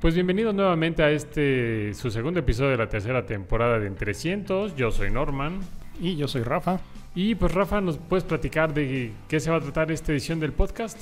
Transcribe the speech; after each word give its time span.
Pues 0.00 0.14
bienvenidos 0.14 0.54
nuevamente 0.54 1.02
a 1.02 1.10
este, 1.10 1.94
su 1.94 2.10
segundo 2.10 2.38
episodio 2.38 2.72
de 2.72 2.76
la 2.76 2.88
tercera 2.90 3.24
temporada 3.24 3.78
de 3.78 3.86
Entre 3.86 4.12
Cientos. 4.12 4.76
Yo 4.76 4.90
soy 4.90 5.10
Norman. 5.10 5.60
Y 5.98 6.16
yo 6.16 6.28
soy 6.28 6.42
Rafa. 6.42 6.80
Y 7.14 7.34
pues 7.34 7.54
Rafa, 7.54 7.80
¿nos 7.80 7.96
puedes 7.96 8.22
platicar 8.22 8.74
de 8.74 9.12
qué 9.26 9.40
se 9.40 9.50
va 9.50 9.56
a 9.56 9.60
tratar 9.60 9.90
esta 9.90 10.12
edición 10.12 10.38
del 10.38 10.52
podcast? 10.52 11.00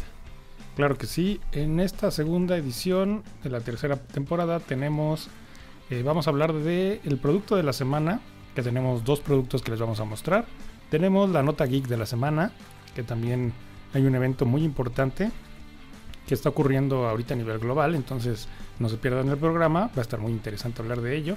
Claro 0.77 0.97
que 0.97 1.07
sí. 1.07 1.41
En 1.51 1.81
esta 1.81 2.13
segunda 2.13 2.57
edición 2.57 3.25
de 3.43 3.51
la 3.51 3.61
tercera 3.63 3.97
temporada 3.97 4.61
tenemos, 4.61 5.29
eh, 5.91 6.05
vamos 6.05 6.29
a 6.29 6.31
hablar 6.31 6.53
de 6.53 7.01
el 7.03 7.19
producto 7.19 7.57
de 7.57 7.65
la 7.65 7.73
semana, 7.73 8.21
que 8.55 8.63
tenemos 8.63 9.03
dos 9.03 9.19
productos 9.19 9.63
que 9.63 9.73
les 9.73 9.81
vamos 9.81 9.99
a 9.99 10.05
mostrar. 10.05 10.45
Tenemos 10.89 11.31
la 11.31 11.43
nota 11.43 11.67
geek 11.67 11.89
de 11.89 11.97
la 11.97 12.07
semana, 12.07 12.53
que 12.95 13.03
también 13.03 13.55
hay 13.93 14.07
un 14.07 14.15
evento 14.15 14.47
muy 14.47 14.63
importante 14.63 15.33
que 16.27 16.35
está 16.35 16.49
ocurriendo 16.49 17.07
ahorita 17.09 17.35
a 17.35 17.37
nivel 17.37 17.59
global, 17.59 17.95
entonces 17.95 18.49
no 18.79 18.89
se 18.89 18.97
pierdan 18.97 19.29
el 19.29 19.37
programa, 19.37 19.89
va 19.89 19.99
a 19.99 20.01
estar 20.01 20.21
muy 20.21 20.33
interesante 20.33 20.83
hablar 20.83 21.01
de 21.01 21.17
ello. 21.17 21.37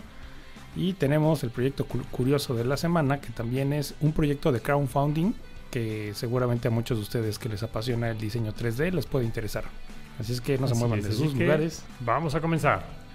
Y 0.76 0.94
tenemos 0.94 1.44
el 1.44 1.50
proyecto 1.50 1.86
curioso 1.86 2.54
de 2.54 2.64
la 2.64 2.78
semana, 2.78 3.20
que 3.20 3.32
también 3.32 3.74
es 3.74 3.96
un 4.00 4.14
proyecto 4.14 4.52
de 4.52 4.62
crowdfunding 4.62 5.34
que 5.72 6.14
seguramente 6.14 6.68
a 6.68 6.72
muchos 6.72 6.98
de 6.98 7.04
ustedes 7.04 7.40
que 7.40 7.50
les 7.50 7.64
apasiona 7.64 8.10
el 8.10 8.18
diseño 8.18 8.54
3D 8.54 8.92
les 8.92 9.06
puede 9.06 9.26
interesar. 9.26 9.66
Así 10.20 10.34
es 10.34 10.42
que 10.42 10.58
no 10.58 10.68
se 10.68 10.76
muevan 10.76 11.02
de 11.02 11.12
sus 11.12 11.34
lugares. 11.34 11.84
Vamos 12.00 12.36
a 12.36 12.42
comenzar. 12.42 13.07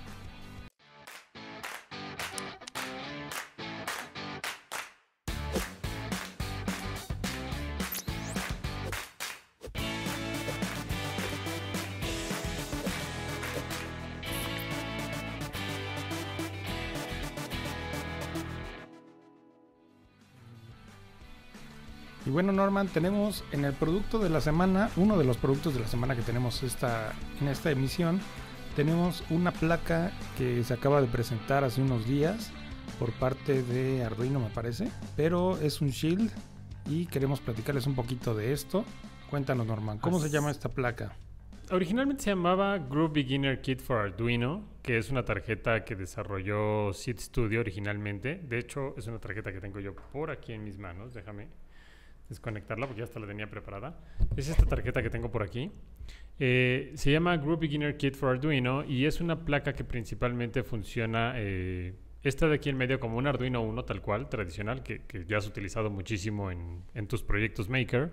Bueno, 22.33 22.51
Norman, 22.51 22.89
tenemos 22.89 23.45
en 23.53 23.65
el 23.65 23.75
producto 23.75 24.19
de 24.19 24.31
la 24.31 24.41
semana, 24.41 24.91
uno 24.97 25.19
de 25.19 25.25
los 25.25 25.37
productos 25.37 25.75
de 25.75 25.81
la 25.81 25.87
semana 25.87 26.17
que 26.17 26.23
tenemos 26.23 26.63
esta, 26.63 27.13
en 27.41 27.49
esta 27.49 27.71
emisión, 27.71 28.21
tenemos 28.75 29.23
una 29.29 29.53
placa 29.53 30.13
que 30.39 30.65
se 30.65 30.73
acaba 30.73 31.03
de 31.03 31.09
presentar 31.09 31.63
hace 31.63 31.83
unos 31.83 32.07
días 32.07 32.51
por 32.99 33.13
parte 33.13 33.63
de 33.63 34.03
Arduino, 34.03 34.41
me 34.41 34.49
parece, 34.49 34.91
pero 35.15 35.59
es 35.59 35.83
un 35.83 35.91
Shield 35.91 36.33
y 36.87 37.05
queremos 37.07 37.41
platicarles 37.41 37.87
un 37.87 37.95
poquito 37.95 38.35
de 38.35 38.53
esto. 38.53 38.85
Cuéntanos, 39.29 39.67
Norman, 39.67 39.99
¿cómo 39.99 40.19
se 40.19 40.31
llama 40.31 40.51
esta 40.51 40.71
placa? 40.71 41.15
Originalmente 41.71 42.25
se 42.25 42.31
llamaba 42.31 42.79
Group 42.79 43.13
Beginner 43.13 43.61
Kit 43.61 43.81
for 43.81 43.99
Arduino, 43.99 44.63
que 44.83 44.97
es 44.97 45.11
una 45.11 45.25
tarjeta 45.25 45.85
que 45.85 45.97
desarrolló 45.97 46.93
Seed 46.93 47.19
Studio 47.19 47.61
originalmente. 47.61 48.41
De 48.43 48.59
hecho, 48.59 48.95
es 48.97 49.07
una 49.07 49.19
tarjeta 49.19 49.53
que 49.53 49.61
tengo 49.61 49.81
yo 49.81 49.95
por 49.95 50.31
aquí 50.31 50.53
en 50.53 50.65
mis 50.65 50.79
manos. 50.79 51.15
Déjame 51.15 51.49
desconectarla 52.33 52.87
porque 52.87 53.01
ya 53.01 53.05
hasta 53.05 53.21
la 53.21 53.27
tenía 53.27 53.49
preparada. 53.49 53.99
Es 54.37 54.49
esta 54.49 54.67
tarjeta 54.67 55.03
que 55.03 55.11
tengo 55.11 55.31
por 55.31 55.43
aquí. 55.43 55.71
Eh, 56.39 56.93
se 56.95 57.13
llama 57.13 57.37
Group 57.37 57.61
Beginner 57.61 57.97
Kit 57.97 58.17
for 58.17 58.31
Arduino 58.31 58.85
y 58.85 59.07
es 59.07 59.21
una 59.21 59.45
placa 59.45 59.75
que 59.75 59.85
principalmente 59.85 60.63
funciona, 60.63 61.35
eh, 61.37 61.95
esta 62.23 62.49
de 62.49 62.57
aquí 62.57 62.71
en 62.71 62.77
medio 62.77 62.99
como 62.99 63.17
un 63.17 63.27
Arduino 63.27 63.63
1 63.63 63.85
tal 63.85 64.01
cual, 64.01 64.29
tradicional, 64.29 64.83
que, 64.83 65.03
ya 65.29 65.39
has 65.39 65.47
utilizado 65.47 65.91
muchísimo 65.91 66.51
en, 66.51 66.83
en, 66.95 67.07
tus 67.07 67.23
proyectos 67.23 67.69
Maker 67.69 68.11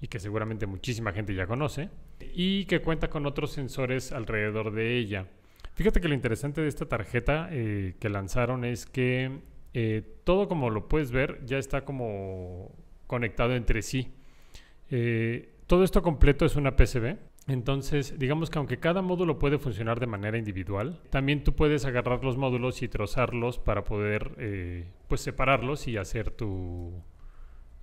y 0.00 0.08
que 0.08 0.18
seguramente 0.18 0.66
muchísima 0.66 1.12
gente 1.12 1.34
ya 1.34 1.46
conoce, 1.46 1.88
y 2.34 2.64
que 2.64 2.80
cuenta 2.80 3.08
con 3.08 3.24
otros 3.24 3.52
sensores 3.52 4.12
alrededor 4.12 4.72
de 4.72 4.98
ella. 4.98 5.28
Fíjate 5.74 6.00
que 6.00 6.08
lo 6.08 6.14
interesante 6.14 6.60
de 6.60 6.68
esta 6.68 6.86
tarjeta 6.86 7.48
eh, 7.52 7.94
que 8.00 8.08
lanzaron 8.08 8.64
es 8.64 8.84
que 8.84 9.50
todo 10.24 10.48
como 10.48 10.68
lo 10.68 10.86
puedes 10.88 11.12
ver 11.12 11.40
ya 11.46 11.56
está 11.56 11.86
como 11.86 12.70
conectado 13.12 13.54
entre 13.54 13.82
sí. 13.82 14.10
Eh, 14.90 15.50
todo 15.66 15.84
esto 15.84 16.00
completo 16.00 16.46
es 16.46 16.56
una 16.56 16.76
PCB. 16.76 17.18
Entonces, 17.46 18.18
digamos 18.18 18.48
que 18.48 18.56
aunque 18.58 18.78
cada 18.78 19.02
módulo 19.02 19.38
puede 19.38 19.58
funcionar 19.58 20.00
de 20.00 20.06
manera 20.06 20.38
individual, 20.38 20.98
también 21.10 21.44
tú 21.44 21.54
puedes 21.54 21.84
agarrar 21.84 22.24
los 22.24 22.38
módulos 22.38 22.80
y 22.80 22.88
trozarlos 22.88 23.58
para 23.58 23.84
poder 23.84 24.32
eh, 24.38 24.86
pues 25.08 25.20
separarlos 25.20 25.88
y 25.88 25.98
hacer 25.98 26.30
tu, 26.30 27.02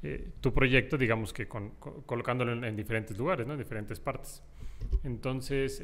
eh, 0.01 0.31
tu 0.41 0.51
proyecto, 0.51 0.97
digamos 0.97 1.31
que 1.31 1.47
colocándolo 1.47 2.65
en, 2.65 2.75
diferentes 2.75 3.15
lugares, 3.15 3.47
en 3.47 3.55
diferentes 3.55 3.99
partes. 3.99 4.41
Entonces, 5.03 5.79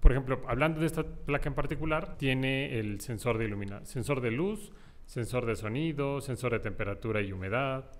por 0.00 0.12
ejemplo, 0.12 0.40
hablando 0.48 0.80
de 0.80 0.86
esta 0.86 1.02
placa 1.02 1.50
en 1.50 1.54
particular, 1.54 2.16
tiene 2.16 2.78
el 2.78 2.98
sensor 3.02 3.36
de 3.36 3.44
iluminación, 3.44 3.84
sensor 3.84 4.22
de 4.22 4.30
luz, 4.30 4.72
sensor 5.04 5.44
de 5.44 5.54
sonido, 5.54 6.22
sensor 6.22 6.52
de 6.52 6.60
temperatura 6.60 7.20
y 7.20 7.32
humedad, 7.32 7.90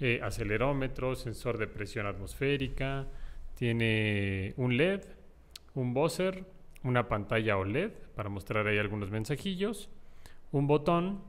eh, 0.00 0.20
acelerómetro, 0.22 1.14
sensor 1.14 1.58
de 1.58 1.66
presión 1.66 2.06
atmosférica, 2.06 3.06
tiene 3.54 4.54
un 4.56 4.76
LED, 4.76 5.02
un 5.74 5.94
buzzer, 5.94 6.44
una 6.82 7.08
pantalla 7.08 7.56
OLED 7.56 7.92
para 8.14 8.28
mostrar 8.28 8.66
ahí 8.66 8.78
algunos 8.78 9.10
mensajillos, 9.10 9.88
un 10.52 10.66
botón 10.66 11.22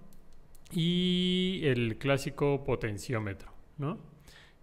y 0.71 1.61
el 1.63 1.97
clásico 1.97 2.63
potenciómetro, 2.63 3.51
¿no? 3.77 3.99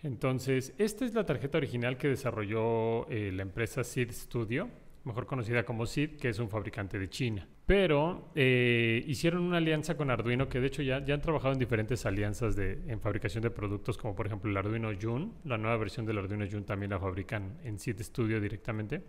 Entonces, 0.02 0.74
esta 0.78 1.04
es 1.04 1.14
la 1.14 1.24
tarjeta 1.24 1.58
original 1.58 1.96
que 1.96 2.08
desarrolló 2.08 3.08
eh, 3.08 3.30
la 3.32 3.42
empresa 3.42 3.84
Seed 3.84 4.10
Studio 4.10 4.68
mejor 5.04 5.26
conocida 5.26 5.64
como 5.64 5.86
SID, 5.86 6.16
que 6.16 6.28
es 6.28 6.38
un 6.38 6.48
fabricante 6.48 6.98
de 6.98 7.08
China. 7.08 7.46
Pero 7.66 8.30
eh, 8.34 9.04
hicieron 9.06 9.42
una 9.42 9.58
alianza 9.58 9.96
con 9.96 10.10
Arduino, 10.10 10.48
que 10.48 10.60
de 10.60 10.66
hecho 10.66 10.82
ya, 10.82 11.04
ya 11.04 11.14
han 11.14 11.20
trabajado 11.20 11.52
en 11.52 11.58
diferentes 11.58 12.04
alianzas 12.06 12.56
de, 12.56 12.82
en 12.86 13.00
fabricación 13.00 13.42
de 13.42 13.50
productos, 13.50 13.98
como 13.98 14.14
por 14.14 14.26
ejemplo 14.26 14.50
el 14.50 14.56
Arduino 14.56 14.90
June. 15.00 15.30
La 15.44 15.58
nueva 15.58 15.76
versión 15.76 16.06
del 16.06 16.18
Arduino 16.18 16.46
June 16.50 16.62
también 16.62 16.90
la 16.90 16.98
fabrican 16.98 17.58
en 17.64 17.78
SID 17.78 18.00
Studio 18.00 18.40
directamente. 18.40 19.02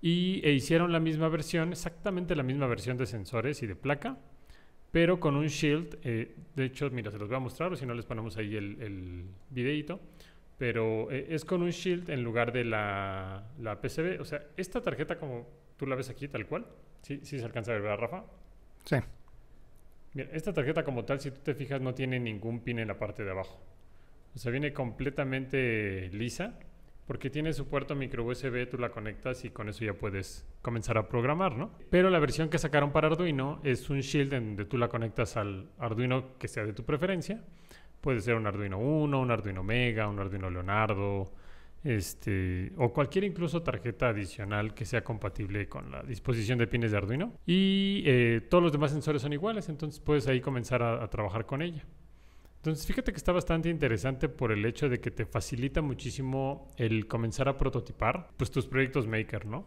Y 0.00 0.40
e 0.44 0.52
hicieron 0.52 0.92
la 0.92 1.00
misma 1.00 1.28
versión, 1.28 1.70
exactamente 1.70 2.36
la 2.36 2.42
misma 2.42 2.66
versión 2.66 2.96
de 2.96 3.06
sensores 3.06 3.62
y 3.62 3.66
de 3.66 3.74
placa, 3.76 4.18
pero 4.90 5.18
con 5.18 5.36
un 5.36 5.46
shield. 5.46 5.98
Eh, 6.02 6.34
de 6.54 6.64
hecho, 6.64 6.90
mira, 6.90 7.10
se 7.10 7.18
los 7.18 7.28
voy 7.28 7.36
a 7.36 7.40
mostrar, 7.40 7.72
o 7.72 7.76
si 7.76 7.86
no 7.86 7.94
les 7.94 8.04
ponemos 8.04 8.36
ahí 8.36 8.56
el, 8.56 8.80
el 8.82 9.24
videito 9.50 10.00
pero 10.58 11.10
eh, 11.10 11.26
es 11.30 11.44
con 11.44 11.62
un 11.62 11.70
shield 11.70 12.10
en 12.10 12.22
lugar 12.22 12.52
de 12.52 12.64
la, 12.64 13.50
la, 13.58 13.80
PCB. 13.80 14.20
O 14.20 14.24
sea, 14.24 14.42
esta 14.56 14.80
tarjeta 14.80 15.18
como 15.18 15.46
tú 15.76 15.86
la 15.86 15.96
ves 15.96 16.10
aquí 16.10 16.28
tal 16.28 16.46
cual, 16.46 16.66
sí, 17.02 17.20
sí 17.22 17.38
se 17.38 17.44
alcanza 17.44 17.72
a 17.72 17.74
ver, 17.74 17.82
¿verdad, 17.82 17.98
Rafa? 17.98 18.24
Sí. 18.84 18.96
Mira, 20.14 20.30
esta 20.32 20.52
tarjeta 20.52 20.84
como 20.84 21.04
tal, 21.04 21.20
si 21.20 21.30
tú 21.30 21.40
te 21.42 21.54
fijas, 21.54 21.80
no 21.80 21.94
tiene 21.94 22.20
ningún 22.20 22.60
pin 22.60 22.78
en 22.78 22.88
la 22.88 22.98
parte 22.98 23.24
de 23.24 23.30
abajo. 23.32 23.60
O 24.34 24.38
sea, 24.38 24.52
viene 24.52 24.72
completamente 24.72 26.08
lisa 26.12 26.58
porque 27.06 27.28
tiene 27.28 27.52
su 27.52 27.68
puerto 27.68 27.94
micro 27.94 28.24
USB, 28.24 28.68
tú 28.68 28.78
la 28.78 28.90
conectas 28.90 29.44
y 29.44 29.50
con 29.50 29.68
eso 29.68 29.84
ya 29.84 29.92
puedes 29.94 30.46
comenzar 30.62 30.96
a 30.96 31.08
programar, 31.08 31.56
¿no? 31.56 31.70
Pero 31.90 32.08
la 32.08 32.18
versión 32.18 32.48
que 32.48 32.58
sacaron 32.58 32.92
para 32.92 33.08
Arduino 33.08 33.60
es 33.62 33.90
un 33.90 34.00
shield 34.00 34.32
en 34.32 34.46
donde 34.46 34.64
tú 34.64 34.78
la 34.78 34.88
conectas 34.88 35.36
al 35.36 35.68
Arduino 35.78 36.38
que 36.38 36.48
sea 36.48 36.64
de 36.64 36.72
tu 36.72 36.84
preferencia 36.84 37.42
Puede 38.04 38.20
ser 38.20 38.34
un 38.34 38.46
Arduino 38.46 38.78
1, 38.78 39.18
un 39.18 39.30
Arduino 39.30 39.62
Mega, 39.62 40.06
un 40.08 40.18
Arduino 40.18 40.50
Leonardo, 40.50 41.32
este, 41.82 42.70
o 42.76 42.92
cualquier 42.92 43.24
incluso 43.24 43.62
tarjeta 43.62 44.10
adicional 44.10 44.74
que 44.74 44.84
sea 44.84 45.02
compatible 45.02 45.70
con 45.70 45.90
la 45.90 46.02
disposición 46.02 46.58
de 46.58 46.66
pines 46.66 46.90
de 46.90 46.98
Arduino. 46.98 47.32
Y 47.46 48.02
eh, 48.04 48.42
todos 48.50 48.62
los 48.62 48.72
demás 48.72 48.90
sensores 48.90 49.22
son 49.22 49.32
iguales, 49.32 49.70
entonces 49.70 50.00
puedes 50.00 50.28
ahí 50.28 50.42
comenzar 50.42 50.82
a, 50.82 51.08
trabajar 51.08 51.46
con 51.46 51.62
ella. 51.62 51.82
Entonces 52.56 52.86
fíjate 52.86 53.10
que 53.10 53.16
está 53.16 53.32
bastante 53.32 53.70
interesante 53.70 54.28
por 54.28 54.52
el 54.52 54.66
hecho 54.66 54.90
de 54.90 55.00
que 55.00 55.10
te 55.10 55.24
facilita 55.24 55.80
muchísimo 55.80 56.68
el 56.76 57.06
comenzar 57.06 57.48
a 57.48 57.56
prototipar 57.56 58.28
pues 58.36 58.50
tus 58.50 58.66
proyectos 58.66 59.06
Maker, 59.06 59.46
¿no? 59.46 59.64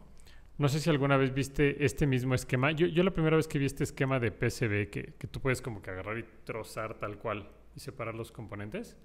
No 0.59 0.69
sé 0.69 0.79
si 0.79 0.91
alguna 0.91 1.17
vez 1.17 1.33
viste 1.33 1.83
este 1.83 2.05
mismo 2.05 2.35
esquema. 2.35 2.71
Yo, 2.71 3.03
la 3.03 3.11
primera 3.11 3.35
vez 3.35 3.47
que 3.47 3.57
vi 3.57 3.65
este 3.65 3.83
esquema 3.83 4.19
de 4.19 4.29
PCB 4.29 4.91
que, 4.91 5.15
que 5.17 5.25
tú 5.25 5.41
puedes 5.41 5.59
como 5.59 5.81
que 5.81 5.89
agarrar 5.89 6.19
y 6.19 6.25
trozar 6.43 6.99
tal 6.99 7.17
cual 7.17 7.49
y 7.77 7.79
separar 7.79 8.15
los 8.15 8.31
componentes, 8.31 8.97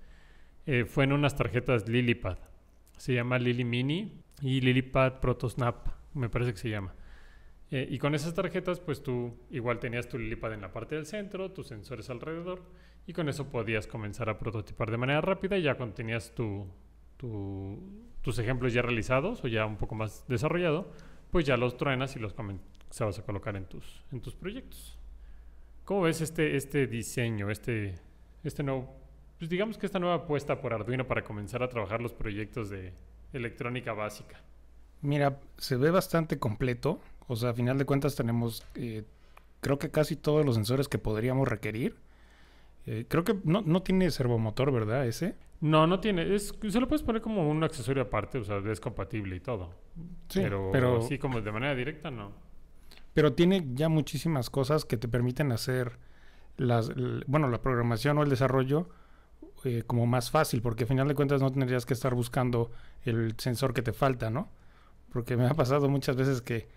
eh, 0.66 0.86
fue 0.86 1.04
en 1.04 1.12
unas 1.12 1.36
tarjetas 1.36 1.88
Lilipad. 1.88 2.38
Se 2.96 3.12
llama 3.12 3.38
Lili 3.38 3.64
Mini 3.64 4.22
y 4.40 4.60
Lilipad 4.60 5.20
ProtoSnap, 5.20 5.88
me 6.14 6.30
parece 6.30 6.52
que 6.52 6.58
se 6.58 6.70
llama. 6.70 6.94
Eh, 7.70 7.86
y 7.90 7.98
con 7.98 8.14
esas 8.14 8.34
tarjetas, 8.34 8.80
pues 8.80 9.02
tú 9.02 9.36
igual 9.50 9.78
tenías 9.78 10.08
tu 10.08 10.19
Lilipad 10.19 10.54
en 10.54 10.62
la 10.62 10.72
parte 10.72 10.94
del 10.94 11.04
centro, 11.04 11.52
tus 11.52 11.69
sensores 11.69 12.08
alrededor, 12.08 12.62
y 13.06 13.12
con 13.12 13.28
eso 13.28 13.50
podías 13.50 13.86
comenzar 13.86 14.30
a 14.30 14.38
prototipar 14.38 14.90
de 14.90 14.96
manera 14.96 15.20
rápida 15.20 15.58
y 15.58 15.62
ya 15.62 15.74
cuando 15.74 15.94
tenías 15.94 16.34
tu, 16.34 16.66
tus 18.22 18.38
ejemplos 18.38 18.72
ya 18.72 18.82
realizados 18.82 19.44
o 19.44 19.48
ya 19.48 19.66
un 19.66 19.76
poco 19.76 19.94
más 19.94 20.24
desarrollado, 20.28 20.92
pues 21.30 21.44
ya 21.44 21.56
los 21.56 21.76
truenas 21.76 22.16
y 22.16 22.20
los 22.20 22.32
comenzabas 22.32 23.19
a 23.19 23.24
colocar 23.24 23.56
en 23.56 23.66
tus, 23.66 24.02
en 24.12 24.20
tus 24.20 24.34
proyectos. 24.34 24.98
¿Cómo 25.84 26.02
ves 26.02 26.20
este, 26.20 26.56
este 26.56 26.86
diseño, 26.86 27.50
este, 27.50 27.96
este 28.44 28.62
nuevo, 28.62 28.94
pues 29.38 29.50
digamos 29.50 29.78
que 29.78 29.86
esta 29.86 29.98
nueva 29.98 30.14
apuesta 30.16 30.60
por 30.60 30.72
Arduino 30.72 31.06
para 31.06 31.22
comenzar 31.24 31.62
a 31.62 31.68
trabajar 31.68 32.00
los 32.00 32.12
proyectos 32.12 32.70
de 32.70 32.92
electrónica 33.32 33.92
básica? 33.92 34.40
Mira, 35.00 35.40
se 35.58 35.76
ve 35.76 35.90
bastante 35.90 36.38
completo. 36.38 37.00
O 37.28 37.36
sea, 37.36 37.50
a 37.50 37.54
final 37.54 37.78
de 37.78 37.84
cuentas 37.84 38.14
tenemos, 38.14 38.64
eh, 38.74 39.04
creo 39.60 39.78
que 39.78 39.90
casi 39.90 40.16
todos 40.16 40.44
los 40.44 40.54
sensores 40.54 40.88
que 40.88 40.98
podríamos 40.98 41.48
requerir. 41.48 41.96
Eh, 42.86 43.06
creo 43.08 43.24
que 43.24 43.36
no, 43.44 43.62
no 43.62 43.82
tiene 43.82 44.10
servomotor, 44.10 44.72
¿verdad? 44.72 45.06
Ese. 45.06 45.34
No, 45.60 45.86
no 45.86 46.00
tiene. 46.00 46.34
Es, 46.34 46.52
se 46.68 46.80
lo 46.80 46.88
puedes 46.88 47.02
poner 47.04 47.22
como 47.22 47.48
un 47.48 47.62
accesorio 47.62 48.02
aparte, 48.02 48.38
o 48.38 48.44
sea, 48.44 48.58
es 48.58 48.80
compatible 48.80 49.36
y 49.36 49.40
todo. 49.40 49.70
Sí, 50.28 50.40
pero, 50.42 50.70
pero- 50.72 50.98
así 50.98 51.18
como 51.18 51.40
de 51.40 51.52
manera 51.52 51.74
directa, 51.74 52.10
no. 52.10 52.32
Pero 53.14 53.34
tiene 53.34 53.64
ya 53.74 53.88
muchísimas 53.88 54.50
cosas 54.50 54.84
que 54.84 54.96
te 54.96 55.06
permiten 55.06 55.52
hacer 55.52 55.98
las, 56.56 56.90
bueno, 57.26 57.49
la 57.49 57.60
programación 57.60 58.19
o 58.19 58.22
el 58.22 58.31
desarrollo 58.31 58.88
eh, 59.64 59.82
como 59.87 60.06
más 60.06 60.31
fácil, 60.31 60.60
porque 60.62 60.84
a 60.84 60.87
final 60.87 61.08
de 61.08 61.14
cuentas 61.14 61.40
no 61.40 61.50
tendrías 61.50 61.87
que 61.87 61.94
estar 61.94 62.14
buscando 62.14 62.70
el 63.04 63.34
sensor 63.38 63.75
que 63.75 63.82
te 63.82 63.93
falta, 63.93 64.31
¿no? 64.31 64.49
Porque 65.12 65.37
me 65.37 65.46
ha 65.46 65.54
pasado 65.54 65.88
muchas 65.88 66.16
veces 66.16 66.43
que 66.43 66.69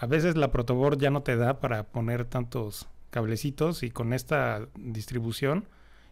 a 0.00 0.06
veces 0.06 0.36
la 0.36 0.50
protoboard 0.50 0.98
ya 0.98 1.10
no 1.10 1.22
te 1.22 1.36
da 1.36 1.60
para 1.60 1.84
poner 1.84 2.24
tantos 2.24 2.88
cablecitos 3.10 3.82
y 3.82 3.90
con 3.90 4.12
esta 4.12 4.68
distribución 4.74 5.66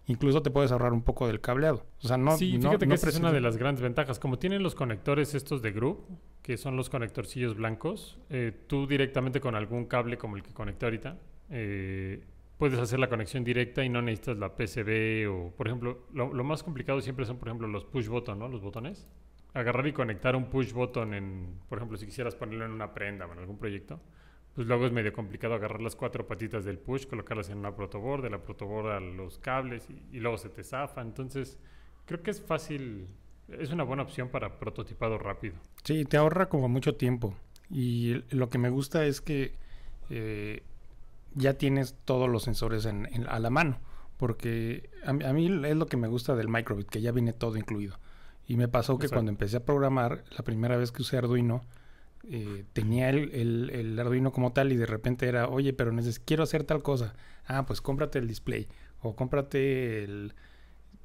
incluso 0.06 0.42
te 0.42 0.50
puedes 0.50 0.70
ahorrar 0.72 0.92
un 0.92 1.02
poco 1.02 1.26
del 1.26 1.40
cableado. 1.40 1.86
O 2.02 2.08
sea, 2.08 2.16
no 2.16 2.36
sí, 2.36 2.52
fíjate 2.52 2.86
no 2.86 2.90
que 2.90 2.94
esa 2.94 3.08
es 3.08 3.16
una 3.16 3.32
de 3.32 3.40
las 3.40 3.56
grandes 3.56 3.82
ventajas. 3.82 4.18
Como 4.18 4.38
tienen 4.38 4.62
los 4.62 4.74
conectores 4.74 5.34
estos 5.34 5.62
de 5.62 5.72
Group, 5.72 6.06
que 6.42 6.56
son 6.56 6.76
los 6.76 6.90
conectorcillos 6.90 7.56
blancos, 7.56 8.18
eh, 8.30 8.52
tú 8.66 8.86
directamente 8.86 9.40
con 9.40 9.54
algún 9.54 9.86
cable 9.86 10.18
como 10.18 10.36
el 10.36 10.42
que 10.42 10.52
conecté 10.52 10.86
ahorita, 10.86 11.16
eh, 11.50 12.22
puedes 12.58 12.78
hacer 12.78 12.98
la 12.98 13.08
conexión 13.08 13.44
directa 13.44 13.84
y 13.84 13.88
no 13.88 14.02
necesitas 14.02 14.38
la 14.38 14.56
PCB 14.56 15.28
o, 15.30 15.52
por 15.56 15.66
ejemplo, 15.66 16.06
lo, 16.12 16.32
lo 16.32 16.44
más 16.44 16.62
complicado 16.62 17.00
siempre 17.00 17.24
son, 17.24 17.38
por 17.38 17.48
ejemplo, 17.48 17.68
los 17.68 17.84
push 17.84 18.08
button, 18.08 18.38
¿no? 18.38 18.48
Los 18.48 18.62
botones. 18.62 19.06
Agarrar 19.52 19.86
y 19.86 19.92
conectar 19.92 20.34
un 20.34 20.46
push 20.46 20.72
button 20.72 21.14
en, 21.14 21.58
por 21.68 21.78
ejemplo, 21.78 21.96
si 21.96 22.06
quisieras 22.06 22.34
ponerlo 22.34 22.64
en 22.64 22.72
una 22.72 22.92
prenda 22.92 23.26
o 23.26 23.32
en 23.32 23.38
algún 23.38 23.58
proyecto, 23.58 24.00
pues 24.54 24.66
luego 24.66 24.86
es 24.86 24.92
medio 24.92 25.12
complicado 25.12 25.54
agarrar 25.54 25.80
las 25.80 25.96
cuatro 25.96 26.26
patitas 26.26 26.64
del 26.64 26.78
push, 26.78 27.06
colocarlas 27.06 27.50
en 27.50 27.58
una 27.58 27.74
protoboard, 27.74 28.22
de 28.22 28.30
la 28.30 28.42
protoboard 28.42 28.92
a 28.92 29.00
los 29.00 29.38
cables 29.38 29.88
y, 29.90 30.16
y 30.16 30.20
luego 30.20 30.38
se 30.38 30.48
te 30.48 30.62
zafa. 30.62 31.02
Entonces, 31.02 31.58
creo 32.06 32.22
que 32.22 32.30
es 32.30 32.40
fácil, 32.40 33.06
es 33.48 33.70
una 33.70 33.84
buena 33.84 34.02
opción 34.02 34.28
para 34.28 34.58
prototipado 34.58 35.18
rápido. 35.18 35.56
Sí, 35.82 36.04
te 36.04 36.16
ahorra 36.16 36.48
como 36.48 36.68
mucho 36.68 36.94
tiempo. 36.94 37.36
Y 37.70 38.22
lo 38.30 38.48
que 38.48 38.58
me 38.58 38.70
gusta 38.70 39.06
es 39.06 39.20
que 39.20 39.54
eh, 40.10 40.62
ya 41.34 41.54
tienes 41.54 41.94
todos 42.04 42.28
los 42.28 42.42
sensores 42.44 42.84
en, 42.86 43.06
en- 43.12 43.26
a 43.28 43.38
la 43.38 43.50
mano. 43.50 43.78
Porque 44.16 44.90
a, 45.04 45.12
mí- 45.12 45.24
a 45.24 45.32
mí 45.32 45.46
es 45.66 45.76
lo 45.76 45.86
que 45.86 45.96
me 45.96 46.08
gusta 46.08 46.34
del 46.36 46.48
Microbit, 46.48 46.88
que 46.88 47.00
ya 47.00 47.10
viene 47.12 47.32
todo 47.32 47.56
incluido. 47.56 47.98
Y 48.46 48.56
me 48.56 48.68
pasó 48.68 48.98
que 48.98 49.06
Exacto. 49.06 49.16
cuando 49.16 49.30
empecé 49.32 49.56
a 49.56 49.64
programar, 49.64 50.24
la 50.36 50.44
primera 50.44 50.76
vez 50.76 50.92
que 50.92 51.02
usé 51.02 51.16
Arduino, 51.18 51.62
eh, 52.30 52.64
tenía 52.72 53.10
el, 53.10 53.30
el- 53.34 53.70
el 53.70 53.98
Arduino 53.98 54.32
como 54.32 54.52
tal 54.52 54.72
y 54.72 54.76
de 54.76 54.86
repente 54.86 55.26
era, 55.28 55.48
oye, 55.48 55.72
pero 55.72 55.92
neces- 55.92 56.20
quiero 56.24 56.42
hacer 56.44 56.64
tal 56.64 56.82
cosa. 56.82 57.14
Ah, 57.46 57.66
pues 57.66 57.80
cómprate 57.80 58.18
el 58.18 58.28
display 58.28 58.68
o 59.02 59.14
cómprate 59.16 60.04
el, 60.04 60.32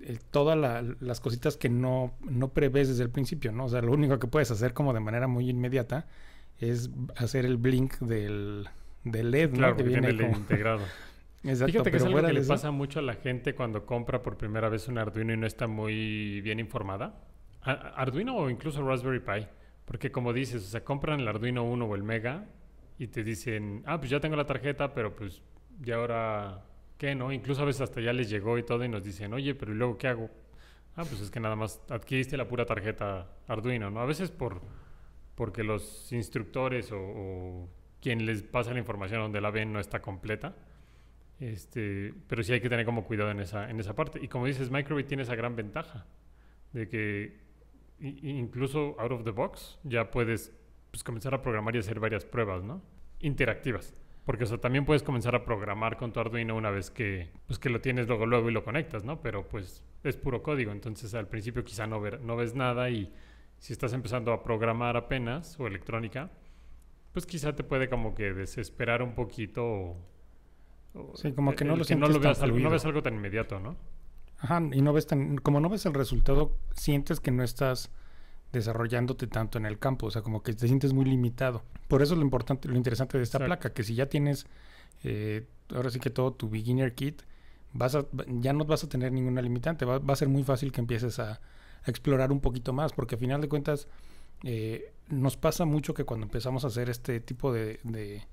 el- 0.01 0.19
todas 0.21 0.57
la- 0.57 0.83
las 1.01 1.19
cositas 1.19 1.57
que 1.57 1.67
no, 1.69 2.13
no 2.21 2.49
prevés 2.49 2.87
desde 2.89 3.03
el 3.03 3.09
principio, 3.09 3.51
¿no? 3.51 3.65
O 3.65 3.69
sea, 3.69 3.81
lo 3.81 3.91
único 3.91 4.19
que 4.19 4.27
puedes 4.27 4.51
hacer 4.51 4.73
como 4.73 4.93
de 4.93 4.99
manera 5.01 5.27
muy 5.27 5.49
inmediata 5.49 6.05
es 6.59 6.89
hacer 7.17 7.45
el 7.45 7.57
blink 7.57 7.97
del, 7.99 8.69
del 9.03 9.31
LED, 9.31 9.51
¿no? 9.51 9.57
Claro, 9.57 9.77
Que 9.77 9.83
tiene 9.83 9.99
viene 10.07 10.09
el 10.09 10.21
como- 10.29 10.37
integrado. 10.37 10.81
Exacto, 11.43 11.71
Fíjate 11.71 11.91
que 11.91 11.97
es 11.97 12.03
algo 12.03 12.19
que 12.19 12.27
de 12.27 12.33
le 12.33 12.39
eso- 12.41 12.49
pasa 12.49 12.71
mucho 12.71 12.99
a 12.99 13.01
la 13.01 13.13
gente 13.13 13.55
cuando 13.55 13.85
compra 13.85 14.21
por 14.21 14.35
primera 14.37 14.67
vez 14.67 14.87
un 14.89 14.97
Arduino 14.97 15.33
y 15.33 15.37
no 15.37 15.47
está 15.47 15.67
muy 15.67 16.41
bien 16.41 16.59
informada. 16.59 17.21
Arduino 17.61 18.35
o 18.35 18.49
incluso 18.49 18.85
Raspberry 18.85 19.19
Pi. 19.19 19.47
Porque 19.85 20.11
como 20.11 20.33
dices, 20.33 20.63
o 20.65 20.67
sea, 20.67 20.83
compran 20.83 21.19
el 21.21 21.27
Arduino 21.27 21.63
1 21.63 21.85
o 21.85 21.95
el 21.95 22.03
Mega 22.03 22.45
y 22.97 23.07
te 23.07 23.23
dicen, 23.23 23.83
ah, 23.85 23.97
pues 23.97 24.09
ya 24.11 24.19
tengo 24.19 24.35
la 24.35 24.45
tarjeta, 24.45 24.93
pero 24.93 25.15
pues, 25.15 25.41
¿y 25.83 25.91
ahora 25.91 26.61
qué, 26.97 27.15
no? 27.15 27.31
Incluso 27.31 27.61
a 27.61 27.65
veces 27.65 27.81
hasta 27.81 28.01
ya 28.01 28.11
les 28.13 28.29
llegó 28.29 28.57
y 28.57 28.63
todo 28.63 28.83
y 28.83 28.89
nos 28.89 29.03
dicen, 29.03 29.33
oye, 29.33 29.55
pero 29.55 29.71
¿y 29.73 29.75
luego 29.75 29.97
qué 29.97 30.09
hago? 30.09 30.29
Ah, 30.95 31.05
pues 31.09 31.21
es 31.21 31.31
que 31.31 31.39
nada 31.39 31.55
más 31.55 31.81
adquiriste 31.89 32.35
la 32.37 32.47
pura 32.47 32.65
tarjeta 32.65 33.27
Arduino, 33.47 33.89
¿no? 33.89 34.01
A 34.01 34.05
veces 34.05 34.29
por 34.29 34.61
porque 35.35 35.63
los 35.63 36.11
instructores 36.11 36.91
o, 36.91 36.99
o 36.99 37.69
quien 38.01 38.25
les 38.25 38.43
pasa 38.43 38.73
la 38.73 38.79
información 38.79 39.21
donde 39.21 39.41
la 39.41 39.51
ven 39.51 39.73
no 39.73 39.79
está 39.79 40.01
completa. 40.01 40.55
Este, 41.39 42.13
pero 42.27 42.43
sí 42.43 42.51
hay 42.51 42.59
que 42.59 42.69
tener 42.69 42.85
como 42.85 43.05
cuidado 43.05 43.31
en 43.31 43.39
esa, 43.39 43.69
en 43.69 43.79
esa 43.79 43.95
parte. 43.95 44.19
Y 44.21 44.27
como 44.27 44.45
dices, 44.45 44.69
Microbit 44.69 45.07
tiene 45.07 45.23
esa 45.23 45.35
gran 45.35 45.55
ventaja 45.55 46.05
de 46.73 46.87
que 46.87 47.39
incluso 48.01 48.95
out 48.99 49.11
of 49.11 49.23
the 49.23 49.31
box 49.31 49.79
ya 49.83 50.11
puedes 50.11 50.53
pues, 50.91 51.03
comenzar 51.03 51.33
a 51.33 51.41
programar 51.41 51.75
y 51.75 51.79
hacer 51.79 51.99
varias 51.99 52.25
pruebas, 52.25 52.63
¿no? 52.63 52.81
Interactivas. 53.19 53.93
Porque 54.25 54.43
o 54.43 54.47
sea, 54.47 54.57
también 54.59 54.85
puedes 54.85 55.01
comenzar 55.01 55.33
a 55.35 55.43
programar 55.43 55.97
con 55.97 56.11
tu 56.13 56.19
Arduino 56.19 56.55
una 56.55 56.69
vez 56.69 56.91
que, 56.91 57.29
pues, 57.47 57.57
que 57.57 57.69
lo 57.69 57.81
tienes 57.81 58.07
luego, 58.07 58.25
luego 58.25 58.49
y 58.49 58.53
lo 58.53 58.63
conectas, 58.63 59.03
¿no? 59.03 59.21
Pero 59.21 59.47
pues 59.47 59.83
es 60.03 60.17
puro 60.17 60.43
código, 60.43 60.71
entonces 60.71 61.13
al 61.13 61.27
principio 61.27 61.63
quizá 61.63 61.87
no, 61.87 61.99
ver- 61.99 62.21
no 62.21 62.35
ves 62.35 62.53
nada 62.53 62.89
y 62.89 63.11
si 63.57 63.73
estás 63.73 63.91
empezando 63.93 64.31
a 64.31 64.43
programar 64.43 64.95
apenas 64.97 65.59
o 65.59 65.67
electrónica, 65.67 66.29
pues 67.19 67.25
quizá 67.25 67.53
te 67.53 67.65
puede 67.65 67.89
como 67.89 68.15
que 68.15 68.33
desesperar 68.33 69.03
un 69.03 69.13
poquito 69.13 69.65
o, 69.65 69.97
o 70.93 71.17
Sí, 71.17 71.33
como 71.33 71.53
que 71.53 71.65
no 71.65 71.73
el 71.73 71.79
lo 71.79 71.81
no 71.81 71.85
sientes 71.85 72.11
tan 72.13 72.21
veas 72.21 72.41
algo, 72.41 72.57
no 72.59 72.69
ves 72.69 72.85
algo 72.85 73.03
tan 73.03 73.15
inmediato, 73.15 73.59
¿no? 73.59 73.75
Ajá, 74.37 74.61
y 74.71 74.81
no 74.81 74.93
ves 74.93 75.05
tan, 75.05 75.37
como 75.39 75.59
no 75.59 75.67
ves 75.67 75.85
el 75.85 75.93
resultado, 75.93 76.55
sientes 76.71 77.19
que 77.19 77.31
no 77.31 77.43
estás 77.43 77.91
desarrollándote 78.53 79.27
tanto 79.27 79.57
en 79.57 79.65
el 79.65 79.79
campo, 79.79 80.05
o 80.05 80.11
sea, 80.11 80.21
como 80.21 80.43
que 80.43 80.53
te 80.53 80.65
sientes 80.65 80.93
muy 80.93 81.03
limitado. 81.03 81.61
Por 81.89 82.01
eso 82.01 82.13
es 82.13 82.19
lo 82.19 82.23
importante, 82.23 82.69
lo 82.69 82.77
interesante 82.77 83.17
de 83.17 83.23
esta 83.25 83.37
Exacto. 83.37 83.47
placa, 83.47 83.73
que 83.73 83.83
si 83.83 83.95
ya 83.95 84.05
tienes, 84.05 84.47
eh, 85.03 85.45
ahora 85.75 85.89
sí 85.89 85.99
que 85.99 86.09
todo 86.09 86.31
tu 86.31 86.49
beginner 86.49 86.95
kit, 86.95 87.23
vas 87.73 87.95
a, 87.95 88.05
ya 88.27 88.53
no 88.53 88.63
vas 88.63 88.85
a 88.85 88.87
tener 88.87 89.11
ninguna 89.11 89.41
limitante, 89.41 89.83
va, 89.83 89.99
va 89.99 90.13
a 90.13 90.15
ser 90.15 90.29
muy 90.29 90.43
fácil 90.43 90.71
que 90.71 90.79
empieces 90.79 91.19
a, 91.19 91.31
a 91.31 91.89
explorar 91.91 92.31
un 92.31 92.39
poquito 92.39 92.71
más, 92.71 92.93
porque 92.93 93.15
a 93.15 93.17
final 93.17 93.41
de 93.41 93.49
cuentas 93.49 93.89
eh, 94.43 94.93
nos 95.09 95.37
pasa 95.37 95.65
mucho 95.65 95.93
que 95.93 96.05
cuando 96.05 96.25
empezamos 96.25 96.63
a 96.63 96.67
hacer 96.67 96.89
este 96.89 97.19
tipo 97.19 97.51
de, 97.51 97.79
de 97.83 98.23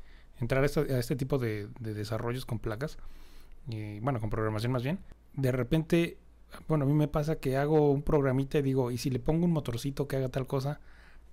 entrar 0.40 0.62
a 0.62 0.66
este, 0.66 0.80
a 0.94 0.98
este 0.98 1.16
tipo 1.16 1.38
de, 1.38 1.68
de 1.80 1.94
desarrollos 1.94 2.46
con 2.46 2.58
placas, 2.58 2.98
y, 3.68 4.00
bueno, 4.00 4.20
con 4.20 4.30
programación 4.30 4.72
más 4.72 4.82
bien, 4.82 5.00
de 5.34 5.52
repente, 5.52 6.18
bueno, 6.68 6.84
a 6.84 6.88
mí 6.88 6.94
me 6.94 7.08
pasa 7.08 7.36
que 7.36 7.56
hago 7.56 7.90
un 7.90 8.02
programita 8.02 8.58
y 8.58 8.62
digo, 8.62 8.90
¿y 8.90 8.98
si 8.98 9.10
le 9.10 9.18
pongo 9.18 9.44
un 9.44 9.52
motorcito 9.52 10.06
que 10.06 10.16
haga 10.16 10.28
tal 10.28 10.46
cosa? 10.46 10.80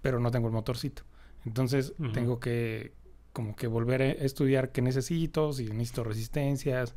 Pero 0.02 0.20
no 0.20 0.32
tengo 0.32 0.48
el 0.48 0.54
motorcito. 0.54 1.04
Entonces 1.46 1.94
tengo 2.14 2.40
que 2.40 2.94
como 3.34 3.56
que 3.56 3.68
volver 3.68 4.02
a 4.02 4.12
estudiar 4.12 4.72
qué 4.72 4.82
necesito, 4.82 5.54
si 5.54 5.66
necesito 5.66 6.04
resistencias, 6.04 6.96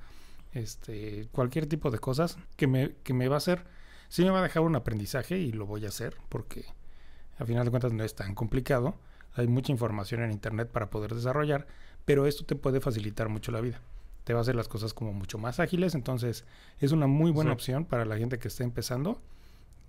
este, 0.53 1.29
cualquier 1.33 1.67
tipo 1.67 1.91
de 1.91 1.99
cosas 1.99 2.39
que 2.57 2.67
me, 2.67 2.93
que 3.03 3.15
me 3.15 3.27
va 3.29 3.37
a 3.37 3.39
hacer, 3.39 3.65
sí 4.09 4.23
me 4.23 4.31
va 4.31 4.41
a 4.41 4.43
dejar 4.43 4.63
un 4.63 4.77
aprendizaje 4.77 5.39
y 5.39 5.53
lo 5.53 5.67
voy 5.67 5.87
a 5.87 5.89
hacer 5.89 6.17
porque 6.29 6.67
a 7.39 7.45
final 7.45 7.65
de 7.65 7.71
cuentas 7.71 7.93
no 7.93 8.03
es 8.05 8.15
tan 8.15 8.35
complicado. 8.35 8.95
Hay 9.35 9.47
mucha 9.49 9.73
información 9.73 10.23
en 10.23 10.31
internet 10.33 10.71
para 10.71 10.89
poder 10.91 11.15
desarrollar, 11.15 11.67
pero 12.05 12.27
esto 12.27 12.45
te 12.45 12.55
puede 12.57 12.81
facilitar 12.81 13.29
mucho 13.29 13.53
la 13.53 13.61
vida. 13.61 13.81
Te 14.25 14.33
va 14.33 14.41
a 14.41 14.43
hacer 14.43 14.55
las 14.57 14.69
cosas 14.69 14.95
como 14.95 15.13
mucho 15.13 15.39
más 15.39 15.61
ágiles, 15.61 15.95
entonces 15.95 16.45
es 16.81 16.93
una 16.93 17.07
muy 17.07 17.31
buena 17.31 17.51
Sí. 17.51 17.55
opción 17.55 17.85
para 17.85 18.05
la 18.05 18.17
gente 18.17 18.39
que 18.39 18.49
está 18.49 18.65
empezando 18.65 19.21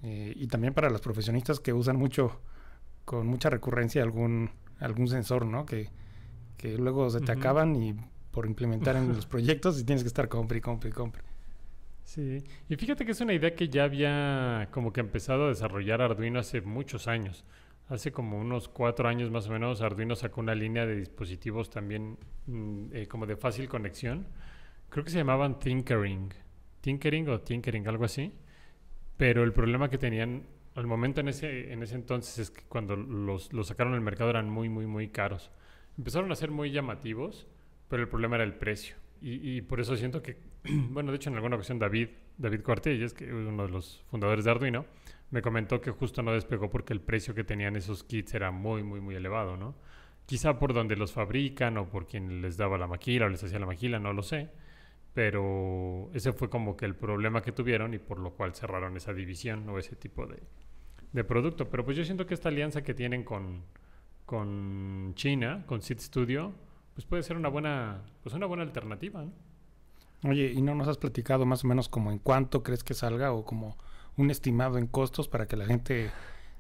eh, 0.03 0.33
y 0.35 0.47
también 0.47 0.73
para 0.73 0.89
los 0.89 1.01
profesionistas 1.01 1.59
que 1.59 1.73
usan 1.73 1.95
mucho, 1.95 2.39
con 3.05 3.25
mucha 3.25 3.49
recurrencia 3.49 4.03
algún, 4.03 4.51
algún 4.79 5.07
sensor, 5.07 5.45
¿no? 5.45 5.65
Que, 5.65 5.89
que 6.57 6.77
luego 6.77 7.09
se 7.09 7.21
te 7.21 7.31
acaban 7.31 7.75
y 7.75 7.95
por 8.31 8.45
implementar 8.45 8.95
en 8.97 9.07
los 9.15 9.25
proyectos 9.25 9.79
y 9.79 9.83
tienes 9.85 10.03
que 10.03 10.07
estar 10.07 10.27
compre 10.27 10.57
y 10.59 10.61
compre 10.61 10.89
y 10.89 10.93
compre. 10.93 11.23
Sí, 12.07 12.41
y 12.69 12.75
fíjate 12.77 13.05
que 13.05 13.11
es 13.11 13.19
una 13.19 13.33
idea 13.33 13.53
que 13.53 13.67
ya 13.67 13.83
había 13.83 14.69
como 14.71 14.93
que 14.93 15.01
empezado 15.01 15.45
a 15.45 15.49
desarrollar 15.49 16.01
Arduino 16.01 16.39
hace 16.39 16.61
muchos 16.61 17.05
años. 17.09 17.43
Hace 17.89 18.13
como 18.13 18.39
unos 18.39 18.69
cuatro 18.69 19.09
años 19.09 19.29
más 19.29 19.47
o 19.49 19.51
menos 19.51 19.81
Arduino 19.81 20.15
sacó 20.15 20.39
una 20.39 20.55
línea 20.55 20.85
de 20.85 20.95
dispositivos 20.95 21.69
también 21.69 22.17
mm, 22.45 22.85
eh, 22.93 23.07
como 23.07 23.25
de 23.25 23.35
fácil 23.35 23.67
conexión. 23.67 24.25
Creo 24.89 25.03
que 25.03 25.11
se 25.11 25.17
llamaban 25.17 25.59
Tinkering. 25.59 26.33
Tinkering 26.79 27.27
o 27.27 27.41
Tinkering, 27.41 27.85
algo 27.89 28.05
así. 28.05 28.31
Pero 29.17 29.43
el 29.43 29.51
problema 29.51 29.89
que 29.89 29.97
tenían 29.97 30.47
al 30.75 30.87
momento 30.87 31.19
en 31.19 31.27
ese, 31.27 31.73
en 31.73 31.83
ese 31.83 31.95
entonces 31.95 32.39
es 32.39 32.51
que 32.51 32.63
cuando 32.69 32.95
los, 32.95 33.51
los 33.51 33.67
sacaron 33.67 33.93
al 33.93 34.01
mercado 34.01 34.29
eran 34.29 34.49
muy, 34.49 34.69
muy, 34.69 34.87
muy 34.87 35.09
caros. 35.09 35.51
Empezaron 35.97 36.31
a 36.31 36.35
ser 36.35 36.51
muy 36.51 36.71
llamativos, 36.71 37.47
pero 37.89 38.01
el 38.01 38.07
problema 38.07 38.37
era 38.37 38.45
el 38.45 38.55
precio. 38.55 38.95
Y, 39.21 39.61
por 39.61 39.79
eso 39.79 39.95
siento 39.95 40.21
que, 40.21 40.37
bueno, 40.89 41.11
de 41.11 41.17
hecho 41.17 41.29
en 41.29 41.35
alguna 41.35 41.55
ocasión 41.55 41.79
David, 41.79 42.09
David 42.37 42.61
Cuartellas, 42.61 43.13
que 43.13 43.31
uno 43.33 43.63
de 43.65 43.69
los 43.69 44.03
fundadores 44.09 44.45
de 44.45 44.51
Arduino, 44.51 44.85
me 45.31 45.41
comentó 45.41 45.81
que 45.81 45.91
justo 45.91 46.21
no 46.21 46.31
despegó 46.33 46.69
porque 46.69 46.93
el 46.93 47.01
precio 47.01 47.33
que 47.33 47.43
tenían 47.43 47.75
esos 47.75 48.03
kits 48.03 48.33
era 48.33 48.51
muy, 48.51 48.83
muy, 48.83 49.01
muy 49.01 49.15
elevado, 49.15 49.57
¿no? 49.57 49.75
Quizá 50.25 50.59
por 50.59 50.73
donde 50.73 50.95
los 50.95 51.13
fabrican 51.13 51.77
o 51.77 51.89
por 51.89 52.07
quien 52.07 52.41
les 52.41 52.57
daba 52.57 52.77
la 52.77 52.87
maquila 52.87 53.25
o 53.25 53.29
les 53.29 53.43
hacía 53.43 53.59
la 53.59 53.65
maquila, 53.65 53.99
no 53.99 54.13
lo 54.13 54.23
sé. 54.23 54.49
Pero 55.13 56.11
ese 56.13 56.31
fue 56.33 56.49
como 56.49 56.77
que 56.77 56.85
el 56.85 56.95
problema 56.95 57.41
que 57.41 57.51
tuvieron 57.51 57.93
y 57.93 57.97
por 57.97 58.19
lo 58.19 58.31
cual 58.31 58.53
cerraron 58.53 58.95
esa 58.97 59.13
división 59.13 59.67
o 59.69 59.79
ese 59.79 59.95
tipo 59.95 60.27
de, 60.27 60.43
de 61.11 61.23
producto. 61.23 61.69
Pero 61.69 61.83
pues 61.85 61.97
yo 61.97 62.03
siento 62.03 62.27
que 62.27 62.33
esta 62.33 62.49
alianza 62.49 62.83
que 62.83 62.93
tienen 62.93 63.23
con, 63.23 63.63
con 64.25 65.13
China, 65.15 65.63
con 65.65 65.81
Seed 65.81 65.99
Studio, 65.99 66.53
pues 66.97 67.05
puede 67.05 67.21
ser 67.21 67.37
una 67.37 67.47
buena, 67.47 68.01
pues 68.23 68.33
una 68.33 68.47
buena 68.47 68.63
alternativa. 68.63 69.23
Oye, 70.23 70.51
¿y 70.51 70.63
no 70.63 70.73
nos 70.73 70.87
has 70.87 70.97
platicado 70.97 71.45
más 71.45 71.63
o 71.63 71.67
menos 71.67 71.89
como 71.89 72.11
en 72.11 72.17
cuánto 72.17 72.63
crees 72.63 72.83
que 72.83 72.95
salga 72.95 73.33
o 73.33 73.45
como 73.45 73.77
un 74.15 74.31
estimado 74.31 74.79
en 74.79 74.87
costos 74.87 75.27
para 75.27 75.47
que 75.47 75.55
la 75.55 75.67
gente 75.67 76.09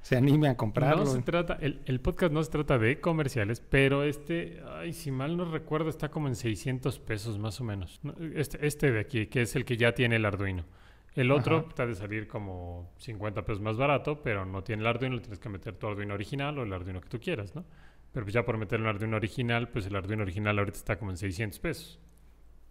se 0.03 0.15
anime 0.15 0.47
a 0.49 0.55
comprarlo? 0.55 1.05
No 1.05 1.09
se 1.09 1.23
trata, 1.23 1.57
el, 1.59 1.81
el, 1.85 1.99
podcast 2.01 2.31
no 2.31 2.43
se 2.43 2.51
trata 2.51 2.77
de 2.77 3.01
comerciales, 3.01 3.61
pero 3.61 4.03
este, 4.03 4.61
ay, 4.75 4.93
si 4.93 5.09
mal 5.09 5.37
no 5.37 5.45
recuerdo, 5.45 5.89
está 5.89 6.09
como 6.09 6.27
en 6.27 6.35
600 6.35 6.99
pesos 6.99 7.39
más 7.39 7.59
o 7.59 7.63
menos. 7.63 7.99
Este, 8.35 8.67
este 8.67 8.91
de 8.91 8.99
aquí, 8.99 9.25
que 9.25 9.41
es 9.41 9.55
el 9.55 9.65
que 9.65 9.75
ya 9.75 9.95
tiene 9.95 10.17
el 10.17 10.25
Arduino. 10.25 10.65
El 11.15 11.31
otro 11.31 11.65
está 11.67 11.87
de 11.87 11.95
salir 11.95 12.27
como 12.27 12.91
50 12.97 13.43
pesos 13.43 13.59
más 13.59 13.75
barato, 13.75 14.21
pero 14.21 14.45
no 14.45 14.63
tiene 14.63 14.83
el 14.83 14.87
Arduino, 14.87 15.19
tienes 15.19 15.39
que 15.39 15.49
meter 15.49 15.73
tu 15.73 15.87
Arduino 15.87 16.13
original 16.13 16.59
o 16.59 16.61
el 16.61 16.71
Arduino 16.71 17.01
que 17.01 17.09
tú 17.09 17.19
quieras, 17.19 17.55
¿no? 17.55 17.65
Pero 18.17 18.25
pues 18.25 18.33
ya 18.33 18.43
por 18.43 18.57
meter 18.57 18.81
un 18.81 18.87
Arduino 18.87 19.15
original, 19.15 19.69
pues 19.69 19.85
el 19.85 19.95
Arduino 19.95 20.23
original 20.23 20.57
ahorita 20.57 20.79
está 20.79 20.97
como 20.97 21.11
en 21.11 21.17
600 21.17 21.59
pesos. 21.59 21.99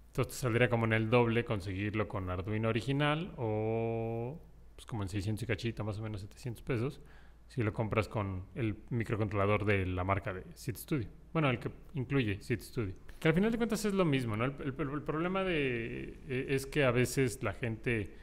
Entonces 0.08 0.34
te 0.34 0.40
saldría 0.40 0.68
como 0.68 0.86
en 0.86 0.92
el 0.92 1.08
doble 1.08 1.44
conseguirlo 1.44 2.08
con 2.08 2.28
Arduino 2.30 2.68
original 2.68 3.32
o 3.36 4.40
pues 4.74 4.86
como 4.86 5.04
en 5.04 5.08
600 5.08 5.44
y 5.44 5.46
cachito, 5.46 5.84
más 5.84 6.00
o 6.00 6.02
menos 6.02 6.22
700 6.22 6.64
pesos, 6.64 7.00
si 7.46 7.62
lo 7.62 7.72
compras 7.72 8.08
con 8.08 8.46
el 8.56 8.74
microcontrolador 8.90 9.64
de 9.64 9.86
la 9.86 10.02
marca 10.02 10.34
de 10.34 10.42
Seed 10.54 10.78
Studio. 10.78 11.08
Bueno, 11.32 11.48
el 11.48 11.60
que 11.60 11.70
incluye 11.94 12.42
Seed 12.42 12.60
Studio. 12.60 12.94
Que 13.20 13.28
al 13.28 13.34
final 13.34 13.52
de 13.52 13.58
cuentas 13.58 13.84
es 13.84 13.94
lo 13.94 14.04
mismo, 14.04 14.36
¿no? 14.36 14.46
El, 14.46 14.74
problema 14.74 15.44
de, 15.44 16.22
eh, 16.26 16.46
es 16.48 16.66
que 16.66 16.82
a 16.82 16.90
veces 16.90 17.40
la 17.44 17.52
gente 17.52 18.16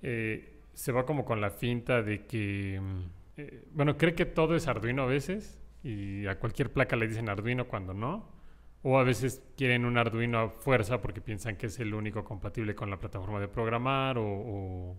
eh, 0.00 0.62
se 0.72 0.92
va 0.92 1.04
como 1.04 1.26
con 1.26 1.42
la 1.42 1.50
finta 1.50 2.00
de 2.00 2.24
que, 2.24 2.80
mm, 2.80 3.00
eh, 3.36 3.64
bueno, 3.72 3.98
cree 3.98 4.14
que 4.14 4.24
todo 4.24 4.56
es 4.56 4.66
Arduino 4.66 5.02
a 5.02 5.06
veces 5.06 5.58
y 5.82 6.26
a 6.26 6.38
cualquier 6.38 6.72
placa 6.72 6.96
le 6.96 7.08
dicen 7.08 7.28
Arduino 7.28 7.68
cuando 7.68 7.94
no. 7.94 8.36
O 8.82 8.98
a 8.98 9.04
veces 9.04 9.42
quieren 9.56 9.84
un 9.84 9.98
Arduino 9.98 10.38
a 10.38 10.50
fuerza 10.50 11.00
porque 11.00 11.20
piensan 11.20 11.56
que 11.56 11.66
es 11.66 11.78
el 11.80 11.94
único 11.94 12.24
compatible 12.24 12.74
con 12.74 12.90
la 12.90 12.98
plataforma 12.98 13.40
de 13.40 13.48
programar 13.48 14.16
o, 14.18 14.96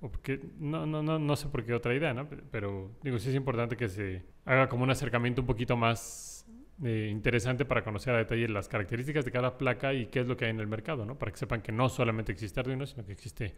porque 0.00 0.40
no, 0.58 0.86
no, 0.86 1.02
no, 1.02 1.18
no 1.18 1.36
sé 1.36 1.48
por 1.48 1.64
qué 1.64 1.74
otra 1.74 1.94
idea, 1.94 2.14
¿no? 2.14 2.28
Pero 2.50 2.90
digo, 3.02 3.18
sí 3.18 3.28
es 3.28 3.34
importante 3.34 3.76
que 3.76 3.88
se 3.88 4.24
haga 4.44 4.68
como 4.68 4.84
un 4.84 4.90
acercamiento 4.90 5.42
un 5.42 5.46
poquito 5.46 5.76
más 5.76 6.46
eh, 6.82 7.08
interesante 7.12 7.64
para 7.64 7.84
conocer 7.84 8.14
a 8.14 8.18
detalle 8.18 8.48
las 8.48 8.68
características 8.68 9.24
de 9.24 9.30
cada 9.30 9.58
placa 9.58 9.92
y 9.92 10.06
qué 10.06 10.20
es 10.20 10.26
lo 10.26 10.36
que 10.36 10.46
hay 10.46 10.50
en 10.50 10.58
el 10.58 10.66
mercado, 10.66 11.04
¿no? 11.04 11.18
Para 11.18 11.30
que 11.30 11.38
sepan 11.38 11.62
que 11.62 11.70
no 11.70 11.88
solamente 11.88 12.32
existe 12.32 12.58
Arduino, 12.58 12.86
sino 12.86 13.04
que 13.04 13.12
existe 13.12 13.54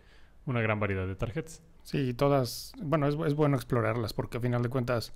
una 0.46 0.61
gran 0.61 0.78
variedad 0.78 1.06
de 1.06 1.14
tarjetas. 1.14 1.62
Sí, 1.84 2.12
todas, 2.12 2.73
bueno, 2.82 3.06
es, 3.06 3.16
es, 3.26 3.34
bueno 3.34 3.56
explorarlas 3.56 4.12
porque 4.12 4.37
a 4.37 4.40
final 4.40 4.62
de 4.62 4.68
cuentas 4.68 5.14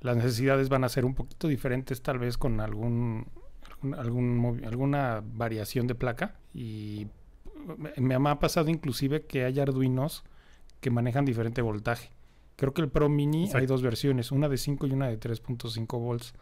las 0.00 0.16
necesidades 0.16 0.68
van 0.68 0.84
a 0.84 0.88
ser 0.88 1.04
un 1.04 1.14
poquito 1.14 1.48
diferentes 1.48 2.02
tal 2.02 2.18
vez 2.18 2.38
con 2.38 2.60
algún, 2.60 3.26
algún, 3.96 4.62
alguna 4.66 5.22
variación 5.24 5.86
de 5.86 5.94
placa 5.94 6.36
y 6.54 7.06
me, 7.96 8.18
me, 8.18 8.30
ha 8.30 8.38
pasado 8.38 8.70
inclusive 8.70 9.26
que 9.26 9.44
hay 9.44 9.60
Arduinos 9.60 10.24
que 10.80 10.90
manejan 10.90 11.24
diferente 11.24 11.60
voltaje. 11.60 12.10
Creo 12.56 12.72
que 12.74 12.82
el 12.82 12.88
Pro 12.88 13.08
Mini 13.08 13.50
hay 13.54 13.66
dos 13.66 13.82
versiones, 13.82 14.32
una 14.32 14.48
de 14.48 14.56
5 14.56 14.86
y 14.86 14.92
una 14.92 15.08
de 15.08 15.18
3.5 15.18 15.98
volts, 15.98 16.34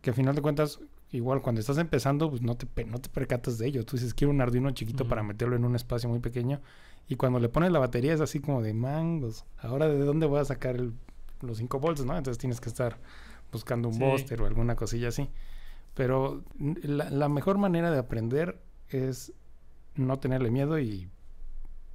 que 0.00 0.10
a 0.10 0.12
final 0.14 0.34
de 0.34 0.42
cuentas 0.42 0.80
igual 1.10 1.42
cuando 1.42 1.60
estás 1.60 1.76
empezando 1.76 2.30
pues 2.30 2.40
no 2.42 2.56
te, 2.56 2.66
no 2.86 2.98
te 2.98 3.08
percatas 3.10 3.58
de 3.58 3.68
ello. 3.68 3.84
Tú 3.84 3.96
dices 3.96 4.14
quiero 4.14 4.30
un 4.30 4.40
Arduino 4.40 4.70
chiquito 4.70 5.06
para 5.06 5.22
meterlo 5.22 5.56
en 5.56 5.64
un 5.64 5.76
espacio 5.76 6.08
muy 6.08 6.20
pequeño 6.20 6.60
y 7.08 7.16
cuando 7.16 7.38
le 7.38 7.48
pones 7.48 7.72
la 7.72 7.78
batería 7.78 8.14
es 8.14 8.20
así 8.20 8.40
como 8.40 8.62
de 8.62 8.72
mangos. 8.72 9.44
Ahora, 9.58 9.88
¿de 9.88 9.98
dónde 9.98 10.26
voy 10.26 10.40
a 10.40 10.44
sacar 10.44 10.76
los 11.42 11.58
5 11.58 11.78
volts, 11.78 12.04
no? 12.04 12.16
Entonces 12.16 12.38
tienes 12.38 12.60
que 12.60 12.68
estar 12.68 12.98
buscando 13.50 13.88
un 13.88 13.98
booster 13.98 14.40
o 14.42 14.46
alguna 14.46 14.76
cosilla 14.76 15.08
así. 15.08 15.28
Pero 15.94 16.42
la, 16.58 17.28
mejor 17.28 17.58
manera 17.58 17.90
de 17.90 17.98
aprender 17.98 18.58
es 18.88 19.32
no 19.94 20.18
tenerle 20.18 20.50
miedo 20.50 20.78
y 20.78 21.08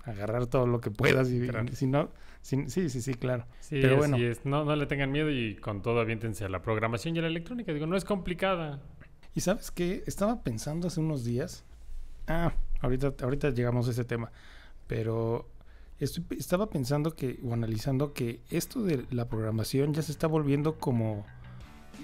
agarrar 0.04 0.46
todo 0.48 0.68
lo 0.68 0.80
que 0.80 0.92
puedas. 0.92 1.30
Y, 1.30 1.48
si 1.74 1.88
no, 1.88 2.12
sí, 2.42 2.70
sí, 2.70 2.90
sí, 2.90 3.14
claro. 3.16 3.46
Sí, 3.60 3.80
Pero 3.82 3.98
bueno. 3.98 4.18
Es. 4.18 4.46
No, 4.46 4.66
no 4.66 4.76
le 4.76 4.86
tengan 4.86 5.12
miedo 5.12 5.32
y 5.32 5.56
con 5.56 5.82
todo 5.82 6.00
aviéntense 6.00 6.46
a 6.46 6.50
la 6.50 6.62
programación 6.62 7.16
y 7.16 7.20
a 7.20 7.24
la 7.24 7.28
electrónica. 7.28 7.74
Digo, 7.74 7.88
no 7.88 7.98
es 7.98 8.06
complicada. 8.06 8.82
Y 9.34 9.42
sabes 9.42 9.72
qué? 9.72 10.04
Estaba 10.06 10.44
pensando 10.44 10.88
hace 10.88 11.00
unos 11.00 11.24
días. 11.24 11.66
Ah, 12.28 12.54
ahorita, 12.82 13.14
ahorita 13.22 13.50
llegamos 13.50 13.88
a 13.88 13.92
ese 13.92 14.04
tema. 14.04 14.32
Pero 14.86 15.50
estaba 16.00 16.70
pensando 16.70 17.16
que, 17.16 17.40
o 17.44 17.54
analizando 17.54 18.14
que 18.14 18.42
esto 18.50 18.84
de 18.84 19.06
la 19.10 19.28
programación 19.28 19.94
ya 19.94 20.02
se 20.02 20.12
está 20.12 20.28
volviendo 20.28 20.76
como 20.76 21.26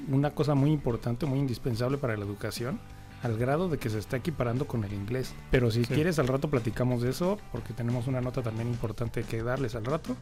una 0.08 0.32
cosa 0.32 0.56
muy 0.56 0.72
importante, 0.72 1.26
muy 1.26 1.40
indispensable 1.40 1.98
para 1.98 2.18
la 2.18 2.26
educación, 2.26 2.80
al 3.22 3.38
grado 3.38 3.70
de 3.70 3.78
que 3.78 3.90
se 3.90 4.00
está 4.00 4.18
equiparando 4.18 4.68
con 4.68 4.84
el 4.84 4.94
inglés. 4.94 5.34
Pero 5.52 5.72
si 5.72 5.84
quieres, 5.84 6.20
al 6.20 6.28
rato 6.28 6.50
platicamos 6.50 7.02
de 7.02 7.12
eso, 7.12 7.38
porque 7.52 7.74
tenemos 7.74 8.08
una 8.08 8.20
nota 8.20 8.42
también 8.42 8.68
importante 8.68 9.24
que 9.24 9.42
darles 9.44 9.76
al 9.76 9.86
rato. 9.86 10.16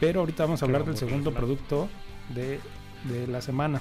Pero 0.00 0.20
ahorita 0.20 0.44
vamos 0.44 0.62
a 0.62 0.64
hablar 0.64 0.84
del 0.84 0.96
segundo 0.96 1.32
producto 1.32 1.88
de, 2.34 2.58
de 3.04 3.26
la 3.28 3.40
semana. 3.40 3.80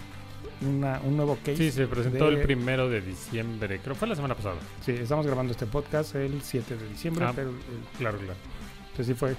Una, 0.62 1.00
un 1.04 1.18
nuevo 1.18 1.38
case. 1.38 1.58
Sí, 1.58 1.72
se 1.72 1.88
presentó 1.88 2.28
el 2.28 2.42
primero 2.42 2.88
de 2.88 3.02
diciembre, 3.02 3.80
creo 3.80 3.96
que 3.96 4.00
fue 4.00 4.08
la 4.08 4.16
semana 4.16 4.36
pasada. 4.36 4.58
Sí, 4.86 4.92
estamos 4.92 5.26
grabando 5.26 5.52
este 5.52 5.66
podcast 5.66 6.14
el 6.14 6.42
7 6.44 6.78
de 6.78 6.88
diciembre, 6.88 7.26
ah, 7.26 7.34
pero 7.36 7.52
claro, 7.98 8.20
claro. 8.20 8.38
Entonces 8.92 9.08
sí 9.08 9.14
fue 9.14 9.36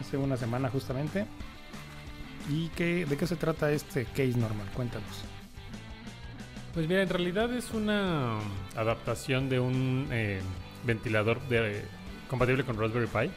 hace 0.00 0.16
una 0.16 0.36
semana 0.36 0.68
justamente. 0.70 1.26
¿Y 2.48 2.68
qué, 2.68 3.04
de 3.06 3.16
qué 3.16 3.26
se 3.26 3.36
trata 3.36 3.70
este 3.70 4.04
case 4.06 4.36
normal? 4.36 4.66
Cuéntanos. 4.74 5.24
Pues 6.74 6.88
mira, 6.88 7.02
en 7.02 7.08
realidad 7.08 7.52
es 7.52 7.72
una 7.72 8.38
adaptación 8.76 9.48
de 9.48 9.60
un 9.60 10.08
eh, 10.12 10.40
ventilador 10.84 11.40
compatible 12.28 12.64
con 12.64 12.78
Raspberry 12.78 13.08
Pi. 13.08 13.30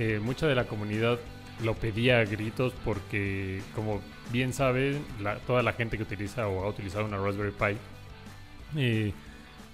Eh, 0.00 0.20
mucha 0.22 0.46
de 0.46 0.54
la 0.54 0.64
comunidad 0.64 1.18
lo 1.62 1.74
pedía 1.74 2.18
a 2.20 2.24
gritos 2.24 2.72
porque, 2.84 3.62
como 3.74 4.00
bien 4.32 4.52
sabe, 4.52 4.98
toda 5.46 5.62
la 5.62 5.72
gente 5.72 5.96
que 5.96 6.02
utiliza 6.02 6.48
o 6.48 6.64
ha 6.64 6.68
utilizado 6.68 7.04
una 7.04 7.18
Raspberry 7.18 7.52
Pi, 7.52 7.78
eh, 8.80 9.12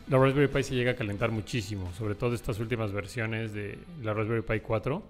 la 0.09 0.18
Raspberry 0.18 0.49
Pi 0.49 0.62
se 0.62 0.75
llega 0.75 0.92
a 0.92 0.97
calentar 0.97 1.30
muchísimo, 1.30 1.92
sobre 1.92 2.14
todo 2.14 2.35
estas 2.35 2.59
últimas 2.59 2.92
versiones 2.92 3.52
de 3.52 3.78
la 4.02 4.14
Raspberry 4.14 4.42
Pi 4.42 4.61
4. 4.61 5.02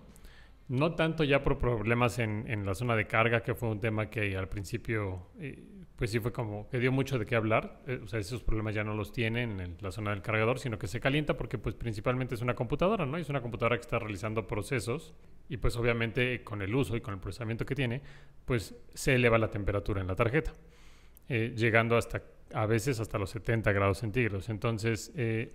No 0.68 0.94
tanto 0.94 1.24
ya 1.24 1.42
por 1.42 1.58
problemas 1.58 2.18
en, 2.18 2.64
la 2.64 2.74
zona 2.74 2.96
de 2.96 3.06
carga, 3.06 3.42
que 3.42 3.54
fue 3.54 3.68
un 3.68 3.80
tema 3.80 4.08
que 4.08 4.36
al 4.36 4.48
principio, 4.48 5.28
eh, 5.38 5.62
pues 5.96 6.10
sí 6.10 6.20
fue 6.20 6.32
como 6.32 6.68
que 6.70 6.78
dio 6.78 6.92
mucho 6.92 7.18
de 7.18 7.26
qué 7.26 7.36
hablar. 7.36 7.82
Eh, 7.86 8.00
o 8.02 8.06
sea, 8.06 8.20
esos 8.20 8.42
problemas 8.42 8.74
ya 8.74 8.84
no 8.84 8.94
los 8.94 9.12
tiene 9.12 9.42
en 9.42 9.76
la 9.80 9.90
zona 9.90 10.10
del 10.10 10.22
cargador, 10.22 10.58
sino 10.58 10.78
que 10.78 10.86
se 10.86 11.00
calienta 11.00 11.36
porque 11.36 11.58
pues 11.58 11.74
principalmente 11.74 12.34
es 12.34 12.40
una 12.40 12.54
computadora, 12.54 13.04
¿no? 13.04 13.16
Es 13.18 13.28
una 13.28 13.42
computadora 13.42 13.76
que 13.76 13.82
está 13.82 13.98
realizando 13.98 14.46
procesos 14.46 15.14
y 15.48 15.58
pues 15.58 15.76
obviamente 15.76 16.42
con 16.42 16.62
el 16.62 16.74
uso 16.74 16.96
y 16.96 17.00
con 17.00 17.14
el 17.14 17.20
procesamiento 17.20 17.66
que 17.66 17.74
tiene, 17.74 18.00
pues 18.44 18.74
se 18.94 19.14
eleva 19.14 19.36
la 19.38 19.50
temperatura 19.50 20.00
en 20.00 20.06
la 20.06 20.14
tarjeta, 20.14 20.52
eh, 21.28 21.52
llegando 21.54 21.96
hasta 21.96 22.22
a 22.54 22.66
veces 22.66 23.00
hasta 23.00 23.18
los 23.18 23.30
70 23.30 23.72
grados 23.72 23.98
centígrados. 23.98 24.48
Entonces, 24.48 25.12
eh, 25.16 25.52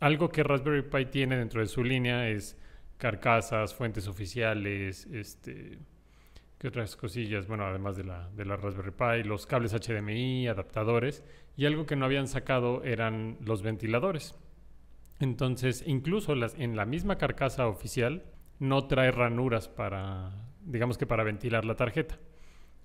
algo 0.00 0.28
que 0.30 0.42
Raspberry 0.42 0.82
Pi 0.82 1.06
tiene 1.06 1.36
dentro 1.36 1.60
de 1.60 1.66
su 1.66 1.84
línea 1.84 2.28
es 2.28 2.56
carcasas, 2.98 3.74
fuentes 3.74 4.06
oficiales, 4.08 5.06
este, 5.06 5.78
¿qué 6.58 6.68
otras 6.68 6.96
cosillas? 6.96 7.46
Bueno, 7.46 7.64
además 7.66 7.96
de 7.96 8.04
la, 8.04 8.28
de 8.30 8.44
la 8.44 8.56
Raspberry 8.56 8.92
Pi, 8.92 9.28
los 9.28 9.46
cables 9.46 9.72
HDMI, 9.72 10.48
adaptadores, 10.48 11.24
y 11.56 11.66
algo 11.66 11.86
que 11.86 11.96
no 11.96 12.04
habían 12.04 12.28
sacado 12.28 12.82
eran 12.84 13.38
los 13.40 13.62
ventiladores. 13.62 14.34
Entonces, 15.20 15.84
incluso 15.86 16.34
las, 16.34 16.54
en 16.54 16.76
la 16.76 16.84
misma 16.84 17.16
carcasa 17.16 17.68
oficial 17.68 18.24
no 18.58 18.86
trae 18.86 19.10
ranuras 19.10 19.68
para, 19.68 20.32
digamos 20.64 20.98
que 20.98 21.06
para 21.06 21.24
ventilar 21.24 21.64
la 21.64 21.76
tarjeta. 21.76 22.18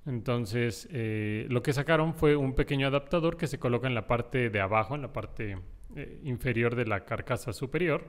Entonces, 0.08 0.88
eh, 0.92 1.46
lo 1.50 1.62
que 1.62 1.74
sacaron 1.74 2.14
fue 2.14 2.38
un 2.38 2.56
pequeño 2.56 2.88
adaptador 2.88 3.36
que 3.36 3.46
se 3.46 3.60
coloca 3.60 3.88
en 3.88 3.94
la 3.94 4.08
parte 4.08 4.50
de 4.50 4.62
abajo, 4.62 4.96
en 4.96 5.02
la 5.02 5.12
parte 5.12 5.58
eh, 5.98 6.22
inferior 6.24 6.76
de 6.76 6.86
la 6.86 7.04
carcasa 7.04 7.52
superior, 7.52 8.06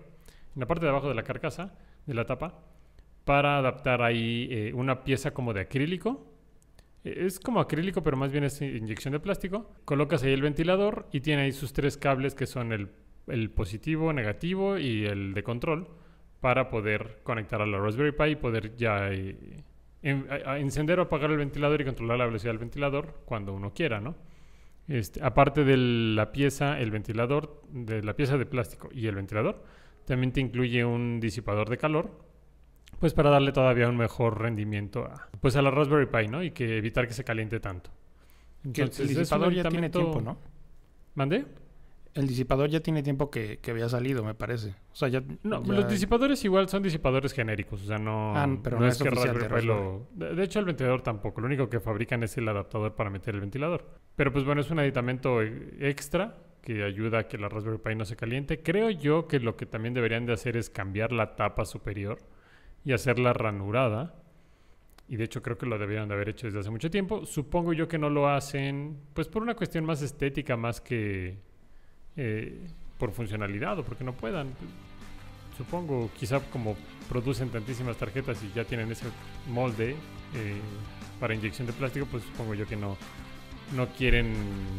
en 0.55 0.61
la 0.61 0.67
parte 0.67 0.85
de 0.85 0.91
abajo 0.91 1.09
de 1.09 1.17
la 1.17 1.25
carcasa, 1.25 1.77
de 2.07 2.15
la 2.15 2.25
tapa, 2.25 2.63
para 3.25 3.59
adaptar 3.59 4.01
ahí 4.01 4.47
eh, 4.49 4.73
una 4.75 5.03
pieza 5.03 5.33
como 5.33 5.53
de 5.53 5.63
acrílico. 5.63 6.25
Es 7.03 7.41
como 7.41 7.59
acrílico, 7.59 8.03
pero 8.05 8.17
más 8.17 8.31
bien 8.31 8.45
es 8.45 8.63
inyección 8.63 9.13
de 9.13 9.21
plástico. 9.21 9.69
Colocas 9.85 10.23
ahí 10.23 10.33
el 10.33 10.43
ventilador 10.43 11.09
y 11.11 11.21
tiene 11.21 11.43
ahí 11.43 11.53
sus 11.53 11.73
tres 11.73 11.97
cables 11.97 12.37
que 12.37 12.47
son 12.47 12.73
el, 12.73 12.91
el 13.27 13.51
positivo, 13.51 14.13
negativo 14.13 14.79
y 14.79 15.05
el 15.05 15.35
de 15.35 15.43
control 15.43 15.89
para 16.41 16.71
poder 16.71 17.21
conectar 17.25 17.61
a 17.61 17.67
la 17.67 17.79
Raspberry 17.79 18.13
Pi 18.13 18.25
y 18.25 18.37
poder 18.37 18.77
ya 18.77 19.11
eh, 19.11 19.65
encender 20.11 20.99
o 20.99 21.03
apagar 21.03 21.31
el 21.31 21.39
ventilador 21.39 21.81
y 21.81 21.85
controlar 21.85 22.19
la 22.19 22.27
velocidad 22.27 22.53
del 22.53 22.59
ventilador 22.59 23.23
cuando 23.25 23.53
uno 23.53 23.73
quiera, 23.73 24.01
¿no? 24.01 24.17
Este, 24.89 25.23
aparte 25.23 25.65
de 25.65 25.77
la 25.77 26.33
pieza, 26.33 26.81
el 26.81 26.91
ventilador, 26.91 27.63
de 27.71 28.03
la 28.03 28.17
pieza 28.17 28.39
de 28.39 28.47
plástico 28.47 28.89
y 28.93 29.07
el 29.07 29.15
ventilador, 29.15 29.63
también 30.07 30.33
te 30.33 30.41
incluye 30.41 30.85
un 30.85 31.21
disipador 31.21 31.69
de 31.69 31.77
calor, 31.77 32.11
pues 32.99 33.13
para 33.13 33.29
darle 33.29 33.53
todavía 33.53 33.89
un 33.89 33.97
mejor 33.97 34.41
rendimiento 34.41 35.05
a, 35.05 35.29
pues 35.41 35.57
a 35.57 35.63
la 35.63 35.71
Raspberry 35.71 36.07
Pi, 36.07 36.29
¿no? 36.29 36.43
Y 36.43 36.53
que 36.53 36.79
evitar 36.79 37.07
que 37.07 37.13
se 37.13 37.23
caliente 37.23 37.61
tanto. 37.61 37.91
Que 38.73 38.81
el, 38.81 38.89
Entonces, 38.89 39.01
es 39.01 39.11
un 39.11 39.19
disipador 39.19 39.53
ya 39.53 39.69
tiene 39.69 39.91
tiempo, 39.91 40.21
¿no? 40.23 40.39
¿Mandé? 41.15 41.45
El 42.19 42.27
disipador 42.27 42.69
ya 42.69 42.81
tiene 42.81 43.03
tiempo 43.03 43.31
que, 43.31 43.59
que 43.59 43.71
había 43.71 43.89
salido, 43.89 44.25
me 44.25 44.35
parece. 44.35 44.71
O 44.93 44.95
sea, 44.97 45.09
ya. 45.09 45.23
No, 45.45 45.63
ya- 45.63 45.73
los 45.73 45.89
disipadores 45.89 46.45
igual 46.45 46.69
son 46.69 46.83
disipadores 46.83 47.33
genéricos, 47.33 47.83
o 47.83 47.87
sea, 47.87 47.99
no, 47.99 48.37
Ah, 48.37 48.49
pero 48.63 48.81
no 48.81 48.87
es 48.89 49.01
que 49.01 49.09
oficial 49.09 49.35
de 49.35 49.41
Raspberry 49.49 49.61
Pi 49.63 49.67
lo... 49.67 50.09
De 50.35 50.43
hecho, 50.43 50.59
el 50.59 50.65
ventilador 50.65 51.03
tampoco, 51.03 51.41
lo 51.41 51.47
único 51.47 51.69
que 51.71 51.79
fabrican 51.79 52.23
es 52.25 52.37
el 52.37 52.49
adaptador 52.49 52.95
para 52.97 53.09
meter 53.09 53.35
el 53.37 53.41
ventilador. 53.41 53.87
Pero 54.17 54.33
pues 54.33 54.45
bueno, 54.45 54.61
es 54.63 54.71
un 54.71 54.81
aditamento 54.81 55.41
eh, 55.43 55.77
extra 55.81 56.39
que 56.61 56.83
ayuda 56.83 57.21
a 57.21 57.29
que 57.29 57.39
la 57.39 57.49
Raspberry 57.49 57.79
Pi 57.79 57.95
no 57.95 58.05
se 58.05 58.17
caliente. 58.17 58.63
Creo 58.63 58.91
yo 58.91 59.29
que 59.29 59.39
lo 59.39 59.57
que 59.57 59.67
también 59.67 59.95
deberían 59.95 60.27
de 60.27 60.33
hacer 60.33 60.57
es 60.57 60.71
cambiar 60.71 61.13
la 61.13 61.37
tapa 61.37 61.65
superior 61.65 62.19
y 62.85 62.93
hacerla 62.93 63.33
ranurada. 63.33 64.17
Y 65.07 65.17
de 65.17 65.25
hecho 65.25 65.41
creo 65.41 65.57
que 65.57 65.67
lo 65.67 65.79
deberían 65.79 66.09
de 66.09 66.15
haber 66.15 66.29
hecho 66.31 66.49
desde 66.49 66.59
hace 66.59 66.71
mucho 66.71 66.91
tiempo. 66.91 67.25
Supongo 67.25 67.73
yo 67.73 67.89
que 67.89 67.97
no 67.97 68.11
lo 68.11 68.29
hacen, 68.29 68.99
pues 69.15 69.29
por 69.29 69.41
una 69.43 69.55
cuestión 69.55 69.85
más 69.87 70.03
estética, 70.03 70.57
más 70.57 70.81
que 70.83 71.39
eh, 72.19 72.59
por 72.99 73.13
funcionalidad 73.13 73.79
o 73.79 73.85
porque 73.85 74.05
no 74.05 74.13
puedan. 74.13 74.49
Supongo, 75.57 76.11
quizá 76.19 76.41
como 76.41 76.77
producen 77.09 77.49
tantísimas 77.49 77.97
tarjetas 77.97 78.43
y 78.43 78.53
ya 78.55 78.65
tienen 78.65 78.91
ese 78.93 79.07
molde 79.49 79.97
eh, 80.35 80.61
para 81.19 81.35
inyección 81.35 81.67
de 81.67 81.73
plástico, 81.73 82.07
pues 82.11 82.23
supongo 82.25 82.55
yo 82.55 82.67
que 82.67 82.77
no, 82.77 82.97
no 83.75 83.89
quieren 83.89 84.35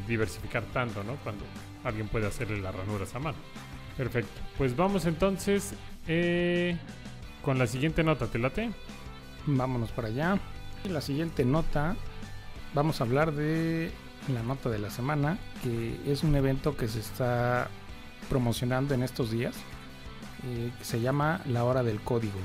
diversificar 0.08 0.64
tanto, 0.66 1.04
¿no? 1.04 1.16
Cuando 1.24 1.44
alguien 1.84 2.08
puede 2.08 2.28
hacerle 2.28 2.62
las 2.62 2.76
ranuras 2.76 3.16
a 3.16 3.20
mano. 3.20 3.38
Perfecto. 3.98 4.42
Pues 4.58 4.76
vamos 4.76 5.06
entonces 5.06 5.74
eh, 6.08 6.78
con 7.42 7.58
la 7.58 7.68
siguiente 7.68 8.04
nota, 8.04 8.28
¿te 8.28 8.40
late? 8.40 8.72
Vámonos 9.46 9.92
para 9.92 10.10
allá. 10.10 10.40
Y 10.86 10.90
la 10.90 11.02
siguiente 11.02 11.44
nota, 11.44 11.96
vamos 12.74 13.02
a 13.02 13.04
hablar 13.04 13.34
de 13.34 13.92
la 14.30 14.44
nota 14.44 14.70
de 14.70 14.80
la 14.80 14.90
semana, 14.90 15.38
que 15.64 16.00
es 16.12 16.24
un 16.24 16.36
evento 16.36 16.76
que 16.78 16.88
se 16.88 17.00
está 17.00 17.68
promocionando 18.30 18.94
en 18.94 19.04
estos 19.04 19.32
días, 19.32 19.56
eh, 20.46 20.72
se 20.82 21.02
llama 21.02 21.42
La 21.48 21.64
Hora 21.64 21.84
del 21.84 22.00
Código. 22.02 22.40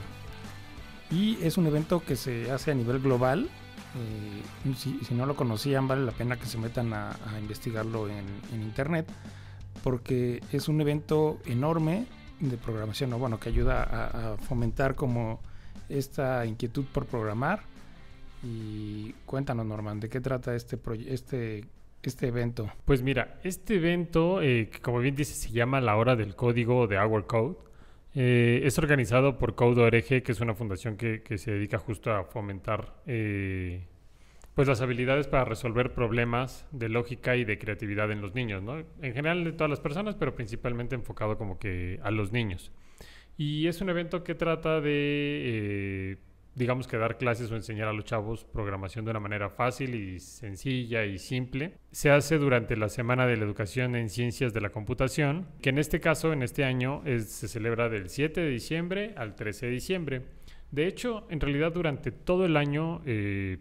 Y 1.10 1.38
es 1.42 1.58
un 1.58 1.66
evento 1.66 2.02
que 2.02 2.16
se 2.16 2.50
hace 2.50 2.70
a 2.70 2.74
nivel 2.74 3.00
global. 3.00 3.48
eh, 3.96 4.74
si, 4.76 4.98
no 5.14 5.24
lo 5.26 5.36
conocían, 5.36 5.86
vale 5.86 6.04
la 6.04 6.10
pena 6.12 6.36
que 6.36 6.46
se 6.46 6.58
metan 6.58 6.92
a, 6.92 7.14
investigarlo 7.40 8.08
en, 8.08 8.24
internet, 8.52 9.06
porque 9.84 10.42
es 10.50 10.66
un 10.68 10.80
evento 10.80 11.38
enorme 11.46 12.06
de 12.40 12.56
programación, 12.56 13.12
o 13.12 13.18
bueno, 13.18 13.38
que 13.38 13.50
ayuda 13.50 13.84
a- 13.84 14.32
a 14.32 14.36
fomentar 14.38 14.96
como 14.96 15.38
esta 15.88 16.44
inquietud 16.46 16.84
por 16.92 17.06
programar. 17.06 17.62
Y 18.42 19.12
cuéntanos, 19.26 19.64
Norman, 19.64 20.00
¿de 20.00 20.08
qué 20.08 20.20
trata 20.20 20.54
este, 20.54 20.78
este, 21.06 21.64
este 22.08 22.28
evento? 22.28 22.70
Pues 22.84 23.02
mira, 23.02 23.40
este 23.44 23.76
evento, 23.76 24.42
eh, 24.42 24.68
que 24.70 24.80
como 24.80 24.99
bien 25.00 25.14
dice, 25.14 25.34
se 25.34 25.50
llama 25.50 25.80
La 25.80 25.96
Hora 25.96 26.16
del 26.16 26.34
Código 26.37 26.87
de 26.87 26.99
Our 26.99 27.26
Code. 27.26 27.56
eh, 28.14 28.62
es 28.64 28.78
organizado 28.78 29.38
por 29.38 29.54
Code.org, 29.54 30.23
que 30.23 30.32
es 30.32 30.40
una 30.40 30.54
fundación 30.54 30.96
que, 30.96 31.23
se 31.38 31.50
dedica 31.50 31.78
justo 31.78 32.12
a 32.12 32.25
fomentar 32.25 32.94
eh, 33.06 33.87
pues 34.54 34.68
las 34.68 34.80
habilidades 34.80 35.26
para 35.26 35.44
resolver 35.44 35.92
problemas 35.94 36.66
de 36.70 36.88
lógica 36.88 37.37
y 37.37 37.44
de 37.44 37.58
creatividad 37.58 38.12
en 38.12 38.20
los 38.20 38.34
niños, 38.34 38.62
¿no? 38.62 38.78
En 38.78 39.14
general 39.14 39.42
de 39.42 39.52
todas 39.52 39.70
las 39.70 39.80
personas, 39.80 40.14
pero 40.14 40.34
principalmente 40.34 40.94
enfocado 40.94 41.37
como 41.37 41.58
que 41.58 41.99
a 42.04 42.11
los 42.12 42.30
niños. 42.30 42.70
Y 43.37 43.66
es 43.66 43.80
un 43.80 43.90
evento 43.90 44.23
que 44.23 44.37
trata 44.37 44.80
de, 44.80 44.92
eh, 44.92 46.16
digamos 46.54 46.87
que 46.87 46.96
dar 46.96 47.18
clases 47.18 47.50
o 47.50 47.56
enseñar 47.56 47.88
a 47.88 47.92
los 47.92 48.04
chavos 48.04 48.44
programación 48.44 49.04
de 49.04 49.11
una 49.11 49.20
manera 49.20 49.50
fácil 49.50 49.94
y 49.94 50.20
sencilla 50.20 51.04
y 51.04 51.18
simple. 51.18 51.75
Se 51.90 52.11
hace 52.11 52.38
durante 52.38 52.76
la 52.76 52.88
Semana 52.88 53.26
de 53.26 53.37
la 53.37 53.44
Educación 53.44 53.96
en 53.96 54.08
Ciencias 54.08 54.52
de 54.52 54.61
la 54.61 54.70
Computación, 54.70 55.49
que 55.61 55.70
en 55.70 55.78
este 55.78 56.00
caso, 56.00 56.32
en 56.32 56.42
este 56.42 56.64
año, 56.64 57.02
se 57.04 57.49
celebra 57.49 57.88
del 57.88 58.09
7 58.09 58.40
de 58.40 58.50
diciembre 58.50 59.14
al 59.16 59.35
13 59.35 59.66
de 59.66 59.72
diciembre. 59.72 60.22
De 60.70 60.87
hecho, 60.87 61.26
en 61.31 61.40
realidad 61.40 61.72
durante 61.72 62.11
todo 62.11 62.44
el 62.44 62.57
año 62.57 63.02
eh, 63.05 63.59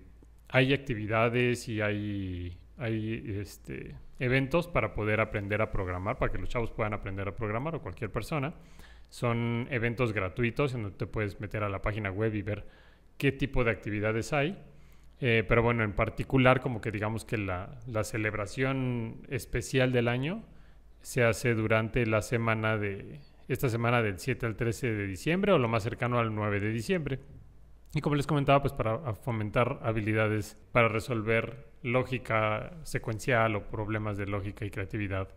hay 0.49 0.73
actividades 0.73 1.67
y 1.67 1.81
hay, 1.81 2.57
hay 2.77 3.37
este, 3.39 3.95
eventos 4.19 4.67
para 4.67 4.93
poder 4.93 5.19
aprender 5.19 5.61
a 5.61 5.71
programar, 5.71 6.17
para 6.17 6.31
que 6.31 6.37
los 6.37 6.49
chavos 6.49 6.71
puedan 6.71 6.93
aprender 6.93 7.27
a 7.27 7.35
programar 7.35 7.75
o 7.75 7.81
cualquier 7.81 8.11
persona. 8.11 8.53
Son 9.09 9.67
eventos 9.69 10.11
gratuitos 10.11 10.73
en 10.73 10.83
donde 10.83 10.97
te 10.97 11.05
puedes 11.05 11.39
meter 11.39 11.63
a 11.63 11.69
la 11.69 11.81
página 11.81 12.09
web 12.09 12.33
y 12.33 12.41
ver 12.41 12.65
qué 13.17 13.31
tipo 13.31 13.63
de 13.63 13.71
actividades 13.71 14.33
hay. 14.33 14.57
Eh, 15.19 15.43
pero 15.47 15.63
bueno, 15.63 15.83
en 15.83 15.93
particular, 15.93 16.59
como 16.59 16.81
que 16.81 16.91
digamos 16.91 17.23
que 17.23 17.37
la, 17.37 17.79
la 17.87 18.03
celebración 18.03 19.21
especial 19.29 19.91
del 19.91 20.07
año 20.07 20.43
se 21.01 21.23
hace 21.23 21.53
durante 21.53 22.05
la 22.05 22.21
semana 22.21 22.77
de 22.77 23.19
esta 23.47 23.69
semana 23.69 24.01
del 24.01 24.19
7 24.19 24.45
al 24.45 24.55
13 24.55 24.93
de 24.93 25.07
diciembre 25.07 25.51
o 25.51 25.57
lo 25.57 25.67
más 25.67 25.83
cercano 25.83 26.19
al 26.19 26.33
9 26.33 26.59
de 26.59 26.71
diciembre. 26.71 27.19
Y 27.93 28.01
como 28.01 28.15
les 28.15 28.25
comentaba, 28.25 28.61
pues 28.61 28.73
para 28.73 29.13
fomentar 29.13 29.79
habilidades 29.83 30.57
para 30.71 30.87
resolver 30.87 31.67
lógica 31.83 32.73
secuencial 32.83 33.55
o 33.55 33.69
problemas 33.69 34.17
de 34.17 34.25
lógica 34.25 34.65
y 34.65 34.71
creatividad 34.71 35.27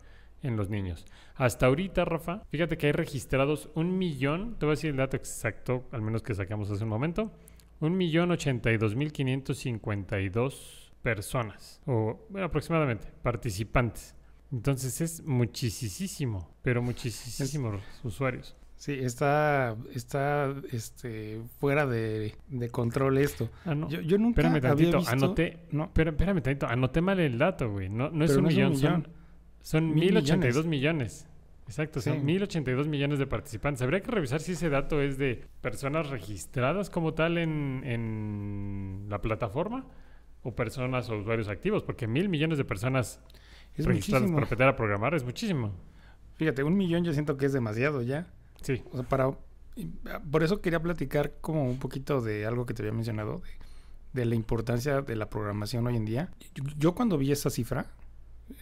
en 0.41 0.55
los 0.55 0.69
niños. 0.69 1.05
Hasta 1.35 1.67
ahorita, 1.67 2.05
Rafa, 2.05 2.43
fíjate 2.49 2.77
que 2.77 2.87
hay 2.87 2.93
registrados 2.93 3.69
un 3.75 3.97
millón, 3.97 4.57
te 4.57 4.65
voy 4.65 4.73
a 4.73 4.75
decir 4.75 4.91
el 4.91 4.97
dato 4.97 5.17
exacto, 5.17 5.87
al 5.91 6.01
menos 6.01 6.23
que 6.23 6.33
sacamos 6.33 6.71
hace 6.71 6.83
un 6.83 6.89
momento, 6.89 7.31
un 7.79 7.97
millón 7.97 8.31
ochenta 8.31 8.71
y 8.71 8.77
dos 8.77 8.95
mil 8.95 9.11
quinientos 9.11 9.57
cincuenta 9.59 10.19
y 10.19 10.29
dos 10.29 10.91
personas, 11.03 11.81
o 11.85 12.25
bueno, 12.29 12.47
aproximadamente, 12.47 13.07
participantes. 13.23 14.15
Entonces 14.51 15.01
es 15.01 15.23
muchísimo, 15.25 16.49
pero 16.61 16.81
muchísimos 16.81 17.81
usuarios. 18.03 18.55
Sí, 18.77 18.93
está, 18.93 19.75
está 19.93 20.53
este, 20.71 21.41
fuera 21.59 21.87
de, 21.87 22.35
de 22.47 22.69
control 22.69 23.17
esto. 23.17 23.49
Ah, 23.65 23.73
no. 23.73 23.89
Yo, 23.89 24.01
yo 24.01 24.17
nunca 24.19 24.41
Espérame 24.41 24.57
había 24.57 24.69
tantito, 24.69 24.97
visto... 24.99 25.11
anoté, 25.11 25.57
No, 25.71 25.85
Espera, 25.85 26.11
espérame 26.11 26.41
tantito, 26.43 26.67
anoté 26.67 27.01
mal 27.01 27.19
el 27.19 27.37
dato, 27.39 27.71
güey. 27.71 27.89
No, 27.89 28.09
no 28.11 28.23
es 28.23 28.31
Pero 28.31 28.39
un 28.39 28.43
no 28.45 28.49
es 28.49 28.55
un 28.55 28.63
millón, 28.63 28.71
millón. 28.73 29.03
son, 29.03 29.13
son 29.61 29.95
Mil 29.95 30.13
1082 30.13 30.65
millones. 30.67 31.26
Exacto, 31.67 31.99
Sí. 32.01 32.09
son 32.09 32.25
1082 32.25 32.87
millones 32.87 33.19
de 33.19 33.27
participantes. 33.27 33.81
Habría 33.81 34.01
que 34.01 34.09
revisar 34.11 34.39
si 34.41 34.53
ese 34.53 34.69
dato 34.69 35.01
es 35.01 35.17
de 35.17 35.43
personas 35.61 36.09
registradas 36.09 36.89
como 36.89 37.13
tal 37.13 37.37
en, 37.37 37.81
en 37.85 39.05
la 39.09 39.21
plataforma 39.21 39.85
o 40.43 40.55
personas 40.55 41.09
o 41.09 41.17
usuarios 41.17 41.49
activos, 41.49 41.83
porque 41.83 42.07
mil 42.07 42.29
millones 42.29 42.57
de 42.57 42.63
personas 42.65 43.19
es 43.75 43.85
registradas 43.85 44.23
muchísimo. 44.23 44.35
para 44.35 44.45
aprender 44.45 44.67
a 44.69 44.75
programar 44.75 45.13
es 45.13 45.23
muchísimo. 45.23 45.73
Fíjate, 46.35 46.63
un 46.63 46.77
millón 46.77 47.03
yo 47.03 47.13
siento 47.13 47.35
que 47.37 47.45
es 47.47 47.53
demasiado 47.53 48.01
ya. 48.01 48.27
Sí, 48.61 48.81
O 48.91 48.97
sea, 48.97 49.03
para... 49.07 49.25
ah, 49.25 50.21
Por 50.31 50.43
eso 50.43 50.61
quería 50.61 50.79
platicar 50.81 51.33
como 51.41 51.69
un 51.69 51.79
poquito 51.79 52.21
de 52.21 52.45
algo 52.45 52.65
que 52.65 52.73
te 52.73 52.81
había 52.83 52.93
mencionado, 52.93 53.41
de, 54.13 54.21
de 54.21 54.25
la 54.25 54.35
importancia 54.35 55.01
de 55.01 55.15
la 55.15 55.29
programación 55.29 55.85
hoy 55.85 55.95
en 55.97 56.05
día. 56.05 56.29
Yo, 56.55 56.63
yo 56.77 56.95
cuando 56.95 57.17
vi 57.17 57.31
esa 57.31 57.49
cifra, 57.49 57.87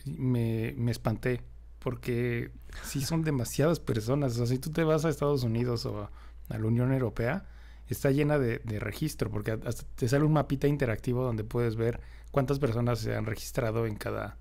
me, 0.05 0.73
me 0.77 0.91
espanté, 0.91 1.41
porque 1.85 2.49
sí 2.81 3.01
son 3.01 3.21
demasiadas 3.21 3.79
personas. 3.79 4.33
O 4.33 4.35
sea, 4.37 4.47
si 4.47 4.57
tú 4.57 4.71
te 4.71 4.83
vas 4.83 5.05
a 5.05 5.09
Estados 5.09 5.43
Unidos 5.43 5.85
o 5.85 6.01
a, 6.01 6.09
la 6.49 6.65
Unión 6.65 6.91
Europea, 6.91 7.45
está 7.87 8.09
llena 8.09 8.39
de, 8.39 8.57
de 8.63 8.79
registro, 8.79 9.29
porque 9.29 9.51
hasta 9.51 9.83
te 9.93 10.07
sale 10.07 10.25
un 10.25 10.33
mapita 10.33 10.67
interactivo 10.67 11.23
donde 11.23 11.43
puedes 11.43 11.75
ver 11.75 12.01
cuántas 12.31 12.57
personas 12.57 12.97
se 12.97 13.15
han 13.15 13.27
registrado 13.27 13.85
en 13.85 13.97
cada, 13.97 14.39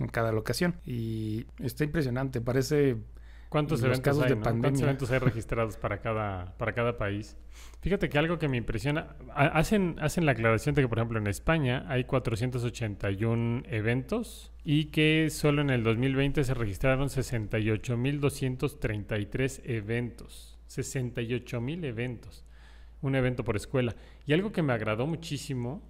en 0.00 0.08
cada 0.08 0.32
locación. 0.32 0.80
Y 0.84 1.46
está 1.60 1.84
impresionante, 1.84 2.40
parece... 2.40 2.96
¿Cuántos 3.50 3.82
eventos 3.82 4.00
casos 4.00 4.22
hay? 4.22 4.30
de 4.30 4.36
no? 4.36 4.42
¿Cuántos 4.42 4.62
pandemia. 4.62 4.84
eventos 4.84 5.10
hay 5.10 5.18
registrados 5.18 5.76
para 5.76 6.00
cada, 6.00 6.56
para 6.56 6.72
cada 6.72 6.96
país? 6.96 7.36
Fíjate 7.82 8.08
que 8.08 8.16
algo 8.18 8.38
que 8.38 8.48
me 8.48 8.56
impresiona, 8.56 9.16
ha- 9.34 9.46
hacen, 9.48 9.96
hacen 10.00 10.24
la 10.24 10.32
aclaración 10.32 10.74
de 10.74 10.82
que, 10.82 10.88
por 10.88 10.98
ejemplo, 10.98 11.18
en 11.18 11.26
España 11.26 11.84
hay 11.88 12.04
481 12.04 13.62
eventos 13.68 14.52
y 14.64 14.86
que 14.86 15.28
solo 15.30 15.62
en 15.62 15.70
el 15.70 15.82
2020 15.82 16.44
se 16.44 16.54
registraron 16.54 17.08
68.233 17.08 19.60
eventos. 19.64 20.58
68.000 20.68 21.84
eventos. 21.84 22.44
Un 23.02 23.14
evento 23.14 23.44
por 23.44 23.56
escuela. 23.56 23.94
Y 24.26 24.32
algo 24.32 24.52
que 24.52 24.62
me 24.62 24.72
agradó 24.72 25.06
muchísimo 25.06 25.82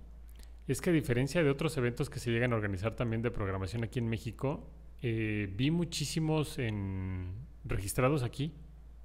es 0.68 0.80
que 0.80 0.90
a 0.90 0.92
diferencia 0.92 1.42
de 1.42 1.50
otros 1.50 1.76
eventos 1.76 2.08
que 2.08 2.20
se 2.20 2.30
llegan 2.30 2.52
a 2.52 2.56
organizar 2.56 2.94
también 2.96 3.22
de 3.22 3.30
programación 3.30 3.82
aquí 3.84 3.98
en 3.98 4.08
México, 4.08 4.68
eh, 5.02 5.52
vi 5.56 5.70
muchísimos 5.70 6.58
en, 6.58 7.32
registrados 7.64 8.22
aquí, 8.22 8.54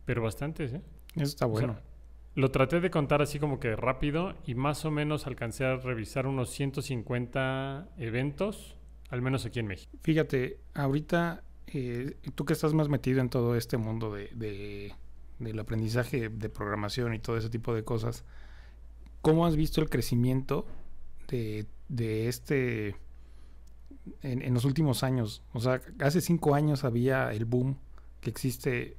pero 0.05 0.21
bastantes, 0.23 0.73
¿eh? 0.73 0.81
Eso 1.15 1.23
está 1.23 1.45
O 1.47 1.55
sea, 1.57 1.67
bueno. 1.67 1.79
lo 2.35 2.51
traté 2.51 2.79
de 2.81 2.89
contar 2.91 3.21
así 3.21 3.39
como 3.39 3.59
que 3.59 3.75
rápido 3.75 4.35
y 4.45 4.55
más 4.55 4.85
o 4.85 4.91
menos 4.91 5.27
alcancé 5.27 5.65
a 5.65 5.77
revisar 5.77 6.27
unos 6.27 6.49
150 6.49 7.89
eventos, 7.97 8.75
al 9.09 9.21
menos 9.21 9.45
aquí 9.45 9.59
en 9.59 9.67
México. 9.67 9.97
Fíjate, 10.01 10.59
ahorita 10.73 11.43
eh, 11.67 12.17
tú 12.35 12.45
que 12.45 12.53
estás 12.53 12.73
más 12.73 12.89
metido 12.89 13.21
en 13.21 13.29
todo 13.29 13.55
este 13.55 13.77
mundo 13.77 14.13
de, 14.13 14.29
de- 14.35 14.93
del 15.39 15.59
aprendizaje 15.59 16.29
de 16.29 16.49
programación 16.49 17.13
y 17.13 17.19
todo 17.19 17.37
ese 17.37 17.49
tipo 17.49 17.73
de 17.73 17.83
cosas, 17.83 18.23
¿cómo 19.21 19.45
has 19.45 19.55
visto 19.57 19.81
el 19.81 19.89
crecimiento 19.89 20.65
de, 21.27 21.65
de 21.89 22.27
este 22.29 22.95
en, 24.21 24.41
en, 24.43 24.53
los 24.53 24.65
últimos 24.65 25.03
años. 25.03 25.41
O 25.53 25.59
sea, 25.59 25.81
hace 25.99 26.21
cinco 26.21 26.53
años 26.55 26.83
había 26.83 27.33
el 27.33 27.45
boom 27.45 27.77
que 28.25 28.31
existe 28.31 28.97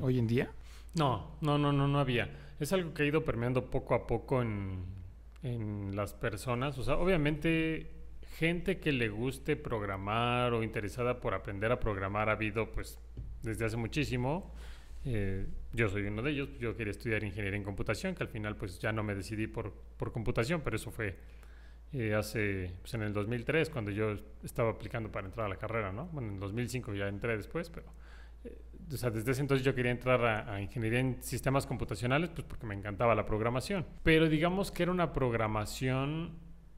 hoy 0.00 0.18
en 0.18 0.26
día. 0.28 0.52
No, 0.94 1.36
no, 1.40 1.58
no, 1.58 1.72
no, 1.72 1.88
no 1.88 1.98
había. 1.98 2.30
Es 2.60 2.72
algo 2.72 2.94
que 2.94 3.02
ha 3.02 3.06
ido 3.06 3.24
permeando 3.24 3.70
poco 3.70 3.94
a 3.94 4.06
poco 4.06 4.40
en, 4.40 4.84
en 5.42 5.96
las 5.96 6.14
personas. 6.14 6.78
O 6.78 6.84
sea, 6.84 6.96
obviamente 6.96 7.90
gente 8.38 8.78
que 8.78 8.92
le 8.92 9.08
guste 9.08 9.56
programar 9.56 10.52
o 10.52 10.62
interesada 10.62 11.20
por 11.20 11.34
aprender 11.34 11.72
a 11.72 11.80
programar 11.80 12.28
ha 12.28 12.32
habido 12.32 12.70
pues 12.70 12.98
desde 13.42 13.64
hace 13.64 13.76
muchísimo. 13.76 14.54
Eh, 15.04 15.46
yo 15.72 15.88
soy 15.88 16.02
uno 16.02 16.22
de 16.22 16.30
ellos. 16.30 16.48
Yo 16.60 16.76
quería 16.76 16.92
estudiar 16.92 17.24
ingeniería 17.24 17.56
en 17.56 17.64
computación, 17.64 18.14
que 18.14 18.22
al 18.22 18.28
final 18.28 18.56
pues 18.56 18.78
ya 18.78 18.92
no 18.92 19.02
me 19.02 19.16
decidí 19.16 19.48
por, 19.48 19.72
por 19.96 20.12
computación, 20.12 20.60
pero 20.60 20.76
eso 20.76 20.92
fue 20.92 21.16
eh, 21.92 22.14
hace, 22.14 22.72
pues 22.80 22.94
en 22.94 23.02
el 23.02 23.12
2003, 23.12 23.70
cuando 23.70 23.90
yo 23.90 24.16
estaba 24.44 24.70
aplicando 24.70 25.10
para 25.10 25.26
entrar 25.26 25.46
a 25.46 25.48
la 25.48 25.56
carrera, 25.56 25.90
¿no? 25.90 26.06
Bueno, 26.06 26.28
en 26.28 26.38
2005 26.38 26.94
ya 26.94 27.08
entré 27.08 27.36
después, 27.36 27.68
pero... 27.68 27.86
O 28.92 28.96
sea, 28.96 29.10
desde 29.10 29.32
ese 29.32 29.40
entonces 29.40 29.64
yo 29.64 29.74
quería 29.74 29.90
entrar 29.90 30.22
a, 30.24 30.54
a, 30.54 30.60
ingeniería 30.60 31.00
en 31.00 31.22
sistemas 31.22 31.66
computacionales, 31.66 32.30
pues 32.30 32.46
porque 32.46 32.66
me 32.66 32.74
encantaba 32.74 33.14
la 33.14 33.24
programación. 33.24 33.86
Pero 34.02 34.28
digamos 34.28 34.70
que 34.70 34.82
era 34.82 34.92
una 34.92 35.12
programación, 35.12 36.32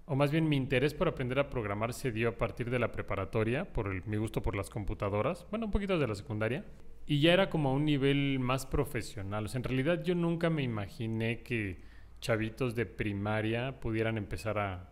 o 0.05 0.15
más 0.15 0.31
bien 0.31 0.49
mi 0.49 0.57
interés 0.57 0.95
por 0.95 1.09
aprender 1.09 1.39
a 1.39 1.51
programar 1.51 1.93
se 1.93 2.13
dio 2.13 2.29
a 2.29 2.39
partir 2.39 2.71
de 2.71 2.79
la 2.79 2.93
preparatoria, 2.93 3.73
por 3.73 3.89
el, 3.89 4.05
mi 4.05 4.17
gusto 4.17 4.43
por 4.43 4.55
las 4.55 4.71
computadoras, 4.71 5.47
bueno, 5.51 5.67
un 5.67 5.73
poquito 5.73 5.99
de 5.99 6.07
la 6.07 6.15
secundaria, 6.15 6.65
y 7.07 7.21
ya 7.21 7.33
era 7.33 7.51
como 7.51 7.71
a 7.71 7.73
un 7.73 7.85
nivel 7.85 8.39
más 8.39 8.65
profesional. 8.65 9.47
O 9.47 9.57
en 9.57 9.65
realidad 9.65 10.03
yo 10.05 10.15
nunca 10.15 10.51
me 10.51 10.63
imaginé 10.63 11.43
que 11.43 11.83
chavitos 12.21 12.75
de 12.75 12.87
primaria 12.87 13.81
pudieran 13.81 14.19
empezar 14.19 14.59
a 14.59 14.91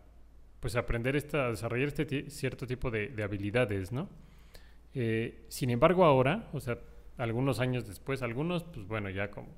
pues 0.60 0.76
aprender 0.76 1.16
esta, 1.16 1.46
a 1.46 1.50
desarrollar 1.50 1.88
este 1.88 2.30
cierto 2.30 2.66
tipo 2.66 2.90
de 2.90 3.22
habilidades, 3.22 3.90
¿no? 3.90 4.08
Eh, 4.94 5.46
sin 5.48 5.70
embargo, 5.70 6.04
ahora, 6.04 6.48
o 6.52 6.60
sea, 6.60 6.78
algunos 7.16 7.60
años 7.60 7.86
después, 7.86 8.22
algunos, 8.22 8.64
pues 8.64 8.86
bueno, 8.86 9.10
ya 9.10 9.30
como 9.30 9.48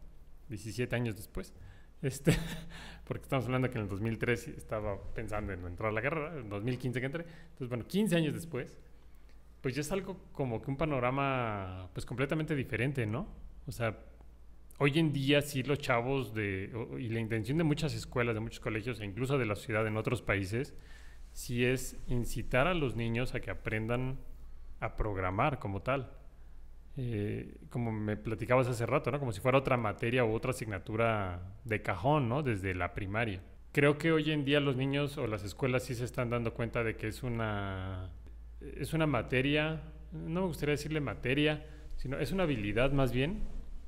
17 0.49 0.95
años 0.95 1.17
después, 1.17 1.55
este, 2.03 2.33
porque 3.05 3.23
estamos 3.23 3.47
hablando 3.47 3.71
que 3.71 3.79
en 3.79 3.85
el 3.85 3.89
2003 3.89 4.49
estaba 4.49 5.01
pensando 5.15 5.53
en 5.53 5.65
entrar 5.67 5.91
a 5.91 5.93
la 5.93 6.03
carrera, 6.03 6.39
en 6.39 6.49
2015 6.49 7.01
que 7.01 7.07
entré, 7.07 7.25
entonces 7.25 7.69
bueno, 7.69 7.87
15 7.87 8.17
años 8.17 8.35
después, 8.35 8.79
pues 9.61 9.75
ya 9.75 9.81
es 9.81 9.91
algo 9.93 10.19
como 10.33 10.61
que 10.61 10.71
un 10.71 10.77
panorama 10.77 11.89
pues 11.95 12.05
completamente 12.05 12.55
diferente, 12.55 13.07
¿no? 13.07 13.27
O 13.67 13.73
sea, 13.73 13.99
hoy 14.79 14.99
en 14.99 15.13
día 15.13 15.41
sí 15.41 15.63
los 15.63 15.79
chavos 15.79 16.35
de, 16.35 16.71
y 16.99 17.09
la 17.09 17.21
intención 17.21 17.57
de 17.59 17.65
muchas 17.65 17.95
escuelas, 17.95 18.35
de 18.35 18.41
muchos 18.41 18.61
colegios 18.61 19.01
e 19.01 19.07
incluso 19.07 19.39
de 19.39 19.47
la 19.47 19.57
ciudad 19.57 19.87
en 19.87 19.97
otros 19.97 20.21
países, 20.21 20.75
sí 21.33 21.65
es 21.65 21.97
incitar 22.07 22.67
a 22.67 22.75
los 22.75 22.95
niños 22.95 23.35
a 23.35 23.41
que 23.41 23.51
aprendan 23.51 24.19
a 24.81 24.97
programar 24.97 25.59
como 25.59 25.83
tal. 25.83 26.11
Eh, 26.97 27.57
como 27.71 27.91
me 27.91 28.17
platicabas 28.17 28.69
hace 28.69 28.87
rato, 28.87 29.11
¿no? 29.11 29.19
Como 29.19 29.33
si 29.33 29.41
fuera 29.41 29.59
otra 29.59 29.77
materia 29.77 30.25
u 30.25 30.33
otra 30.33 30.53
asignatura 30.53 31.41
de 31.65 31.83
cajón, 31.83 32.29
¿no? 32.29 32.43
Desde 32.43 32.75
la 32.75 32.95
primaria. 32.95 33.43
Creo 33.73 33.99
que 33.99 34.13
hoy 34.13 34.31
en 34.31 34.45
día 34.45 34.61
los 34.61 34.77
niños 34.77 35.19
o 35.19 35.27
las 35.27 35.43
escuelas 35.43 35.83
sí 35.83 35.97
se 35.97 36.05
están 36.05 36.31
dando 36.31 36.55
cuenta 36.55 36.85
de 36.85 36.97
que 36.97 37.09
es 37.09 37.25
una, 37.25 38.13
es 38.61 38.95
una 38.95 39.07
materia, 39.07 39.83
no 40.13 40.43
me 40.43 40.47
gustaría 40.47 40.75
decirle 40.75 41.01
materia, 41.01 41.67
sino 41.97 42.19
es 42.19 42.31
una 42.31 42.45
habilidad 42.45 42.93
más 42.93 43.13
bien 43.13 43.41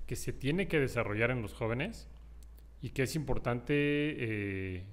que 0.07 0.17
se 0.17 0.33
tiene 0.33 0.67
que 0.67 0.81
desarrollar 0.81 1.31
en 1.31 1.43
los 1.43 1.55
jóvenes 1.55 2.09
y 2.83 2.91
que 2.91 3.05
es 3.05 3.15
importante 3.15 3.75
eh, 3.75 4.85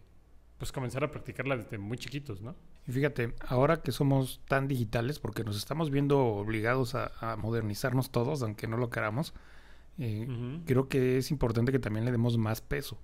pues 0.59 0.71
comenzar 0.71 1.03
a 1.03 1.11
practicarla 1.11 1.57
desde 1.57 1.79
muy 1.79 1.97
chiquitos, 1.97 2.41
¿no? 2.41 2.55
Y 2.87 2.91
fíjate, 2.91 3.33
ahora 3.47 3.81
que 3.81 3.91
somos 3.91 4.41
tan 4.47 4.67
digitales, 4.67 5.19
porque 5.19 5.43
nos 5.43 5.57
estamos 5.57 5.89
viendo 5.89 6.19
obligados 6.19 6.95
a, 6.95 7.11
a 7.19 7.37
modernizarnos 7.37 8.09
todos, 8.11 8.41
aunque 8.43 8.67
no 8.67 8.77
lo 8.77 8.89
queramos, 8.89 9.33
eh, 9.97 10.25
uh 10.27 10.31
-huh. 10.31 10.61
creo 10.65 10.87
que 10.89 11.17
es 11.17 11.31
importante 11.31 11.71
que 11.71 11.79
también 11.79 12.05
le 12.05 12.11
demos 12.11 12.37
más 12.37 12.61
peso. 12.61 12.97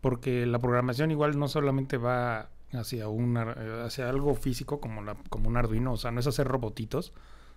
Porque 0.00 0.46
la 0.46 0.58
programación 0.58 1.10
igual 1.10 1.38
no 1.38 1.48
solamente 1.48 1.96
va 1.96 2.50
hacia, 2.72 3.08
una, 3.08 3.84
hacia 3.84 4.08
algo 4.08 4.34
físico 4.34 4.80
como, 4.80 5.02
la, 5.02 5.16
como 5.30 5.48
un 5.48 5.56
Arduino, 5.56 5.92
o 5.92 5.96
sea, 5.96 6.10
no 6.10 6.20
es 6.20 6.26
hacer 6.26 6.46
robotitos, 6.46 7.12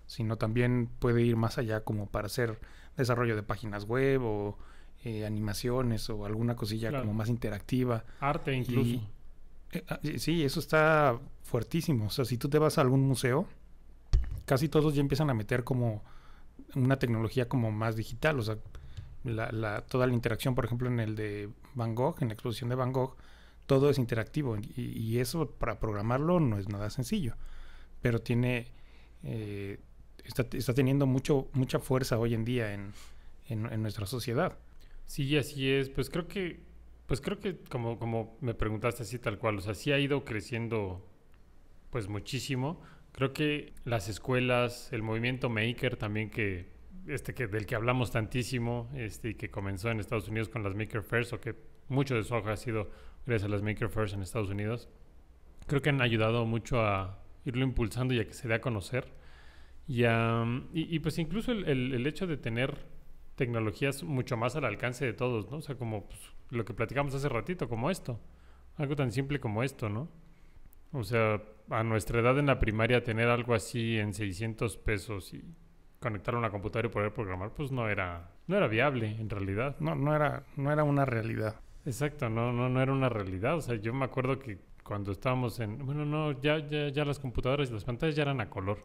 sino 0.05 0.37
también 0.37 0.89
puede 0.99 1.23
ir 1.23 1.35
más 1.35 1.57
allá 1.57 1.81
como 1.81 2.07
para 2.07 2.27
hacer 2.27 2.59
desarrollo 2.95 3.35
de 3.35 3.43
páginas 3.43 3.85
web 3.85 4.21
o 4.23 4.57
eh, 5.03 5.25
animaciones 5.25 6.09
o 6.09 6.25
alguna 6.25 6.55
cosilla 6.55 6.89
claro. 6.89 7.05
como 7.05 7.17
más 7.17 7.29
interactiva. 7.29 8.05
Arte 8.19 8.53
incluso. 8.53 8.89
Y, 8.89 9.07
eh, 9.71 10.19
sí, 10.19 10.43
eso 10.43 10.59
está 10.59 11.19
fuertísimo. 11.43 12.07
O 12.07 12.09
sea, 12.09 12.25
si 12.25 12.37
tú 12.37 12.49
te 12.49 12.59
vas 12.59 12.77
a 12.77 12.81
algún 12.81 13.01
museo, 13.01 13.47
casi 14.45 14.69
todos 14.69 14.95
ya 14.95 15.01
empiezan 15.01 15.29
a 15.29 15.33
meter 15.33 15.63
como 15.63 16.03
una 16.75 16.97
tecnología 16.97 17.47
como 17.47 17.71
más 17.71 17.95
digital. 17.95 18.39
O 18.39 18.43
sea, 18.43 18.57
la, 19.23 19.51
la, 19.51 19.81
toda 19.81 20.07
la 20.07 20.13
interacción, 20.13 20.55
por 20.55 20.65
ejemplo, 20.65 20.87
en 20.89 20.99
el 20.99 21.15
de 21.15 21.49
Van 21.75 21.95
Gogh, 21.95 22.21
en 22.21 22.29
la 22.29 22.33
exposición 22.33 22.69
de 22.69 22.75
Van 22.75 22.91
Gogh, 22.93 23.15
todo 23.65 23.89
es 23.89 23.97
interactivo. 23.97 24.57
Y, 24.57 24.81
y 24.81 25.19
eso 25.19 25.49
para 25.49 25.79
programarlo 25.79 26.39
no 26.39 26.57
es 26.57 26.69
nada 26.69 26.89
sencillo. 26.89 27.35
Pero 28.01 28.19
tiene... 28.19 28.67
Eh, 29.23 29.79
está, 30.23 30.45
está, 30.51 30.73
teniendo 30.73 31.05
mucho, 31.05 31.49
mucha 31.53 31.79
fuerza 31.79 32.17
hoy 32.17 32.33
en 32.33 32.45
día 32.45 32.73
en, 32.73 32.93
en, 33.47 33.65
en 33.71 33.81
nuestra 33.81 34.05
sociedad. 34.05 34.57
Sí, 35.05 35.37
así 35.37 35.69
es. 35.69 35.89
Pues 35.89 36.09
creo 36.09 36.27
que 36.27 36.66
pues 37.07 37.21
creo 37.21 37.39
que 37.39 37.57
como, 37.69 37.97
como 37.97 38.37
me 38.41 38.53
preguntaste 38.53 39.03
así 39.03 39.17
tal 39.17 39.39
cual, 39.39 39.57
o 39.57 39.61
sea, 39.61 39.73
sí 39.73 39.91
ha 39.91 39.99
ido 39.99 40.23
creciendo 40.25 41.09
pues 41.89 42.07
muchísimo. 42.07 42.81
Creo 43.13 43.33
que 43.33 43.73
las 43.85 44.09
escuelas, 44.09 44.91
el 44.91 45.01
movimiento 45.01 45.49
maker 45.49 45.97
también 45.97 46.29
que 46.29 46.69
este 47.07 47.33
que 47.33 47.47
del 47.47 47.65
que 47.65 47.75
hablamos 47.75 48.11
tantísimo, 48.11 48.89
este 48.93 49.29
y 49.29 49.35
que 49.35 49.49
comenzó 49.49 49.89
en 49.89 49.99
Estados 49.99 50.27
Unidos 50.27 50.49
con 50.49 50.63
las 50.63 50.75
Maker 50.75 51.01
Fairs 51.01 51.31
o 51.31 51.39
que 51.39 51.55
mucho 51.87 52.15
de 52.15 52.23
su 52.23 52.35
hoja 52.35 52.51
ha 52.51 52.57
sido 52.57 52.91
gracias 53.25 53.49
a 53.49 53.51
las 53.51 53.61
Maker 53.61 53.89
Fairs 53.89 54.13
en 54.13 54.21
Estados 54.21 54.49
Unidos. 54.49 54.89
Creo 55.65 55.81
que 55.81 55.89
han 55.89 56.01
ayudado 56.01 56.45
mucho 56.45 56.81
a 56.81 57.23
irlo 57.45 57.63
impulsando 57.63 58.13
y 58.13 58.19
a 58.19 58.27
que 58.27 58.33
se 58.33 58.47
dé 58.47 58.55
a 58.55 58.61
conocer. 58.61 59.13
Y, 59.87 60.03
um, 60.03 60.67
y, 60.73 60.99
pues 60.99 61.17
incluso 61.17 61.53
el, 61.53 61.65
el, 61.65 61.93
el 61.93 62.05
hecho 62.07 62.27
de 62.27 62.35
tener 62.35 62.77
tecnologías 63.35 64.03
mucho 64.03 64.35
más 64.35 64.57
al 64.57 64.65
alcance 64.65 65.05
de 65.05 65.13
todos, 65.13 65.49
¿no? 65.49 65.57
O 65.57 65.61
sea, 65.61 65.75
como 65.75 66.07
pues, 66.07 66.19
lo 66.49 66.65
que 66.65 66.73
platicamos 66.73 67.13
hace 67.13 67.29
ratito, 67.29 67.67
como 67.67 67.89
esto. 67.89 68.19
Algo 68.77 68.95
tan 68.95 69.11
simple 69.11 69.39
como 69.39 69.63
esto, 69.63 69.89
¿no? 69.89 70.09
O 70.91 71.03
sea, 71.03 71.41
a 71.69 71.83
nuestra 71.83 72.19
edad 72.19 72.37
en 72.39 72.45
la 72.45 72.59
primaria 72.59 73.03
tener 73.03 73.29
algo 73.29 73.53
así 73.53 73.97
en 73.97 74.13
600 74.13 74.77
pesos 74.77 75.33
y 75.33 75.43
conectar 75.99 76.35
a 76.35 76.37
una 76.37 76.49
computadora 76.49 76.87
y 76.87 76.91
poder 76.91 77.13
programar, 77.13 77.51
pues 77.51 77.71
no 77.71 77.89
era, 77.89 78.29
no 78.47 78.55
era 78.55 78.67
viable 78.67 79.15
en 79.19 79.29
realidad. 79.29 79.75
No, 79.79 79.95
no 79.95 80.15
era, 80.15 80.43
no 80.55 80.71
era 80.71 80.83
una 80.83 81.05
realidad. 81.05 81.59
Exacto, 81.85 82.29
no, 82.29 82.51
no, 82.51 82.69
no 82.69 82.81
era 82.81 82.91
una 82.91 83.09
realidad. 83.09 83.55
O 83.55 83.61
sea, 83.61 83.75
yo 83.75 83.93
me 83.93 84.05
acuerdo 84.05 84.39
que 84.39 84.59
cuando 84.83 85.11
estábamos 85.11 85.59
en, 85.59 85.85
bueno, 85.85 86.05
no, 86.05 86.39
ya, 86.41 86.59
ya, 86.59 86.89
ya 86.89 87.05
las 87.05 87.19
computadoras 87.19 87.69
y 87.69 87.73
las 87.73 87.83
pantallas 87.83 88.15
ya 88.15 88.23
eran 88.23 88.41
a 88.41 88.49
color. 88.49 88.79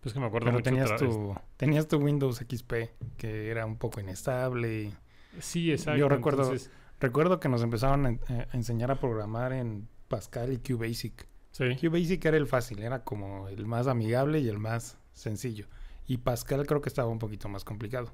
Pues 0.00 0.14
que 0.14 0.20
me 0.20 0.26
acuerdo 0.26 0.46
Pero 0.46 0.58
mucho 0.58 0.64
tenías 0.64 0.96
tu, 0.96 1.34
tenías 1.56 1.86
tu 1.86 1.98
Windows 1.98 2.38
XP 2.38 2.72
que 3.18 3.50
era 3.50 3.66
un 3.66 3.76
poco 3.76 4.00
inestable. 4.00 4.84
Y... 4.84 4.94
Sí, 5.40 5.70
exacto. 5.70 5.98
Yo 5.98 6.08
recuerdo, 6.08 6.42
Entonces... 6.42 6.70
recuerdo 7.00 7.40
que 7.40 7.48
nos 7.48 7.62
empezaron 7.62 8.06
a, 8.06 8.08
a, 8.32 8.46
enseñar 8.52 8.90
a 8.90 9.00
programar 9.00 9.52
en 9.52 9.88
Pascal 10.08 10.52
y 10.52 10.58
QBasic. 10.58 11.26
Sí. 11.52 11.76
QBasic 11.76 12.24
era 12.24 12.36
el 12.36 12.46
fácil, 12.46 12.82
era 12.82 13.02
como 13.04 13.48
el 13.48 13.66
más 13.66 13.86
amigable 13.86 14.38
y 14.40 14.48
el 14.48 14.58
más 14.58 14.98
sencillo. 15.12 15.66
Y 16.06 16.18
Pascal 16.18 16.66
creo 16.66 16.80
que 16.80 16.88
estaba 16.88 17.08
un 17.08 17.18
poquito 17.18 17.48
más 17.48 17.64
complicado. 17.64 18.12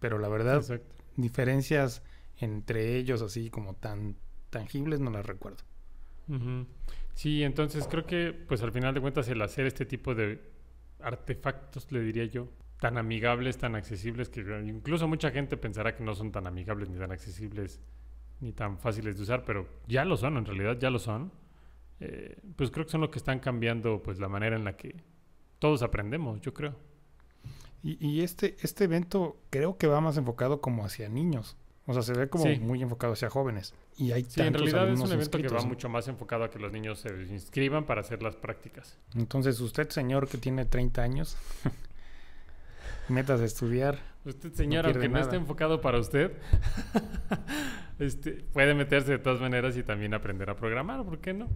Pero 0.00 0.18
la 0.18 0.28
verdad, 0.28 0.56
exacto. 0.56 0.94
diferencias 1.16 2.02
entre 2.38 2.96
ellos 2.96 3.20
así 3.22 3.50
como 3.50 3.74
tan 3.74 4.16
tangibles 4.50 5.00
no 5.00 5.10
las 5.10 5.26
recuerdo. 5.26 5.64
Uh 6.28 6.34
-huh. 6.34 6.66
Sí, 7.14 7.42
entonces 7.42 7.88
creo 7.88 8.06
que 8.06 8.32
pues 8.32 8.62
al 8.62 8.70
final 8.70 8.94
de 8.94 9.00
cuentas 9.00 9.28
el 9.28 9.42
hacer 9.42 9.66
este 9.66 9.84
tipo 9.84 10.14
de 10.14 10.40
artefactos, 11.00 11.90
le 11.90 12.00
diría 12.00 12.24
yo, 12.26 12.48
tan 12.80 12.96
amigables, 12.96 13.58
tan 13.58 13.74
accesibles, 13.74 14.28
que 14.28 14.40
incluso 14.64 15.08
mucha 15.08 15.30
gente 15.30 15.56
pensará 15.56 15.96
que 15.96 16.04
no 16.04 16.14
son 16.14 16.30
tan 16.30 16.46
amigables, 16.46 16.88
ni 16.88 16.98
tan 16.98 17.10
accesibles, 17.10 17.80
ni 18.40 18.52
tan 18.52 18.78
fáciles 18.78 19.16
de 19.16 19.22
usar, 19.22 19.44
pero 19.44 19.66
ya 19.86 20.04
lo 20.04 20.16
son, 20.16 20.36
en 20.36 20.44
realidad 20.44 20.78
ya 20.78 20.90
lo 20.90 20.98
son. 20.98 21.32
Eh, 22.00 22.38
pues 22.56 22.70
creo 22.70 22.86
que 22.86 22.92
son 22.92 23.00
lo 23.00 23.10
que 23.10 23.18
están 23.18 23.40
cambiando 23.40 24.02
pues 24.02 24.20
la 24.20 24.28
manera 24.28 24.56
en 24.56 24.64
la 24.64 24.76
que 24.76 25.02
todos 25.58 25.82
aprendemos, 25.82 26.40
yo 26.40 26.54
creo. 26.54 26.76
Y, 27.82 28.04
y 28.06 28.22
este, 28.22 28.56
este 28.60 28.84
evento 28.84 29.40
creo 29.50 29.78
que 29.78 29.86
va 29.86 30.00
más 30.00 30.16
enfocado 30.16 30.60
como 30.60 30.84
hacia 30.84 31.08
niños. 31.08 31.56
O 31.88 31.94
sea, 31.94 32.02
se 32.02 32.12
ve 32.12 32.28
como 32.28 32.44
sí. 32.44 32.60
muy 32.60 32.82
enfocado 32.82 33.14
hacia 33.14 33.30
jóvenes. 33.30 33.72
Y 33.96 34.12
hay 34.12 34.22
sí, 34.24 34.42
en 34.42 34.52
realidad 34.52 34.90
es 34.90 35.00
un 35.00 35.10
evento 35.10 35.38
que 35.38 35.48
va 35.48 35.62
mucho 35.62 35.88
más 35.88 36.06
enfocado 36.06 36.44
a 36.44 36.50
que 36.50 36.58
los 36.58 36.70
niños 36.70 36.98
se 36.98 37.08
inscriban 37.32 37.86
para 37.86 38.02
hacer 38.02 38.22
las 38.22 38.36
prácticas. 38.36 38.98
Entonces, 39.14 39.58
usted, 39.60 39.88
señor 39.88 40.28
que 40.28 40.36
tiene 40.36 40.66
30 40.66 41.02
años, 41.02 41.38
metas 43.08 43.40
de 43.40 43.46
estudiar. 43.46 43.98
Usted, 44.28 44.52
señor, 44.52 44.84
no 44.84 44.90
aunque 44.90 45.08
nada. 45.08 45.20
no 45.20 45.24
esté 45.24 45.36
enfocado 45.36 45.80
para 45.80 45.98
usted, 45.98 46.32
este, 47.98 48.32
puede 48.52 48.74
meterse 48.74 49.12
de 49.12 49.18
todas 49.18 49.40
maneras 49.40 49.76
y 49.76 49.82
también 49.82 50.12
aprender 50.12 50.50
a 50.50 50.56
programar, 50.56 51.02
¿por 51.02 51.18
qué 51.18 51.32
no? 51.32 51.48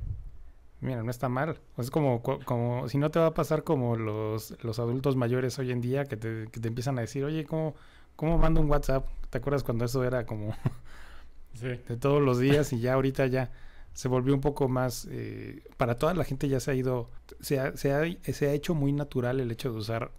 Mira, 0.81 1.03
no 1.03 1.11
está 1.11 1.29
mal. 1.29 1.61
Es 1.77 1.91
como, 1.91 2.23
como 2.23 2.89
si 2.89 2.99
no 2.99 3.11
te 3.11 3.21
va 3.21 3.27
a 3.27 3.35
pasar 3.35 3.63
como 3.63 3.97
los, 3.97 4.57
los 4.65 4.79
adultos 4.79 5.17
mayores 5.17 5.59
hoy 5.59 5.71
en 5.71 5.81
día 5.81 6.07
que 6.07 6.17
te, 6.17 6.49
que 6.51 6.61
te 6.61 6.69
empiezan 6.69 6.99
a 6.99 7.03
decir, 7.03 7.25
oye, 7.25 7.45
¿cómo, 7.45 7.75
¿cómo 8.17 8.39
mando 8.39 8.61
un 8.61 8.69
WhatsApp? 8.69 9.07
¿Te 9.31 9.39
acuerdas 9.39 9.63
cuando 9.63 9.85
eso 9.85 10.03
era 10.03 10.25
como 10.25 10.57
de 11.61 11.77
todos 11.99 12.23
los 12.23 12.41
días 12.41 12.73
y 12.73 12.81
ya 12.81 12.95
ahorita 12.95 13.27
ya 13.27 13.53
se 13.93 14.09
volvió 14.09 14.35
un 14.35 14.41
poco 14.41 14.69
más, 14.69 15.07
eh, 15.11 15.63
para 15.77 15.97
toda 15.97 16.15
la 16.15 16.25
gente 16.25 16.49
ya 16.49 16.59
se 16.59 16.71
ha 16.71 16.75
ido, 16.75 17.11
se 17.41 17.61
ha, 17.61 17.77
se, 17.77 17.93
ha, 17.93 18.33
se 18.33 18.49
ha 18.49 18.53
hecho 18.53 18.75
muy 18.75 18.93
natural 18.93 19.41
el 19.41 19.51
hecho 19.51 19.71
de 19.71 19.79
usar 19.79 20.11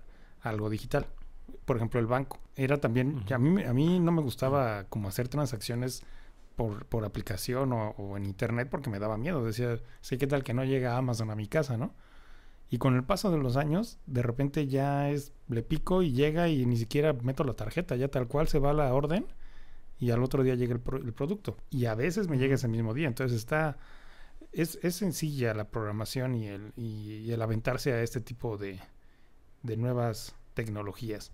algo 0.42 0.70
digital. 0.70 1.08
Por 1.66 1.78
ejemplo, 1.78 2.00
el 2.00 2.08
banco. 2.08 2.40
Era 2.56 2.78
también, 2.80 3.24
a, 3.32 3.38
mí, 3.38 3.64
a 3.64 3.74
mí 3.74 4.00
no 4.00 4.12
me 4.12 4.22
gustaba 4.22 4.86
como 4.86 5.08
hacer 5.08 5.28
transacciones 5.28 6.04
por, 6.56 6.86
por 6.86 7.06
aplicación 7.06 7.74
o, 7.74 7.90
o, 7.92 8.18
en 8.18 8.26
internet 8.26 8.68
porque 8.70 8.90
me 8.90 9.00
daba 9.00 9.18
miedo. 9.18 9.44
Decía, 9.44 9.80
sí, 10.02 10.18
¿qué 10.18 10.28
tal 10.28 10.44
que 10.44 10.54
no 10.54 10.64
llega 10.64 10.98
Amazon 10.98 11.32
a 11.32 11.36
mi 11.36 11.48
casa, 11.48 11.78
no? 11.78 11.94
Y 12.70 12.80
con 12.80 12.96
el 12.96 13.04
paso 13.04 13.30
de 13.32 13.38
los 13.38 13.56
años, 13.56 14.00
de 14.08 14.24
repente 14.24 14.68
ya 14.68 15.10
es, 15.10 15.32
le 15.48 15.62
pico 15.62 16.02
y 16.02 16.12
llega 16.12 16.50
y 16.50 16.66
ni 16.66 16.78
siquiera 16.78 17.14
meto 17.14 17.44
la 17.44 17.54
tarjeta, 17.54 17.96
ya 17.96 18.08
tal 18.08 18.28
cual 18.28 18.48
se 18.48 18.60
va 18.60 18.74
la 18.74 18.94
orden 18.94 19.28
y 20.00 20.12
al 20.12 20.24
otro 20.24 20.44
día 20.44 20.56
llega 20.56 20.74
el, 20.74 20.80
pro, 20.80 20.98
el 20.98 21.14
producto. 21.14 21.58
Y 21.70 21.86
a 21.86 21.96
veces 21.96 22.28
me 22.28 22.38
llega 22.38 22.56
ese 22.56 22.68
mismo 22.68 22.94
día. 22.94 23.08
Entonces 23.08 23.38
está, 23.38 23.78
es, 24.52 24.80
es 24.82 24.96
sencilla 24.96 25.54
la 25.54 25.70
programación 25.70 26.36
y 26.36 26.48
el, 26.48 26.74
y, 26.76 27.20
y 27.26 27.32
el 27.32 27.42
aventarse 27.42 27.94
a 27.94 28.02
este 28.02 28.22
tipo 28.22 28.58
de, 28.58 28.80
de 29.62 29.78
nuevas 29.78 30.36
tecnologías. 30.54 31.32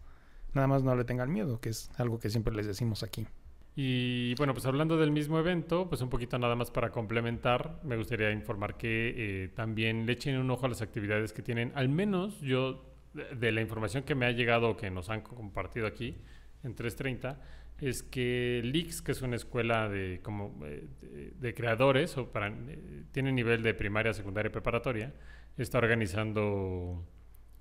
Nada 0.53 0.67
más 0.67 0.84
no 0.84 0.95
le 0.95 1.03
tengan 1.03 1.32
miedo, 1.32 1.60
que 1.60 1.69
es 1.69 1.91
algo 1.97 2.19
que 2.19 2.29
siempre 2.29 2.53
les 2.53 2.65
decimos 2.65 3.03
aquí. 3.03 3.27
Y 3.75 4.36
bueno, 4.36 4.53
pues 4.53 4.65
hablando 4.65 4.97
del 4.97 5.12
mismo 5.12 5.39
evento, 5.39 5.88
pues 5.88 6.01
un 6.01 6.10
poquito 6.10 6.38
nada 6.38 6.55
más 6.55 6.71
para 6.71 6.89
complementar, 6.91 7.79
me 7.84 7.95
gustaría 7.95 8.32
informar 8.32 8.75
que 8.75 9.13
eh, 9.15 9.47
también 9.55 10.05
le 10.05 10.13
echen 10.13 10.38
un 10.38 10.51
ojo 10.51 10.65
a 10.65 10.69
las 10.69 10.82
actividades 10.82 11.32
que 11.32 11.41
tienen, 11.41 11.71
al 11.75 11.88
menos 11.88 12.41
yo, 12.41 12.84
de, 13.13 13.51
la 13.51 13.62
información 13.62 14.03
que 14.03 14.15
me 14.15 14.25
ha 14.25 14.32
llegado, 14.32 14.75
que 14.75 14.89
nos 14.89 15.10
han 15.10 15.21
compartido 15.21 15.88
aquí 15.88 16.17
en 16.63 16.75
330, 16.75 17.39
es 17.79 18.03
que 18.03 18.62
Lix, 18.65 19.01
que 19.01 19.13
es 19.13 19.21
una 19.21 19.38
escuela 19.38 19.88
de, 19.88 20.19
como, 20.21 20.60
eh, 20.65 20.86
de, 21.01 21.32
de 21.39 21.53
creadores, 21.53 22.17
o 22.17 22.32
para, 22.32 22.47
eh, 22.49 23.05
tiene 23.13 23.32
nivel 23.32 23.63
de 23.63 23.73
primaria, 23.73 24.13
secundaria 24.13 24.49
y 24.49 24.51
preparatoria, 24.51 25.13
está 25.58 25.77
organizando 25.77 27.05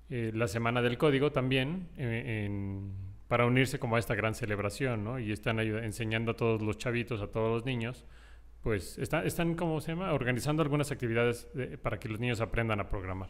eh, 0.09 0.31
la 0.33 0.47
Semana 0.47 0.81
del 0.81 0.97
Código 0.97 1.31
también 1.31 1.89
eh, 1.97 2.49
para 3.27 3.45
unirse 3.45 3.77
como 3.77 3.95
a 3.95 3.99
esta 3.99 4.15
gran 4.15 4.33
celebración. 4.33 5.21
Y 5.21 5.31
están 5.31 5.59
enseñando 5.59 6.31
a 6.31 6.35
todos 6.35 6.61
los 6.61 6.77
chavitos, 6.77 7.21
a 7.21 7.27
todos 7.27 7.49
los 7.49 7.65
niños, 7.65 8.05
pues 8.61 8.97
está, 8.97 9.23
están, 9.23 9.55
¿cómo 9.55 9.79
se 9.81 9.93
llama? 9.93 10.13
Organizando 10.13 10.63
algunas 10.63 10.91
actividades 10.91 11.47
de, 11.53 11.77
para 11.77 11.99
que 11.99 12.09
los 12.09 12.19
niños 12.19 12.41
aprendan 12.41 12.79
a 12.79 12.89
programar. 12.89 13.29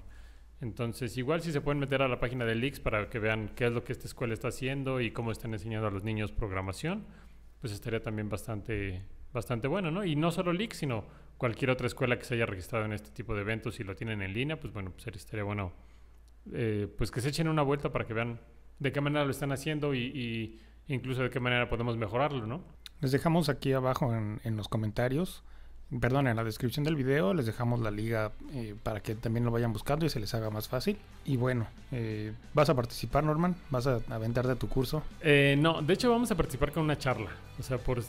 Entonces, 0.61 1.17
igual 1.17 1.41
si 1.41 1.51
se 1.51 1.61
pueden 1.61 1.79
meter 1.79 2.01
a 2.01 2.07
la 2.07 2.19
página 2.19 2.45
de 2.45 2.55
Lix 2.55 2.79
para 2.79 3.09
que 3.09 3.19
vean 3.19 3.51
qué 3.55 3.67
es 3.67 3.71
lo 3.71 3.83
que 3.83 3.93
esta 3.93 4.07
escuela 4.07 4.33
está 4.33 4.49
haciendo 4.49 4.99
y 4.99 5.11
cómo 5.11 5.31
están 5.31 5.53
enseñando 5.53 5.87
a 5.87 5.91
los 5.91 6.03
niños 6.03 6.31
programación, 6.31 7.05
pues 7.61 7.71
estaría 7.71 8.01
también 8.01 8.29
bastante, 8.29 9.03
bastante 9.31 9.67
bueno, 9.67 9.91
¿no? 9.91 10.03
Y 10.03 10.15
no 10.15 10.31
solo 10.31 10.51
Lix, 10.51 10.77
sino 10.77 11.05
cualquier 11.37 11.71
otra 11.71 11.87
escuela 11.87 12.17
que 12.17 12.25
se 12.25 12.33
haya 12.35 12.45
registrado 12.45 12.85
en 12.85 12.93
este 12.93 13.11
tipo 13.11 13.35
de 13.35 13.41
eventos 13.41 13.79
y 13.79 13.83
lo 13.83 13.95
tienen 13.95 14.21
en 14.21 14.33
línea, 14.33 14.59
pues 14.59 14.73
bueno, 14.73 14.91
pues 14.91 15.15
estaría 15.15 15.43
bueno 15.43 15.73
eh, 16.53 16.87
pues 16.97 17.11
que 17.11 17.21
se 17.21 17.29
echen 17.29 17.47
una 17.47 17.61
vuelta 17.61 17.91
para 17.91 18.05
que 18.05 18.13
vean 18.13 18.39
de 18.79 18.91
qué 18.91 19.01
manera 19.01 19.25
lo 19.25 19.31
están 19.31 19.51
haciendo 19.51 19.93
y, 19.93 19.99
y 19.99 20.59
incluso 20.87 21.23
de 21.23 21.29
qué 21.29 21.39
manera 21.39 21.69
podemos 21.69 21.97
mejorarlo, 21.97 22.47
¿no? 22.47 22.61
Les 23.01 23.11
dejamos 23.11 23.49
aquí 23.49 23.71
abajo 23.73 24.13
en, 24.13 24.41
en, 24.43 24.57
los 24.57 24.67
comentarios, 24.67 25.43
perdón, 26.01 26.27
en 26.27 26.35
la 26.35 26.43
descripción 26.43 26.83
del 26.83 26.95
video, 26.95 27.33
les 27.33 27.45
dejamos 27.45 27.79
la 27.79 27.91
liga 27.91 28.33
eh, 28.53 28.75
para 28.83 29.01
que 29.01 29.15
también 29.15 29.45
lo 29.45 29.51
vayan 29.51 29.71
buscando 29.71 30.05
y 30.05 30.09
se 30.09 30.19
les 30.19 30.33
haga 30.33 30.49
más 30.49 30.67
fácil. 30.67 30.97
Y 31.25 31.37
bueno, 31.37 31.67
eh, 31.91 32.33
¿vas 32.53 32.69
a 32.69 32.75
participar, 32.75 33.23
Norman? 33.23 33.55
¿Vas 33.69 33.87
a 33.87 34.01
aventarte 34.09 34.55
tu 34.55 34.67
curso? 34.67 35.01
Eh, 35.21 35.55
no, 35.57 35.81
de 35.81 35.93
hecho 35.93 36.11
vamos 36.11 36.29
a 36.31 36.35
participar 36.35 36.71
con 36.73 36.83
una 36.83 36.97
charla. 36.97 37.31
O 37.57 37.63
sea, 37.63 37.77
por, 37.77 38.03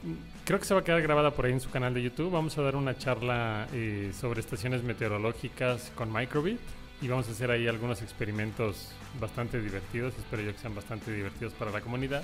creo 0.45 0.59
que 0.59 0.65
se 0.65 0.75
va 0.75 0.81
a 0.81 0.85
quedar 0.85 1.03
grabada 1.03 1.31
por 1.31 1.47
ahí 1.47 1.53
en 1.53 1.61
su 1.61 1.71
canal 1.71 1.95
de 1.95 2.03
YouTube. 2.03 2.33
Vamos 2.33 2.59
a 2.59 2.63
dar 2.63 2.75
una 2.75 2.99
charla 2.99 3.69
eh, 3.73 4.11
sobre 4.13 4.41
estaciones 4.41 4.83
meteorológicas 4.83 5.93
con 5.95 6.13
Microbit 6.13 6.61
y 7.01 7.09
vamos 7.09 7.29
a 7.29 7.33
hacer 7.33 7.51
ahí 7.51 7.67
algunos 7.67 8.03
experimentos 8.03 8.93
bastante 9.21 9.61
divertidos. 9.61 10.15
Espero 10.19 10.43
yo 10.43 10.53
que 10.53 10.59
sean 10.59 10.75
bastante 10.75 11.13
divertidos 11.13 11.55
para 11.55 11.71
la 11.71 11.81
comunidad. 11.81 12.23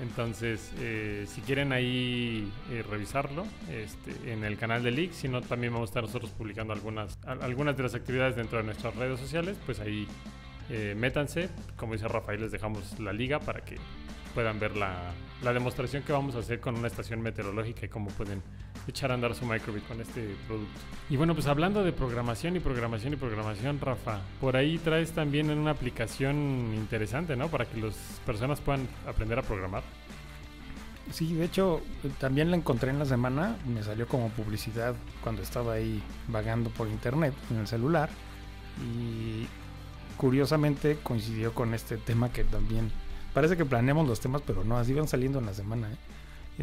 Entonces, 0.00 0.72
eh, 0.78 1.26
si 1.28 1.40
quieren 1.40 1.72
ahí 1.72 2.50
eh, 2.70 2.84
revisarlo 2.88 3.44
este, 3.68 4.32
en 4.32 4.44
el 4.44 4.56
canal 4.56 4.82
de 4.82 4.92
Leaks, 4.92 5.16
si 5.16 5.28
no, 5.28 5.42
también 5.42 5.72
vamos 5.72 5.88
a 5.88 5.90
estar 5.90 6.02
nosotros 6.04 6.30
publicando 6.30 6.72
algunas, 6.72 7.18
algunas 7.26 7.76
de 7.76 7.82
las 7.82 7.94
actividades 7.94 8.36
dentro 8.36 8.58
de 8.58 8.64
nuestras 8.64 8.94
redes 8.94 9.18
sociales, 9.18 9.56
pues 9.66 9.80
ahí 9.80 10.06
eh, 10.70 10.94
métanse. 10.96 11.50
Como 11.76 11.94
dice 11.94 12.06
Rafael, 12.06 12.40
les 12.40 12.52
dejamos 12.52 12.98
la 13.00 13.12
liga 13.12 13.40
para 13.40 13.60
que 13.60 13.76
puedan 14.34 14.58
ver 14.60 14.76
la, 14.76 15.12
la, 15.42 15.52
demostración 15.52 16.02
que 16.02 16.12
vamos 16.12 16.34
a 16.34 16.40
hacer 16.40 16.60
con 16.60 16.76
una 16.76 16.88
estación 16.88 17.20
meteorológica 17.20 17.86
y 17.86 17.88
cómo 17.88 18.08
pueden 18.10 18.42
echar 18.86 19.10
a 19.10 19.14
andar 19.14 19.34
su 19.34 19.44
microbit 19.44 19.86
con 19.86 20.00
este 20.00 20.34
producto. 20.46 20.80
Y 21.10 21.16
bueno, 21.16 21.34
pues 21.34 21.46
hablando 21.46 21.84
de 21.84 21.92
programación 21.92 22.56
y 22.56 22.60
programación 22.60 23.12
y 23.12 23.16
programación, 23.16 23.80
Rafa, 23.80 24.20
por 24.40 24.56
ahí 24.56 24.78
traes 24.78 25.12
también 25.12 25.50
una 25.50 25.72
aplicación 25.72 26.72
interesante, 26.74 27.36
¿no? 27.36 27.48
Para 27.48 27.66
que 27.66 27.80
las 27.80 27.94
personas 28.24 28.60
puedan 28.60 28.88
aprender 29.06 29.38
a 29.38 29.42
programar. 29.42 29.82
Sí, 31.10 31.34
de 31.34 31.44
hecho, 31.44 31.80
también 32.18 32.50
la 32.50 32.56
encontré 32.56 32.90
en 32.90 32.98
la 32.98 33.06
semana, 33.06 33.56
me 33.66 33.82
salió 33.82 34.06
como 34.06 34.28
publicidad 34.28 34.94
cuando 35.22 35.42
estaba 35.42 35.74
ahí 35.74 36.02
vagando 36.28 36.68
por 36.70 36.86
internet 36.88 37.32
en 37.50 37.58
el 37.58 37.66
celular 37.66 38.10
y 38.78 39.46
curiosamente 40.18 40.98
coincidió 41.02 41.54
con 41.54 41.72
este 41.72 41.96
tema 41.96 42.30
que 42.30 42.44
también 42.44 42.92
parece 43.38 43.56
que 43.56 43.64
planeamos 43.64 44.08
los 44.08 44.18
temas, 44.18 44.42
pero 44.44 44.64
no, 44.64 44.78
así 44.78 44.92
van 44.92 45.06
saliendo 45.06 45.38
en 45.38 45.46
la 45.46 45.54
semana. 45.54 45.92
¿eh? 45.92 45.96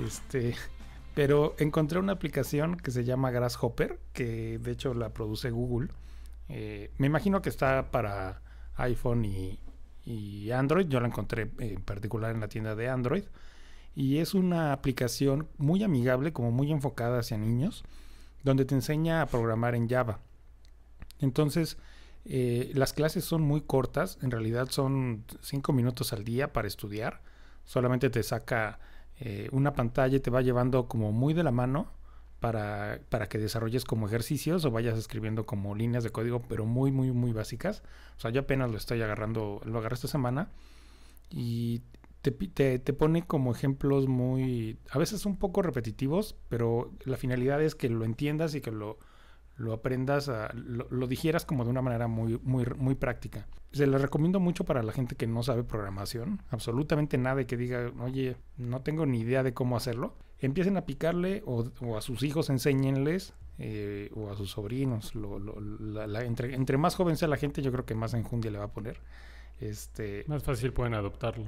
Este, 0.06 0.56
pero 1.16 1.56
encontré 1.58 2.00
una 2.00 2.12
aplicación 2.12 2.76
que 2.76 2.92
se 2.92 3.06
llama 3.06 3.32
Grasshopper, 3.32 3.98
que 4.12 4.60
de 4.60 4.72
hecho 4.72 4.94
la 4.94 5.08
produce 5.14 5.52
Google. 5.52 5.88
Eh, 6.50 6.92
me 6.98 7.08
imagino 7.08 7.42
que 7.42 7.48
está 7.48 7.92
para 7.92 8.42
iPhone 8.76 9.24
y, 9.24 9.58
y, 10.04 10.52
Android. 10.52 10.88
Yo 10.88 11.00
la 11.00 11.08
encontré 11.08 11.50
en 11.60 11.82
particular 11.82 12.36
en 12.36 12.42
la 12.42 12.50
tienda 12.50 12.76
de 12.76 12.90
Android. 12.90 13.24
Y 13.96 14.18
es 14.18 14.34
una 14.34 14.74
aplicación 14.74 15.48
muy 15.58 15.82
amigable, 15.82 16.34
como 16.34 16.52
muy 16.52 16.74
enfocada 16.74 17.20
hacia 17.20 17.38
niños, 17.38 17.86
donde 18.44 18.66
te 18.66 18.76
enseña 18.76 19.22
a 19.22 19.28
programar 19.28 19.76
en 19.76 19.88
Java. 19.88 20.20
Entonces, 21.22 21.78
eh, 22.26 22.72
las 22.74 22.94
clases 22.94 23.24
son 23.24 23.44
muy 23.44 23.62
cortas, 23.62 24.18
en 24.22 24.32
realidad 24.32 24.70
son 24.70 25.24
5 25.42 25.74
minutos 25.74 26.12
al 26.12 26.24
día 26.24 26.52
para 26.54 26.68
estudiar. 26.68 27.22
Solamente 27.66 28.10
te 28.10 28.24
saca 28.24 28.80
eh, 29.20 29.48
una 29.52 29.74
pantalla 29.74 30.18
y 30.18 30.20
te 30.20 30.32
va 30.32 30.42
llevando 30.42 30.88
como 30.88 31.12
muy 31.12 31.34
de 31.34 31.44
la 31.44 31.52
mano 31.52 31.92
para, 32.40 33.00
para, 33.10 33.28
que 33.28 33.38
desarrolles 33.38 33.86
como 33.86 34.08
ejercicios 34.08 34.66
o 34.66 34.72
vayas 34.72 34.98
escribiendo 34.98 35.46
como 35.46 35.76
líneas 35.76 36.04
de 36.04 36.10
código, 36.10 36.42
pero 36.48 36.66
muy, 36.66 36.92
muy, 36.92 37.12
muy 37.12 37.32
básicas. 37.32 37.84
O 38.18 38.20
sea, 38.20 38.32
yo 38.32 38.42
apenas 38.42 38.72
lo 38.72 38.78
estoy 38.78 39.02
agarrando, 39.02 39.62
lo 39.66 39.80
agarré 39.80 39.96
esta 39.96 40.08
semana 40.08 40.50
y 41.30 41.82
te, 42.22 42.32
te, 42.32 42.80
te, 42.80 42.94
pone 42.94 43.26
como 43.26 43.52
ejemplos 43.52 44.08
muy, 44.08 44.80
a 44.90 44.98
veces 44.98 45.26
un 45.28 45.38
poco 45.38 45.62
repetitivos, 45.62 46.36
pero 46.50 46.92
la 47.06 47.18
finalidad 47.18 47.62
es 47.62 47.76
que 47.76 47.90
lo 47.90 48.04
entiendas 48.04 48.56
y 48.56 48.62
que 48.62 48.72
lo, 48.72 48.98
lo 49.58 49.74
aprendas, 49.74 50.30
a, 50.30 50.52
lo, 50.54 50.88
lo, 50.89 51.08
digieras 51.08 51.46
como 51.46 51.63
de 51.63 51.70
una 51.70 51.82
manera 51.82 52.08
muy, 52.08 52.39
muy, 52.44 52.65
muy 52.78 52.96
práctica. 52.96 53.48
Se 53.72 53.88
lo 53.88 53.98
recomiendo 53.98 54.39
mucho 54.39 54.65
para 54.65 54.84
la 54.84 54.91
gente 54.91 55.15
que 55.15 55.28
no 55.28 55.44
sabe 55.44 55.63
programación, 55.63 56.41
absolutamente 56.50 57.18
nada 57.18 57.41
y 57.41 57.46
que 57.46 57.58
diga, 57.58 57.91
oye, 58.00 58.38
no 58.58 58.82
tengo 58.82 59.06
ni 59.06 59.20
idea 59.20 59.44
de 59.44 59.54
cómo 59.54 59.78
hacerlo. 59.78 60.15
Empiecen 60.39 60.78
a 60.78 60.86
picarle 60.86 61.44
o, 61.46 61.65
o 61.82 61.98
a 61.98 62.02
sus 62.02 62.24
hijos 62.24 62.50
enséñenles 62.50 63.34
eh, 63.58 64.12
o 64.15 64.30
a 64.30 64.36
sus 64.36 64.52
sobrinos. 64.52 65.15
Lo, 65.15 65.39
lo, 65.39 65.60
la, 65.62 66.08
la, 66.08 66.24
entre, 66.24 66.54
entre, 66.54 66.78
más 66.78 66.96
joven 66.96 67.15
sea 67.15 67.30
la 67.30 67.38
gente, 67.38 67.62
yo 67.62 67.72
creo 67.72 67.86
que 67.86 67.96
más 67.96 68.13
enjundia 68.13 68.52
le 68.52 68.58
va 68.58 68.65
a 68.65 68.74
poner. 68.74 69.00
Este, 69.62 70.26
más 70.28 70.44
fácil 70.44 70.74
pueden 70.74 70.94
adoptarlo. 70.94 71.46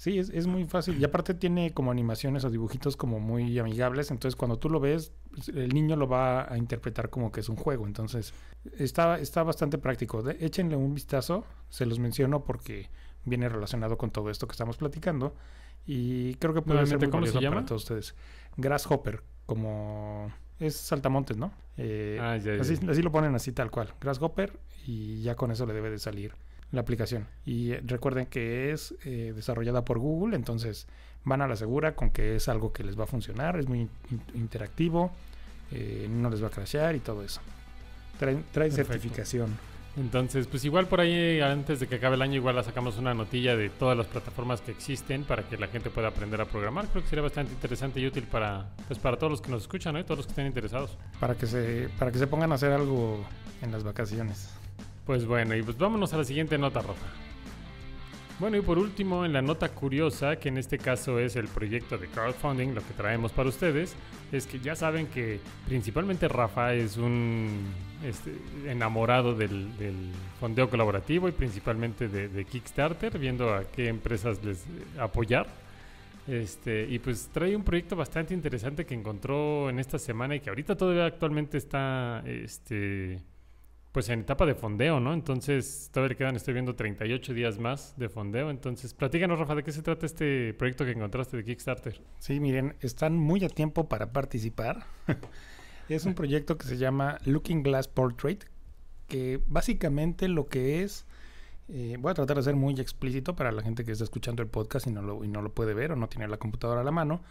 Sí, 0.00 0.18
es, 0.18 0.30
es, 0.30 0.46
muy 0.46 0.64
fácil. 0.64 0.98
Y 0.98 1.04
aparte 1.04 1.34
tiene 1.34 1.74
como 1.74 1.90
animaciones 1.90 2.42
o 2.46 2.48
dibujitos 2.48 2.96
como 2.96 3.20
muy 3.20 3.58
amigables. 3.58 4.10
Entonces 4.10 4.34
cuando 4.34 4.58
tú 4.58 4.70
lo 4.70 4.80
ves, 4.80 5.12
el 5.54 5.74
niño 5.74 5.94
lo 5.94 6.08
va 6.08 6.50
a 6.50 6.56
interpretar 6.56 7.10
como 7.10 7.30
que 7.30 7.40
es 7.40 7.50
un 7.50 7.56
juego. 7.56 7.86
Entonces 7.86 8.32
está, 8.78 9.18
está 9.18 9.42
bastante 9.42 9.76
práctico. 9.76 10.22
De, 10.22 10.38
échenle 10.40 10.74
un 10.74 10.94
vistazo. 10.94 11.44
Se 11.68 11.84
los 11.84 11.98
menciono 11.98 12.44
porque 12.46 12.88
viene 13.26 13.46
relacionado 13.50 13.98
con 13.98 14.10
todo 14.10 14.30
esto 14.30 14.46
que 14.46 14.52
estamos 14.52 14.78
platicando. 14.78 15.34
Y 15.84 16.32
creo 16.36 16.54
que 16.54 16.62
puede 16.62 16.86
ser 16.86 16.98
muy 16.98 17.10
¿cómo 17.10 17.26
se 17.26 17.38
llama? 17.38 17.56
para 17.56 17.66
todos 17.66 17.82
ustedes. 17.82 18.14
Grasshopper, 18.56 19.22
como 19.44 20.32
es 20.58 20.76
saltamontes, 20.76 21.36
¿no? 21.36 21.52
Eh, 21.76 22.16
ah, 22.22 22.38
ya, 22.38 22.54
ya. 22.54 22.62
Así, 22.62 22.78
así 22.88 23.02
lo 23.02 23.12
ponen 23.12 23.34
así 23.34 23.52
tal 23.52 23.70
cual. 23.70 23.92
Grasshopper 24.00 24.58
y 24.86 25.20
ya 25.20 25.34
con 25.34 25.50
eso 25.50 25.66
le 25.66 25.74
debe 25.74 25.90
de 25.90 25.98
salir 25.98 26.32
la 26.72 26.80
aplicación. 26.80 27.26
Y 27.44 27.74
recuerden 27.74 28.26
que 28.26 28.72
es 28.72 28.94
eh, 29.04 29.32
desarrollada 29.34 29.84
por 29.84 29.98
Google, 29.98 30.36
entonces 30.36 30.86
van 31.24 31.42
a 31.42 31.48
la 31.48 31.56
segura 31.56 31.94
con 31.94 32.10
que 32.10 32.36
es 32.36 32.48
algo 32.48 32.72
que 32.72 32.84
les 32.84 32.98
va 32.98 33.04
a 33.04 33.06
funcionar, 33.06 33.58
es 33.58 33.68
muy 33.68 33.80
in 33.80 33.90
interactivo, 34.34 35.10
eh, 35.72 36.08
no 36.10 36.30
les 36.30 36.42
va 36.42 36.48
a 36.48 36.50
crashear 36.50 36.94
y 36.94 37.00
todo 37.00 37.22
eso. 37.22 37.40
Trae, 38.18 38.42
trae 38.52 38.70
certificación. 38.70 39.56
Entonces, 39.96 40.46
pues 40.46 40.64
igual 40.64 40.86
por 40.86 41.00
ahí, 41.00 41.40
antes 41.40 41.80
de 41.80 41.88
que 41.88 41.96
acabe 41.96 42.14
el 42.14 42.22
año, 42.22 42.36
igual 42.36 42.54
la 42.54 42.62
sacamos 42.62 42.96
una 42.96 43.12
notilla 43.12 43.56
de 43.56 43.70
todas 43.70 43.98
las 43.98 44.06
plataformas 44.06 44.60
que 44.60 44.70
existen 44.70 45.24
para 45.24 45.42
que 45.42 45.56
la 45.56 45.66
gente 45.66 45.90
pueda 45.90 46.08
aprender 46.08 46.40
a 46.40 46.44
programar. 46.44 46.86
Creo 46.88 47.02
que 47.02 47.08
sería 47.08 47.22
bastante 47.22 47.52
interesante 47.52 47.98
y 47.98 48.06
útil 48.06 48.24
para, 48.24 48.68
pues 48.86 49.00
para 49.00 49.16
todos 49.16 49.32
los 49.32 49.40
que 49.40 49.50
nos 49.50 49.62
escuchan, 49.62 49.94
¿no? 49.94 50.00
Y 50.00 50.04
todos 50.04 50.18
los 50.18 50.26
que 50.26 50.30
estén 50.30 50.46
interesados. 50.46 50.96
Para 51.18 51.34
que 51.34 51.46
se, 51.46 51.88
para 51.98 52.12
que 52.12 52.18
se 52.18 52.28
pongan 52.28 52.52
a 52.52 52.54
hacer 52.54 52.72
algo 52.72 53.24
en 53.62 53.72
las 53.72 53.82
vacaciones. 53.82 54.59
Pues 55.06 55.26
bueno, 55.26 55.56
y 55.56 55.62
pues 55.62 55.76
vámonos 55.76 56.12
a 56.12 56.18
la 56.18 56.24
siguiente 56.24 56.58
nota, 56.58 56.80
Rafa. 56.80 57.06
Bueno, 58.40 58.56
y 58.56 58.62
por 58.62 58.78
último, 58.78 59.26
en 59.26 59.34
la 59.34 59.42
nota 59.42 59.68
curiosa, 59.68 60.36
que 60.36 60.48
en 60.48 60.56
este 60.56 60.78
caso 60.78 61.18
es 61.18 61.36
el 61.36 61.46
proyecto 61.46 61.98
de 61.98 62.06
crowdfunding, 62.06 62.74
lo 62.74 62.80
que 62.80 62.94
traemos 62.94 63.32
para 63.32 63.50
ustedes, 63.50 63.94
es 64.32 64.46
que 64.46 64.58
ya 64.60 64.74
saben 64.74 65.08
que 65.08 65.40
principalmente 65.66 66.26
Rafa 66.26 66.72
es 66.72 66.96
un 66.96 67.66
este, 68.02 68.32
enamorado 68.66 69.34
del, 69.34 69.68
fondeo 70.40 70.70
colaborativo 70.70 71.28
y 71.28 71.32
principalmente 71.32 72.08
de, 72.08 72.44
Kickstarter, 72.46 73.18
viendo 73.18 73.52
a 73.52 73.64
qué 73.64 73.88
empresas 73.88 74.42
les 74.42 74.64
apoyar. 74.98 75.46
Este, 76.26 76.86
y 76.88 76.98
pues 76.98 77.28
trae 77.30 77.54
un 77.54 77.62
proyecto 77.62 77.94
bastante 77.94 78.32
interesante 78.32 78.86
que 78.86 78.94
encontró 78.94 79.68
en 79.68 79.78
esta 79.78 79.98
semana 79.98 80.34
y 80.34 80.40
que 80.40 80.48
ahorita 80.48 80.76
todavía 80.76 81.04
actualmente 81.04 81.58
está 81.58 82.22
este, 82.24 83.20
pues 83.92 84.08
en 84.08 84.20
etapa 84.20 84.46
de 84.46 84.54
fondeo, 84.54 85.00
¿no? 85.00 85.12
Entonces, 85.12 85.90
todavía 85.92 86.10
le 86.10 86.16
quedan, 86.16 86.36
estoy 86.36 86.54
viendo 86.54 86.76
38 86.76 87.34
días 87.34 87.58
más 87.58 87.94
de 87.96 88.08
fondeo. 88.08 88.50
Entonces, 88.50 88.94
platícanos, 88.94 89.38
Rafa, 89.38 89.56
¿de 89.56 89.64
qué 89.64 89.72
se 89.72 89.82
trata 89.82 90.06
este 90.06 90.54
proyecto 90.54 90.84
que 90.84 90.92
encontraste 90.92 91.36
de 91.36 91.44
Kickstarter? 91.44 92.00
Sí, 92.18 92.38
miren, 92.38 92.76
están 92.80 93.16
muy 93.16 93.44
a 93.44 93.48
tiempo 93.48 93.88
para 93.88 94.12
participar. 94.12 94.86
es 95.88 96.04
un 96.04 96.14
proyecto 96.14 96.56
que 96.56 96.68
se 96.68 96.76
llama 96.76 97.18
Looking 97.24 97.64
Glass 97.64 97.88
Portrait, 97.88 98.44
que 99.08 99.40
básicamente 99.46 100.28
lo 100.28 100.46
que 100.46 100.84
es, 100.84 101.04
eh, 101.68 101.96
voy 101.98 102.12
a 102.12 102.14
tratar 102.14 102.36
de 102.36 102.44
ser 102.44 102.54
muy 102.54 102.74
explícito 102.80 103.34
para 103.34 103.50
la 103.50 103.62
gente 103.62 103.84
que 103.84 103.90
está 103.90 104.04
escuchando 104.04 104.40
el 104.40 104.48
podcast 104.48 104.86
y 104.86 104.92
no, 104.92 105.02
lo, 105.02 105.24
y 105.24 105.28
no 105.28 105.42
lo 105.42 105.52
puede 105.52 105.74
ver 105.74 105.90
o 105.90 105.96
no 105.96 106.08
tiene 106.08 106.28
la 106.28 106.36
computadora 106.36 106.82
a 106.82 106.84
la 106.84 106.92
mano, 106.92 107.22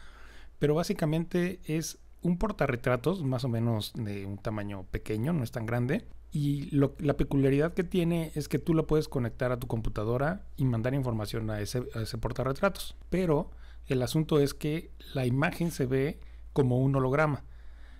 pero 0.59 0.75
básicamente 0.75 1.61
es 1.63 1.99
un 2.21 2.37
portarretratos 2.37 3.23
más 3.23 3.43
o 3.43 3.49
menos 3.49 3.93
de 3.95 4.25
un 4.25 4.37
tamaño 4.37 4.83
pequeño, 4.91 5.33
no 5.33 5.43
es 5.43 5.51
tan 5.51 5.65
grande, 5.65 6.05
y 6.31 6.69
la 6.71 7.17
peculiaridad 7.17 7.73
que 7.73 7.83
tiene 7.83 8.31
es 8.35 8.47
que 8.47 8.59
tú 8.59 8.73
lo 8.73 8.85
puedes 8.85 9.07
conectar 9.07 9.51
a 9.51 9.59
tu 9.59 9.65
computadora 9.65 10.45
y 10.57 10.65
mandar 10.65 10.93
información 10.93 11.49
a 11.49 11.59
ese, 11.59 11.83
a 11.95 12.01
ese 12.01 12.19
portarretratos. 12.19 12.95
Pero 13.09 13.49
el 13.87 14.03
asunto 14.03 14.39
es 14.39 14.53
que 14.53 14.91
la 15.13 15.25
imagen 15.25 15.71
se 15.71 15.87
ve 15.87 16.19
como 16.53 16.77
un 16.77 16.95
holograma, 16.95 17.43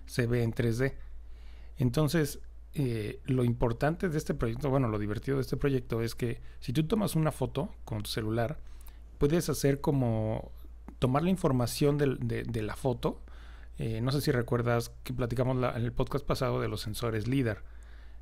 se 0.06 0.26
ve 0.26 0.44
en 0.44 0.52
3D. 0.52 0.94
Entonces, 1.78 2.38
eh, 2.74 3.20
lo 3.24 3.42
importante 3.44 4.08
de 4.08 4.16
este 4.16 4.34
proyecto, 4.34 4.70
bueno, 4.70 4.86
lo 4.88 4.98
divertido 4.98 5.38
de 5.38 5.42
este 5.42 5.56
proyecto 5.56 6.02
es 6.02 6.14
que 6.14 6.40
si 6.60 6.72
tú 6.72 6.84
tomas 6.84 7.16
una 7.16 7.32
foto 7.32 7.74
con 7.84 8.02
tu 8.02 8.10
celular, 8.10 8.58
puedes 9.18 9.48
hacer 9.48 9.80
como 9.80 10.52
tomar 11.00 11.22
la 11.22 11.30
información 11.30 11.98
de, 11.98 12.62
la 12.62 12.76
foto. 12.76 13.20
Eh, 13.82 14.00
no 14.02 14.12
sé 14.12 14.20
si 14.20 14.30
recuerdas 14.30 14.92
que 15.04 15.14
platicamos 15.14 15.56
en 15.56 15.82
el 15.82 15.92
podcast 15.92 16.26
pasado 16.26 16.60
de 16.60 16.68
los 16.68 16.82
sensores 16.82 17.26
LIDAR 17.26 17.62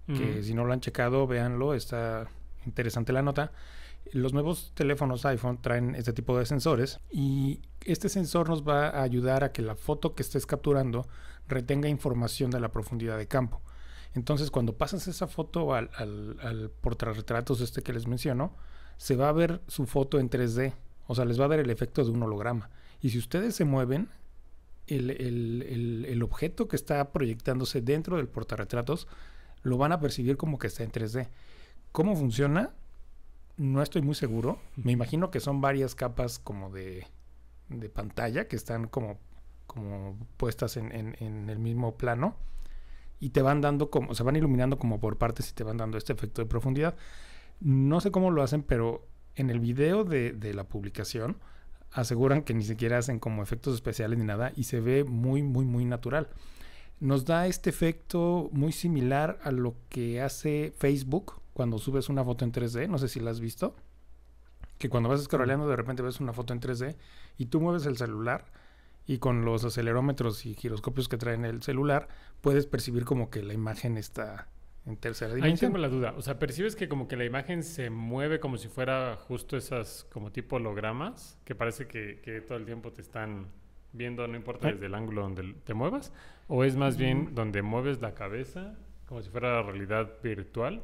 que 0.06 0.42
si 0.42 0.54
no 0.54 0.64
lo 0.64 0.72
han 0.72 0.80
checado, 0.80 1.26
véanlo, 1.26 1.74
está 1.74 2.28
interesante 2.64 3.12
la 3.12 3.22
nota. 3.22 3.52
Los 4.12 4.32
nuevos 4.32 4.72
teléfonos 4.74 5.26
iPhone 5.26 5.60
traen 5.60 5.94
este 5.94 6.14
tipo 6.14 6.38
de 6.38 6.46
sensores 6.46 6.98
y 7.10 7.60
este 7.84 8.08
sensor 8.08 8.48
nos 8.48 8.66
va 8.66 8.88
a 8.88 9.02
ayudar 9.02 9.44
a 9.44 9.52
que 9.52 9.60
la 9.60 9.74
foto 9.74 10.14
que 10.14 10.22
estés 10.22 10.46
capturando 10.46 11.06
retenga 11.46 11.88
información 11.88 12.50
de 12.50 12.60
la 12.60 12.70
profundidad 12.70 13.18
de 13.18 13.28
campo. 13.28 13.60
Entonces, 14.14 14.50
cuando 14.50 14.78
pasas 14.78 15.06
esa 15.08 15.26
foto 15.26 15.74
al, 15.74 15.90
al, 15.94 16.38
al 16.40 16.70
portarretratos 16.70 17.60
este 17.60 17.82
que 17.82 17.92
les 17.92 18.06
menciono, 18.06 18.56
se 18.96 19.14
va 19.14 19.28
a 19.28 19.32
ver 19.32 19.60
su 19.68 19.86
foto 19.86 20.18
en 20.18 20.30
3D. 20.30 20.72
O 21.06 21.14
sea, 21.14 21.26
les 21.26 21.38
va 21.38 21.44
a 21.44 21.48
dar 21.48 21.58
el 21.58 21.68
efecto 21.68 22.02
de 22.02 22.10
un 22.10 22.22
holograma. 22.22 22.70
Y 23.02 23.10
si 23.10 23.18
ustedes 23.18 23.54
se 23.54 23.66
mueven, 23.66 24.08
el, 24.88 25.10
el, 25.10 26.06
el 26.08 26.22
objeto 26.22 26.68
que 26.68 26.76
está 26.76 27.12
proyectándose 27.12 27.80
dentro 27.80 28.16
del 28.16 28.28
portarretratos 28.28 29.08
lo 29.62 29.76
van 29.78 29.92
a 29.92 30.00
percibir 30.00 30.36
como 30.36 30.58
que 30.58 30.68
está 30.68 30.84
en 30.84 30.92
3D. 30.92 31.28
¿Cómo 31.92 32.16
funciona? 32.16 32.74
No 33.56 33.82
estoy 33.82 34.02
muy 34.02 34.14
seguro. 34.14 34.60
Me 34.76 34.92
imagino 34.92 35.30
que 35.30 35.40
son 35.40 35.60
varias 35.60 35.94
capas 35.94 36.38
como 36.38 36.70
de, 36.70 37.06
de 37.68 37.88
pantalla 37.88 38.48
que 38.48 38.56
están 38.56 38.86
como, 38.88 39.18
como 39.66 40.16
puestas 40.36 40.76
en, 40.76 40.92
en, 40.92 41.50
el 41.50 41.58
mismo 41.58 41.96
plano 41.96 42.36
y 43.20 43.30
te 43.30 43.42
van 43.42 43.60
dando 43.60 43.90
como, 43.90 44.14
se 44.14 44.22
van 44.22 44.36
iluminando 44.36 44.78
como 44.78 45.00
por 45.00 45.18
partes 45.18 45.50
y 45.50 45.54
te 45.54 45.64
van 45.64 45.76
dando 45.76 45.98
este 45.98 46.12
efecto 46.12 46.42
de 46.42 46.46
profundidad. 46.46 46.96
No 47.60 48.00
sé 48.00 48.10
cómo 48.10 48.30
lo 48.30 48.42
hacen, 48.42 48.62
pero 48.62 49.06
en 49.34 49.50
el 49.50 49.60
video 49.60 50.04
de, 50.04 50.32
de, 50.32 50.54
la 50.54 50.64
publicación 50.64 51.38
aseguran 51.92 52.42
que 52.42 52.54
ni 52.54 52.64
siquiera 52.64 52.98
hacen 52.98 53.18
como 53.18 53.42
efectos 53.42 53.74
especiales 53.74 54.18
ni 54.18 54.24
nada 54.24 54.52
y 54.56 54.64
se 54.64 54.80
ve 54.80 55.04
muy, 55.04 55.42
muy, 55.42 55.64
muy 55.64 55.84
natural 55.84 56.28
nos 57.00 57.24
da 57.24 57.46
este 57.46 57.70
efecto 57.70 58.48
muy 58.52 58.72
similar 58.72 59.38
a 59.42 59.52
lo 59.52 59.76
que 59.88 60.20
hace 60.20 60.72
Facebook 60.76 61.40
cuando 61.52 61.78
subes 61.78 62.08
una 62.08 62.24
foto 62.24 62.44
en 62.44 62.52
3D. 62.52 62.88
No 62.88 62.98
sé 62.98 63.08
si 63.08 63.20
la 63.20 63.30
has 63.30 63.40
visto. 63.40 63.76
Que 64.78 64.88
cuando 64.88 65.08
vas 65.08 65.22
scrolleando 65.22 65.68
de 65.68 65.76
repente 65.76 66.02
ves 66.02 66.20
una 66.20 66.32
foto 66.32 66.52
en 66.52 66.60
3D 66.60 66.96
y 67.36 67.46
tú 67.46 67.60
mueves 67.60 67.86
el 67.86 67.96
celular 67.96 68.46
y 69.06 69.18
con 69.18 69.44
los 69.44 69.64
acelerómetros 69.64 70.46
y 70.46 70.54
giroscopios 70.54 71.08
que 71.08 71.16
traen 71.16 71.44
el 71.44 71.62
celular 71.62 72.08
puedes 72.40 72.66
percibir 72.66 73.04
como 73.04 73.30
que 73.30 73.42
la 73.42 73.54
imagen 73.54 73.96
está 73.96 74.48
en 74.88 74.96
tercera 74.96 75.34
dimensión. 75.34 75.52
Ahí 75.52 75.72
tengo 75.72 75.78
la 75.78 75.88
duda. 75.88 76.14
O 76.16 76.22
sea, 76.22 76.38
percibes 76.38 76.74
que 76.74 76.88
como 76.88 77.06
que 77.06 77.16
la 77.16 77.24
imagen 77.24 77.62
se 77.62 77.90
mueve 77.90 78.40
como 78.40 78.56
si 78.56 78.68
fuera 78.68 79.16
justo 79.16 79.56
esas 79.56 80.04
como 80.10 80.32
tipo 80.32 80.56
hologramas 80.56 81.38
que 81.44 81.54
parece 81.54 81.86
que, 81.86 82.20
que 82.20 82.40
todo 82.40 82.58
el 82.58 82.64
tiempo 82.64 82.92
te 82.92 83.02
están 83.02 83.48
viendo, 83.92 84.26
no 84.26 84.36
importa 84.36 84.72
desde 84.72 84.86
el 84.86 84.94
ángulo 84.94 85.22
donde 85.22 85.54
te 85.64 85.74
muevas, 85.74 86.12
o 86.46 86.64
es 86.64 86.76
más 86.76 86.96
bien 86.96 87.34
donde 87.34 87.62
mueves 87.62 88.00
la 88.00 88.14
cabeza 88.14 88.76
como 89.06 89.22
si 89.22 89.30
fuera 89.30 89.62
realidad 89.62 90.16
virtual 90.22 90.82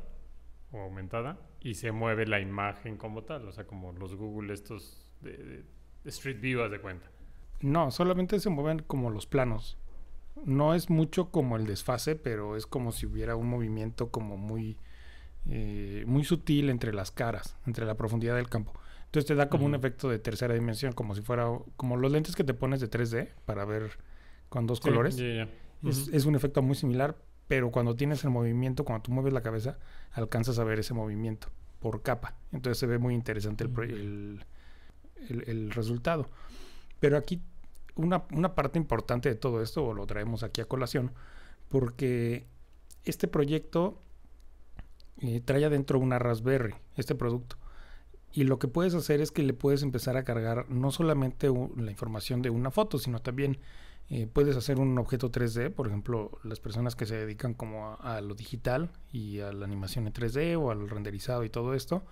o 0.73 0.81
aumentada 0.81 1.39
y 1.61 1.75
se 1.75 1.93
mueve 1.93 2.27
la 2.27 2.41
imagen 2.41 2.97
como 2.97 3.23
tal, 3.25 3.47
o 3.47 3.53
sea, 3.53 3.67
como 3.67 3.93
los 3.93 4.15
Google 4.15 4.53
estos 4.53 5.07
de, 5.21 5.65
Street 6.05 6.41
View, 6.41 6.63
haz 6.63 6.71
de 6.71 6.81
cuenta. 6.81 7.11
No, 7.61 7.91
solamente 7.91 8.39
se 8.41 8.51
mueven 8.51 8.81
como 8.81 9.11
los 9.11 9.27
planos. 9.27 9.79
No 10.45 10.75
es 10.75 10.91
mucho 10.91 11.31
como 11.31 11.57
el 11.57 11.67
desfase, 11.67 12.17
pero 12.17 12.57
es 12.57 12.67
como 12.67 12.93
si 12.93 13.07
hubiera 13.07 13.37
un 13.37 13.49
movimiento 13.49 14.11
como 14.11 14.37
muy, 14.37 14.79
eh, 15.49 16.05
muy 16.07 16.25
sutil 16.25 16.71
entre 16.71 16.93
las 16.93 17.11
caras, 17.11 17.57
entre 17.67 17.87
la 17.87 17.97
profundidad 17.97 18.37
del 18.37 18.49
campo. 18.49 18.73
Entonces 19.07 19.29
te 19.29 19.35
da 19.37 19.49
como 19.49 19.65
un 19.65 19.77
efecto 19.77 20.09
de 20.09 20.19
tercera 20.19 20.55
dimensión, 20.55 20.93
como 20.93 21.15
si 21.15 21.23
fuera 21.23 21.47
como 21.77 21.97
los 21.97 22.11
lentes 22.11 22.35
que 22.35 22.43
te 22.43 22.53
pones 22.53 22.81
de 22.81 22.91
3D 22.91 23.29
para 23.45 23.65
ver 23.65 23.99
con 24.49 24.67
dos 24.67 24.81
colores. 24.81 25.17
es, 25.21 26.25
un 26.25 26.35
efecto 26.35 26.63
muy 26.63 26.75
similar, 26.75 27.17
pero 27.47 27.71
cuando 27.71 27.95
tienes 27.95 28.25
el 28.25 28.31
movimiento, 28.31 28.85
cuando 28.85 29.03
tú 29.03 29.13
mueves 29.13 29.33
la 29.33 29.43
cabeza, 29.43 29.79
alcanzas 30.11 30.59
a 30.59 30.65
ver 30.65 30.81
ese 30.81 30.95
movimiento 30.95 31.49
por 31.79 32.03
capa. 32.03 32.35
Entonces 32.51 32.79
se 32.79 32.87
ve 32.87 32.99
muy 32.99 33.15
interesante 33.15 33.65
el, 33.65 34.45
el, 35.29 35.71
resultado. 35.71 36.29
Pero 36.99 37.17
aquí 37.17 37.43
una, 37.97 38.25
una, 38.33 38.55
parte 38.55 38.79
importante 38.79 39.29
de 39.29 39.35
todo 39.35 39.63
esto, 39.63 39.85
o 39.85 39.95
lo 39.95 40.07
traemos 40.07 40.43
aquí 40.43 40.61
a 40.61 40.67
colación, 40.67 41.13
porque 41.69 42.47
este 43.05 43.29
proyecto 43.29 44.01
eh, 45.19 45.41
trae 45.45 45.65
adentro 45.65 45.99
una 45.99 46.19
Raspberry, 46.19 46.75
este 46.97 47.15
producto. 47.15 47.57
Y 48.33 48.45
lo 48.45 48.59
que 48.59 48.67
puedes 48.67 48.95
hacer 48.95 49.21
es 49.21 49.31
que 49.31 49.45
le 49.45 49.55
puedes 49.55 49.83
empezar 49.83 50.17
a 50.17 50.25
cargar 50.25 50.69
no 50.69 50.91
solamente 50.91 51.49
la 51.77 51.91
información 51.91 52.43
de 52.43 52.51
una 52.51 52.73
foto, 52.73 52.99
sino 52.99 53.21
también 53.21 53.59
eh, 54.11 54.27
puedes 54.27 54.57
hacer 54.57 54.81
un 54.81 54.99
objeto 54.99 55.31
3D, 55.31 55.71
por 55.71 55.87
ejemplo, 55.87 56.39
las 56.43 56.61
personas 56.61 56.97
que 56.97 57.07
se 57.07 57.15
dedican 57.15 57.55
como 57.55 57.97
a, 58.01 58.21
lo 58.21 58.35
digital 58.35 58.91
y 59.13 59.41
a 59.41 59.53
la 59.53 59.65
animación 59.65 60.07
en 60.07 60.13
3D 60.13 60.61
o 60.61 60.71
al 60.71 60.91
renderizado 60.91 61.45
y 61.45 61.49
todo 61.49 61.75
esto, 61.75 62.03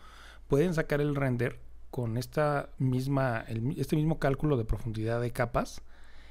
pueden 0.47 0.75
sacar 0.75 1.01
el 1.01 1.15
render 1.17 1.59
con 1.93 2.17
esta 2.17 2.71
misma, 2.79 3.45
este 3.77 3.97
mismo 3.97 4.19
cálculo 4.19 4.57
de 4.57 4.65
profundidad 4.65 5.21
de 5.21 5.31
capas 5.31 5.83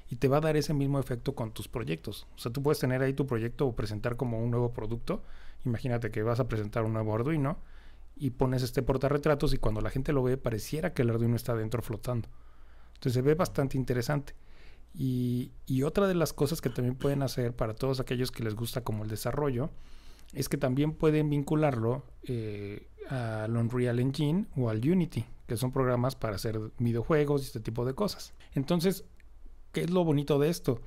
y 0.10 0.16
te 0.16 0.28
va 0.28 0.38
a 0.38 0.42
dar 0.42 0.58
ese 0.58 0.74
mismo 0.74 1.00
efecto 1.00 1.36
con 1.36 1.52
tus 1.52 1.68
proyectos. 1.68 2.26
O 2.36 2.40
sea, 2.40 2.52
tú 2.52 2.64
puedes 2.64 2.80
tener 2.80 3.04
ahí 3.04 3.14
tu 3.14 3.28
proyecto 3.28 3.68
o 3.68 3.76
presentar 3.76 4.18
como 4.18 4.44
un 4.44 4.50
nuevo 4.50 4.74
producto. 4.74 5.22
Imagínate 5.64 6.10
que 6.10 6.24
vas 6.24 6.40
a 6.40 6.48
presentar 6.48 6.84
un 6.84 6.94
nuevo 6.94 7.14
Arduino 7.14 7.60
y 8.16 8.32
pones 8.32 8.64
este 8.64 8.82
portarretratos 8.82 9.54
y 9.54 9.60
cuando 9.60 9.82
la 9.82 9.92
gente 9.92 10.14
lo 10.14 10.24
ve 10.24 10.36
pareciera 10.36 10.96
que 10.96 11.04
el 11.04 11.12
Arduino 11.12 11.36
está 11.36 11.56
dentro 11.56 11.84
flotando. 11.84 12.28
Entonces 12.96 13.14
se 13.14 13.22
ve 13.22 13.36
bastante 13.36 13.78
interesante. 13.78 14.34
Y, 14.96 15.52
otra 15.84 16.08
de 16.08 16.16
las 16.16 16.34
cosas 16.34 16.60
que 16.60 16.72
también 16.72 16.96
pueden 16.96 17.22
hacer 17.22 17.56
para 17.56 17.76
todos 17.76 18.00
aquellos 18.00 18.32
que 18.32 18.44
les 18.44 18.56
gusta 18.56 18.82
como 18.82 19.04
el 19.04 19.10
desarrollo 19.12 19.70
es 20.34 20.50
que 20.50 20.58
también 20.58 20.94
pueden 20.94 21.30
vincularlo 21.30 22.04
eh, 22.24 22.88
al 23.10 23.56
Unreal 23.56 24.00
Engine 24.00 24.48
o 24.58 24.70
al 24.70 24.78
Unity, 24.80 25.26
que 25.52 25.58
son 25.58 25.74
programas 25.74 26.16
para 26.16 26.38
hacer 26.38 26.58
videojuegos 26.80 27.42
y 27.42 27.46
este 27.48 27.60
tipo 27.60 27.84
de 27.84 27.94
cosas. 27.94 28.34
Entonces, 28.54 29.04
¿qué 29.74 29.82
es 29.82 29.90
lo 29.90 30.06
bonito 30.06 30.40
de 30.40 30.48
esto? 30.48 30.80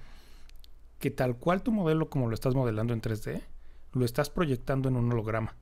Que 0.99 1.11
tal 1.11 1.37
cual 1.37 1.63
tu 1.63 1.71
modelo 1.71 2.09
como 2.09 2.29
lo 2.29 2.35
estás 2.35 2.55
modelando 2.55 2.95
en 2.95 3.03
3D, 3.03 3.43
lo 3.93 4.07
estás 4.07 4.31
proyectando 4.31 4.89
en 4.89 4.97
un 4.97 5.13
holograma 5.13 5.55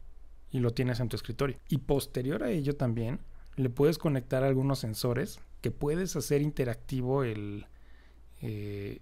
y 0.53 0.61
lo 0.61 0.71
tienes 0.71 1.01
en 1.01 1.09
tu 1.09 1.17
escritorio. 1.17 1.57
Y 1.69 1.79
posterior 1.79 2.45
a 2.45 2.51
ello 2.51 2.77
también 2.77 3.19
le 3.57 3.71
puedes 3.71 3.99
conectar 3.99 4.45
algunos 4.45 4.79
sensores 4.79 5.41
que 5.63 5.73
puedes 5.73 6.15
hacer 6.15 6.41
interactivo 6.41 7.25
el, 7.25 7.67
eh, 8.41 9.01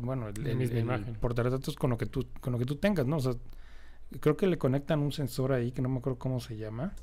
bueno, 0.00 0.28
el, 0.28 0.46
el, 0.46 0.62
el 0.62 1.18
portarretratos 1.20 1.76
con 1.76 1.90
lo 1.90 1.98
que 1.98 2.06
tú 2.06 2.26
con 2.40 2.54
lo 2.54 2.58
que 2.58 2.64
tú 2.64 2.76
tengas, 2.76 3.06
¿no? 3.06 3.16
O 3.16 3.20
sea, 3.20 3.34
creo 4.20 4.38
que 4.38 4.46
le 4.46 4.56
conectan 4.56 5.00
un 5.00 5.12
sensor 5.12 5.52
ahí 5.52 5.70
que 5.70 5.82
no 5.82 5.90
me 5.90 5.98
acuerdo 5.98 6.18
cómo 6.18 6.40
se 6.40 6.56
llama. 6.56 6.94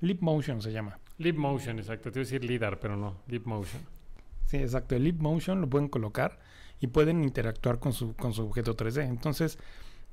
Leap 0.00 0.20
Motion 0.20 0.62
se 0.62 0.70
llama. 0.70 1.00
Leap 1.18 1.36
Motion, 1.36 1.78
exacto. 1.78 2.10
Te 2.10 2.18
iba 2.18 2.22
a 2.22 2.26
decir 2.26 2.44
LIDAR, 2.44 2.78
pero 2.80 2.96
no, 2.96 3.22
Leap 3.28 3.46
Motion. 3.46 3.82
Sí, 4.46 4.56
exacto. 4.58 4.96
El 4.96 5.04
Leap 5.04 5.20
Motion 5.20 5.60
lo 5.60 5.68
pueden 5.68 5.88
colocar 5.88 6.38
y 6.80 6.88
pueden 6.88 7.22
interactuar 7.22 7.78
con 7.78 7.92
su, 7.92 8.14
con 8.14 8.32
su 8.32 8.42
objeto 8.42 8.76
3D. 8.76 9.06
Entonces, 9.08 9.58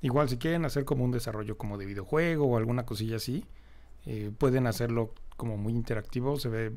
igual 0.02 0.30
si 0.30 0.38
quieren 0.38 0.66
hacer 0.66 0.86
como 0.86 1.04
un 1.04 1.12
desarrollo 1.12 1.58
como 1.58 1.78
de 1.78 1.86
videojuego 1.86 2.46
o 2.46 2.58
alguna 2.58 2.86
cosilla 2.86 3.18
así, 3.18 3.46
eh, 4.06 4.32
pueden 4.38 4.68
hacerlo 4.68 5.14
como 5.38 5.58
muy 5.58 5.74
interactivo, 5.74 6.38
se 6.38 6.50
ve 6.50 6.72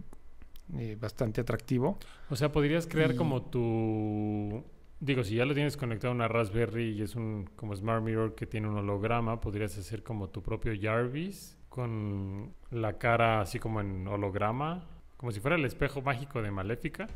eh, 0.78 0.96
bastante 0.98 1.40
atractivo. 1.40 1.98
O 2.30 2.36
sea, 2.36 2.50
podrías 2.50 2.86
crear 2.86 3.14
como 3.16 3.42
tu... 3.42 4.64
Digo, 5.00 5.22
si 5.22 5.34
ya 5.34 5.44
lo 5.44 5.52
tienes 5.52 5.76
conectado 5.76 6.12
a 6.12 6.14
una 6.14 6.28
Raspberry 6.28 6.92
y 6.92 7.02
es 7.02 7.14
un 7.14 7.50
como 7.56 7.76
Smart 7.76 8.02
Mirror 8.02 8.34
que 8.34 8.46
tiene 8.46 8.68
un 8.68 8.78
holograma, 8.78 9.40
podrías 9.40 9.76
hacer 9.76 10.02
como 10.02 10.30
tu 10.30 10.42
propio 10.42 10.72
Jarvis 10.80 11.58
con 11.74 12.54
la 12.70 12.98
cara 12.98 13.40
así 13.40 13.58
como 13.58 13.80
en 13.80 14.06
holograma, 14.06 14.84
como 15.16 15.32
si 15.32 15.40
fuera 15.40 15.56
el 15.56 15.64
espejo 15.64 16.02
mágico 16.02 16.40
de 16.40 16.50
Maléfica. 16.52 17.08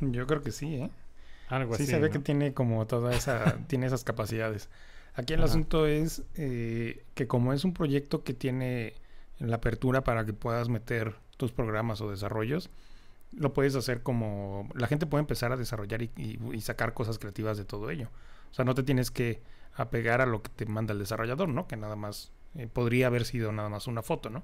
Yo 0.00 0.26
creo 0.26 0.42
que 0.42 0.50
sí, 0.52 0.76
¿eh? 0.76 0.90
Algo 1.48 1.74
sí 1.74 1.82
así. 1.82 1.92
se 1.92 1.98
ve 1.98 2.06
¿no? 2.08 2.12
que 2.12 2.18
tiene 2.20 2.54
como 2.54 2.86
toda 2.86 3.14
esa, 3.14 3.58
tiene 3.66 3.86
esas 3.86 4.04
capacidades. 4.04 4.68
Aquí 5.14 5.32
el 5.34 5.40
Ajá. 5.40 5.46
asunto 5.46 5.86
es 5.86 6.22
eh, 6.36 7.04
que 7.14 7.26
como 7.26 7.52
es 7.52 7.64
un 7.64 7.74
proyecto 7.74 8.22
que 8.22 8.34
tiene 8.34 8.94
la 9.38 9.56
apertura 9.56 10.04
para 10.04 10.24
que 10.24 10.32
puedas 10.32 10.68
meter 10.68 11.16
tus 11.36 11.52
programas 11.52 12.00
o 12.00 12.10
desarrollos, 12.10 12.70
lo 13.36 13.52
puedes 13.52 13.74
hacer 13.76 14.02
como 14.02 14.68
la 14.74 14.86
gente 14.88 15.06
puede 15.06 15.20
empezar 15.22 15.52
a 15.52 15.56
desarrollar 15.56 16.02
y, 16.02 16.10
y- 16.16 16.38
y 16.54 16.60
sacar 16.62 16.94
cosas 16.94 17.18
creativas 17.18 17.58
de 17.58 17.64
todo 17.64 17.90
ello. 17.90 18.08
O 18.50 18.54
sea, 18.54 18.64
no 18.64 18.74
te 18.74 18.82
tienes 18.84 19.10
que 19.10 19.42
apegar 19.74 20.20
a 20.20 20.26
lo 20.26 20.42
que 20.42 20.50
te 20.50 20.66
manda 20.66 20.92
el 20.92 20.98
desarrollador, 21.00 21.48
¿no? 21.48 21.66
Que 21.68 21.76
nada 21.76 21.96
más 21.96 22.32
eh, 22.54 22.66
podría 22.66 23.06
haber 23.08 23.24
sido 23.24 23.52
nada 23.52 23.68
más 23.68 23.86
una 23.86 24.02
foto, 24.02 24.30
¿no? 24.30 24.42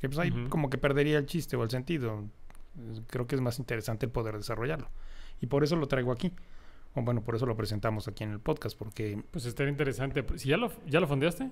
Que 0.00 0.08
pues 0.08 0.18
ahí 0.18 0.30
Ujú. 0.30 0.48
como 0.50 0.70
que 0.70 0.78
perdería 0.78 1.18
el 1.18 1.26
chiste 1.26 1.56
o 1.56 1.62
el 1.62 1.70
sentido. 1.70 2.24
Creo 3.08 3.26
que 3.26 3.34
es 3.34 3.40
más 3.40 3.58
interesante 3.58 4.06
el 4.06 4.12
poder 4.12 4.36
desarrollarlo. 4.36 4.88
Y 5.40 5.46
por 5.46 5.64
eso 5.64 5.76
lo 5.76 5.88
traigo 5.88 6.12
aquí. 6.12 6.32
O 6.94 7.02
bueno, 7.02 7.22
por 7.22 7.34
eso 7.36 7.46
lo 7.46 7.56
presentamos 7.56 8.08
aquí 8.08 8.24
en 8.24 8.32
el 8.32 8.40
podcast, 8.40 8.76
porque 8.78 9.22
Pues 9.30 9.46
estaría 9.46 9.70
interesante. 9.70 10.24
Si 10.36 10.48
ya 10.48 10.56
lo, 10.56 10.70
ya 10.86 11.00
lo 11.00 11.06
fondeaste. 11.06 11.50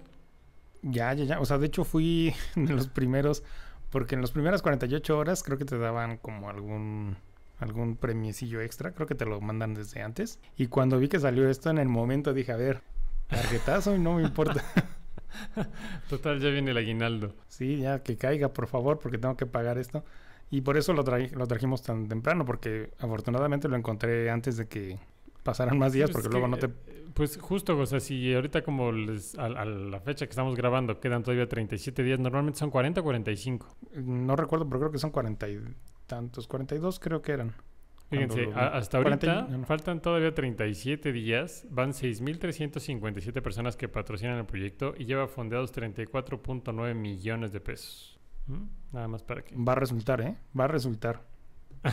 ya, 0.82 1.12
ya, 1.14 1.24
ya. 1.24 1.40
O 1.40 1.44
sea, 1.46 1.58
de 1.58 1.66
hecho 1.66 1.84
fui 1.84 2.34
de 2.56 2.72
los 2.74 2.88
primeros, 2.88 3.42
porque 3.90 4.14
en 4.14 4.20
las 4.20 4.30
primeras 4.32 4.60
48 4.62 5.16
horas 5.18 5.42
creo 5.42 5.56
que 5.58 5.64
te 5.64 5.78
daban 5.78 6.18
como 6.18 6.48
algún 6.50 7.16
algún 7.60 7.96
premiecillo 7.96 8.60
extra, 8.60 8.92
creo 8.92 9.06
que 9.06 9.14
te 9.14 9.24
lo 9.24 9.40
mandan 9.40 9.74
desde 9.74 10.02
antes. 10.02 10.38
Y 10.58 10.66
cuando 10.66 10.98
vi 10.98 11.08
que 11.08 11.20
salió 11.20 11.48
esto 11.48 11.70
en 11.70 11.78
el 11.78 11.88
momento 11.88 12.34
dije, 12.34 12.52
a 12.52 12.56
ver, 12.56 12.82
tarjetazo 13.28 13.94
y 13.94 13.98
no 14.00 14.14
me 14.14 14.22
importa. 14.22 14.62
Total, 16.08 16.40
ya 16.40 16.50
viene 16.50 16.70
el 16.72 16.76
aguinaldo. 16.76 17.34
sí, 17.48 17.78
ya 17.78 18.02
que 18.02 18.16
caiga, 18.16 18.52
por 18.52 18.66
favor, 18.66 18.98
porque 18.98 19.18
tengo 19.18 19.36
que 19.36 19.46
pagar 19.46 19.78
esto. 19.78 20.04
Y 20.50 20.60
por 20.60 20.76
eso 20.76 20.92
lo, 20.92 21.04
traí- 21.04 21.30
lo 21.30 21.46
trajimos 21.46 21.82
tan 21.82 22.08
temprano, 22.08 22.44
porque 22.44 22.92
afortunadamente 22.98 23.68
lo 23.68 23.76
encontré 23.76 24.30
antes 24.30 24.56
de 24.56 24.68
que 24.68 24.98
pasaran 25.42 25.78
más 25.78 25.92
días, 25.92 26.10
Pues 26.10 26.12
porque 26.12 26.28
luego 26.28 26.46
que, 26.46 26.50
no 26.50 26.58
te... 26.58 26.66
eh, 26.66 27.04
Pues 27.14 27.38
justo, 27.38 27.76
o 27.78 27.86
sea, 27.86 28.00
si 28.00 28.34
ahorita 28.34 28.62
como 28.62 28.92
les- 28.92 29.36
a, 29.38 29.46
a 29.46 29.64
la 29.64 30.00
fecha 30.00 30.26
que 30.26 30.30
estamos 30.30 30.54
grabando 30.56 31.00
quedan 31.00 31.22
todavía 31.22 31.48
37 31.48 32.02
días, 32.02 32.18
normalmente 32.20 32.58
son 32.58 32.70
40 32.70 33.00
o 33.00 33.04
45. 33.04 33.66
No 33.94 34.36
recuerdo, 34.36 34.66
pero 34.68 34.80
creo 34.80 34.92
que 34.92 34.98
son 34.98 35.10
cuarenta 35.10 35.48
y 35.48 35.60
tantos, 36.06 36.46
42 36.46 36.98
creo 37.00 37.22
que 37.22 37.32
eran. 37.32 37.54
Fíjense, 38.10 38.42
lo 38.46 38.56
hasta 38.58 39.00
40 39.00 39.26
y- 39.26 39.28
ahorita 39.30 39.50
no, 39.52 39.58
no. 39.58 39.66
faltan 39.66 40.00
todavía 40.00 40.34
37 40.34 41.12
días, 41.12 41.66
van 41.70 41.92
6.357 41.92 43.42
personas 43.42 43.76
que 43.76 43.88
patrocinan 43.88 44.38
el 44.38 44.46
proyecto 44.46 44.94
y 44.96 45.04
lleva 45.06 45.26
fondeados 45.26 45.72
34.9 45.74 46.94
millones 46.94 47.52
de 47.52 47.60
pesos. 47.60 48.18
¿Mm? 48.46 48.64
Nada 48.92 49.08
más 49.08 49.22
para 49.22 49.42
que... 49.42 49.56
Va 49.56 49.72
a 49.72 49.76
resultar, 49.76 50.20
¿eh? 50.20 50.36
Va 50.58 50.64
a 50.64 50.68
resultar. 50.68 51.22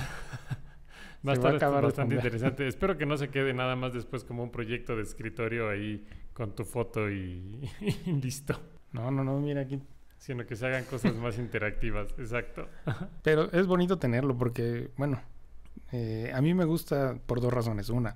Va 1.28 1.34
a 1.34 1.36
Se 1.36 1.42
va 1.42 1.50
a 1.52 1.54
estar 1.54 1.82
bastante 1.84 2.16
interesante. 2.16 2.68
Espero 2.68 2.98
que 2.98 3.06
no 3.06 3.16
se 3.16 3.30
quede 3.30 3.54
nada 3.54 3.76
más 3.76 3.94
después 3.94 4.24
como 4.24 4.42
un 4.44 4.50
proyecto 4.52 4.96
de 4.96 5.04
escritorio 5.04 5.70
ahí 5.70 6.04
con 6.34 6.56
tu 6.56 6.66
foto 6.66 7.12
y, 7.12 7.70
y 8.06 8.12
listo. 8.14 8.60
No, 8.92 9.12
no, 9.12 9.24
no, 9.24 9.40
mira 9.40 9.62
aquí. 9.62 9.80
Sino 10.18 10.46
que 10.48 10.56
se 10.56 10.66
hagan 10.66 10.84
cosas 10.86 11.16
más 11.16 11.38
interactivas. 11.38 12.12
Exacto. 12.18 12.68
Pero 13.22 13.52
es 13.52 13.68
bonito 13.68 13.98
tenerlo 14.00 14.36
porque, 14.36 14.90
bueno, 14.98 15.22
eh, 15.92 16.32
a 16.34 16.42
mí 16.42 16.54
me 16.54 16.66
gusta 16.66 17.16
por 17.26 17.42
dos 17.42 17.54
razones. 17.54 17.90
Una, 17.90 18.16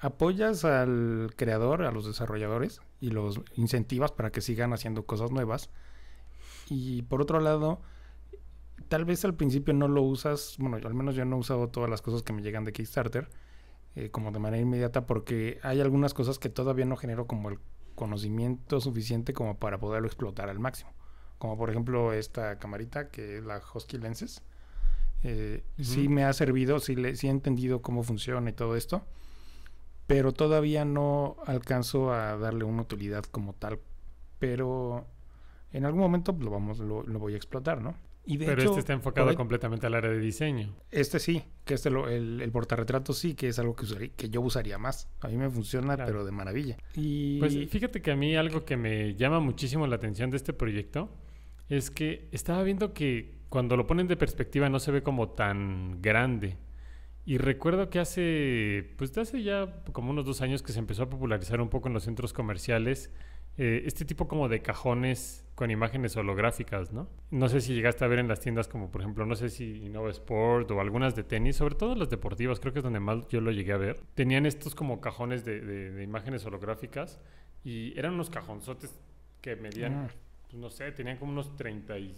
apoyas 0.00 0.64
al 0.64 1.32
creador, 1.36 1.82
a 1.82 1.90
los 1.90 2.06
desarrolladores 2.06 2.80
y 3.00 3.10
los 3.10 3.40
incentivas 3.54 4.12
para 4.12 4.30
que 4.30 4.40
sigan 4.40 4.72
haciendo 4.72 5.04
cosas 5.06 5.30
nuevas. 5.30 5.70
Y 6.68 7.02
por 7.02 7.22
otro 7.22 7.40
lado, 7.40 7.80
tal 8.88 9.04
vez 9.04 9.24
al 9.24 9.34
principio 9.34 9.74
no 9.74 9.88
lo 9.88 10.02
usas, 10.02 10.56
bueno, 10.58 10.76
al 10.76 10.94
menos 10.94 11.14
yo 11.14 11.24
no 11.24 11.36
he 11.36 11.40
usado 11.40 11.68
todas 11.68 11.90
las 11.90 12.02
cosas 12.02 12.22
que 12.22 12.32
me 12.32 12.42
llegan 12.42 12.64
de 12.64 12.72
Kickstarter 12.72 13.28
eh, 13.94 14.10
como 14.10 14.30
de 14.30 14.38
manera 14.38 14.62
inmediata 14.62 15.06
porque 15.06 15.58
hay 15.62 15.80
algunas 15.80 16.12
cosas 16.12 16.38
que 16.38 16.50
todavía 16.50 16.84
no 16.84 16.96
genero 16.96 17.26
como 17.26 17.48
el 17.48 17.58
conocimiento 17.94 18.80
suficiente 18.80 19.32
como 19.32 19.58
para 19.58 19.78
poderlo 19.78 20.06
explotar 20.06 20.50
al 20.50 20.58
máximo. 20.58 20.92
Como 21.38 21.56
por 21.56 21.70
ejemplo 21.70 22.12
esta 22.12 22.58
camarita 22.58 23.08
que 23.08 23.38
es 23.38 23.44
la 23.44 23.60
Husky 23.74 23.98
Lenses. 23.98 24.42
Eh, 25.28 25.64
Sí 25.80 26.08
me 26.08 26.24
ha 26.24 26.32
servido, 26.32 26.78
sí, 26.78 26.94
le, 26.94 27.16
sí 27.16 27.26
he 27.26 27.30
entendido 27.30 27.82
cómo 27.82 28.02
funciona 28.02 28.48
y 28.50 28.52
todo 28.52 28.76
esto, 28.76 29.04
pero 30.06 30.32
todavía 30.32 30.84
no 30.84 31.36
alcanzo 31.46 32.12
a 32.12 32.36
darle 32.36 32.64
una 32.64 32.82
utilidad 32.82 33.24
como 33.24 33.52
tal. 33.54 33.80
Pero 34.38 35.06
en 35.72 35.84
algún 35.84 36.00
momento 36.00 36.36
lo, 36.38 36.50
vamos, 36.50 36.78
lo, 36.78 37.02
lo 37.02 37.18
voy 37.18 37.34
a 37.34 37.36
explotar, 37.36 37.80
¿no? 37.82 37.96
Y 38.28 38.38
de 38.38 38.46
Pero 38.46 38.60
hecho, 38.60 38.70
este 38.70 38.80
está 38.80 38.92
enfocado 38.92 39.32
completamente 39.36 39.86
al 39.86 39.94
área 39.94 40.10
de 40.10 40.18
diseño. 40.18 40.74
este 40.90 41.20
sí, 41.20 41.44
que 41.64 41.74
este 41.74 41.90
lo, 41.90 42.08
el, 42.08 42.40
el 42.40 42.50
portarretrato 42.50 43.12
sí, 43.12 43.34
que 43.34 43.46
es 43.48 43.58
algo 43.60 43.76
que, 43.76 43.84
usaría- 43.84 44.10
que 44.16 44.28
yo 44.30 44.40
usaría 44.40 44.78
más. 44.78 45.08
A 45.20 45.28
mí 45.28 45.36
me 45.36 45.48
funciona, 45.48 45.94
Claro. 45.94 46.10
pero 46.10 46.24
de 46.24 46.32
maravilla. 46.32 46.76
Y 46.96 47.38
Pues 47.38 47.54
fíjate 47.70 48.02
que 48.02 48.10
a 48.10 48.16
mí 48.16 48.34
algo 48.36 48.64
que 48.64 48.76
me 48.76 49.14
llama 49.14 49.38
muchísimo 49.38 49.86
la 49.86 49.94
atención 49.96 50.30
de 50.30 50.38
este 50.38 50.52
proyecto 50.52 51.08
es 51.68 51.90
que 51.92 52.28
estaba 52.32 52.64
viendo 52.64 52.92
que 52.94 53.35
cuando 53.48 53.76
lo 53.76 53.86
ponen 53.86 54.08
de 54.08 54.16
perspectiva 54.16 54.68
no 54.68 54.78
se 54.78 54.92
ve 54.92 55.02
como 55.02 55.30
tan 55.30 56.00
grande. 56.02 56.56
Y 57.24 57.38
recuerdo 57.38 57.90
que 57.90 57.98
hace, 57.98 58.94
pues 58.96 59.12
de 59.12 59.20
hace 59.20 59.42
ya 59.42 59.82
como 59.92 60.10
unos 60.10 60.24
dos 60.24 60.42
años 60.42 60.62
que 60.62 60.72
se 60.72 60.78
empezó 60.78 61.04
a 61.04 61.10
popularizar 61.10 61.60
un 61.60 61.68
poco 61.68 61.88
en 61.88 61.94
los 61.94 62.04
centros 62.04 62.32
comerciales 62.32 63.12
eh, 63.58 63.82
este 63.86 64.04
tipo 64.04 64.28
como 64.28 64.48
de 64.48 64.60
cajones 64.62 65.44
con 65.54 65.70
imágenes 65.70 66.14
holográficas, 66.16 66.92
¿no? 66.92 67.08
No 67.30 67.48
sé 67.48 67.62
si 67.62 67.74
llegaste 67.74 68.04
a 68.04 68.08
ver 68.08 68.18
en 68.18 68.28
las 68.28 68.38
tiendas 68.40 68.68
como 68.68 68.90
por 68.92 69.00
ejemplo, 69.00 69.24
no 69.26 69.34
sé 69.34 69.48
si 69.48 69.84
Innova 69.86 70.10
Sport 70.10 70.70
o 70.72 70.80
algunas 70.80 71.16
de 71.16 71.24
tenis, 71.24 71.56
sobre 71.56 71.74
todo 71.74 71.94
las 71.94 72.10
deportivas, 72.10 72.60
creo 72.60 72.72
que 72.74 72.80
es 72.80 72.84
donde 72.84 73.00
más 73.00 73.26
yo 73.28 73.40
lo 73.40 73.50
llegué 73.50 73.72
a 73.72 73.78
ver. 73.78 73.98
Tenían 74.14 74.44
estos 74.46 74.74
como 74.74 75.00
cajones 75.00 75.44
de, 75.44 75.60
de- 75.62 75.90
de 75.92 76.02
imágenes 76.04 76.44
holográficas 76.44 77.18
y 77.64 77.98
eran 77.98 78.12
unos 78.14 78.28
cajonzotes 78.30 78.94
que 79.40 79.56
medían, 79.56 79.94
Ah, 79.94 80.08
pues, 80.42 80.54
no 80.54 80.68
sé, 80.70 80.92
tenían 80.92 81.16
como 81.16 81.32
unos 81.32 81.56
30 81.56 81.98
y, 81.98 82.14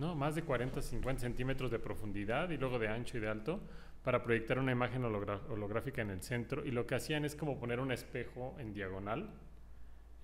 no, 0.00 0.14
más 0.16 0.34
de 0.34 0.42
40, 0.42 0.80
50 0.82 1.20
centímetros 1.20 1.70
de 1.70 1.78
profundidad 1.78 2.50
y 2.50 2.56
luego 2.56 2.78
de 2.78 2.88
ancho 2.88 3.18
y 3.18 3.20
de 3.20 3.28
alto 3.28 3.60
para 4.02 4.22
proyectar 4.22 4.58
una 4.58 4.72
imagen 4.72 5.04
holográfica 5.04 6.00
en 6.02 6.10
el 6.10 6.22
centro 6.22 6.64
y 6.64 6.70
lo 6.70 6.86
que 6.86 6.94
hacían 6.94 7.24
es 7.24 7.36
como 7.36 7.58
poner 7.60 7.78
un 7.80 7.92
espejo 7.92 8.56
en 8.58 8.72
diagonal. 8.72 9.30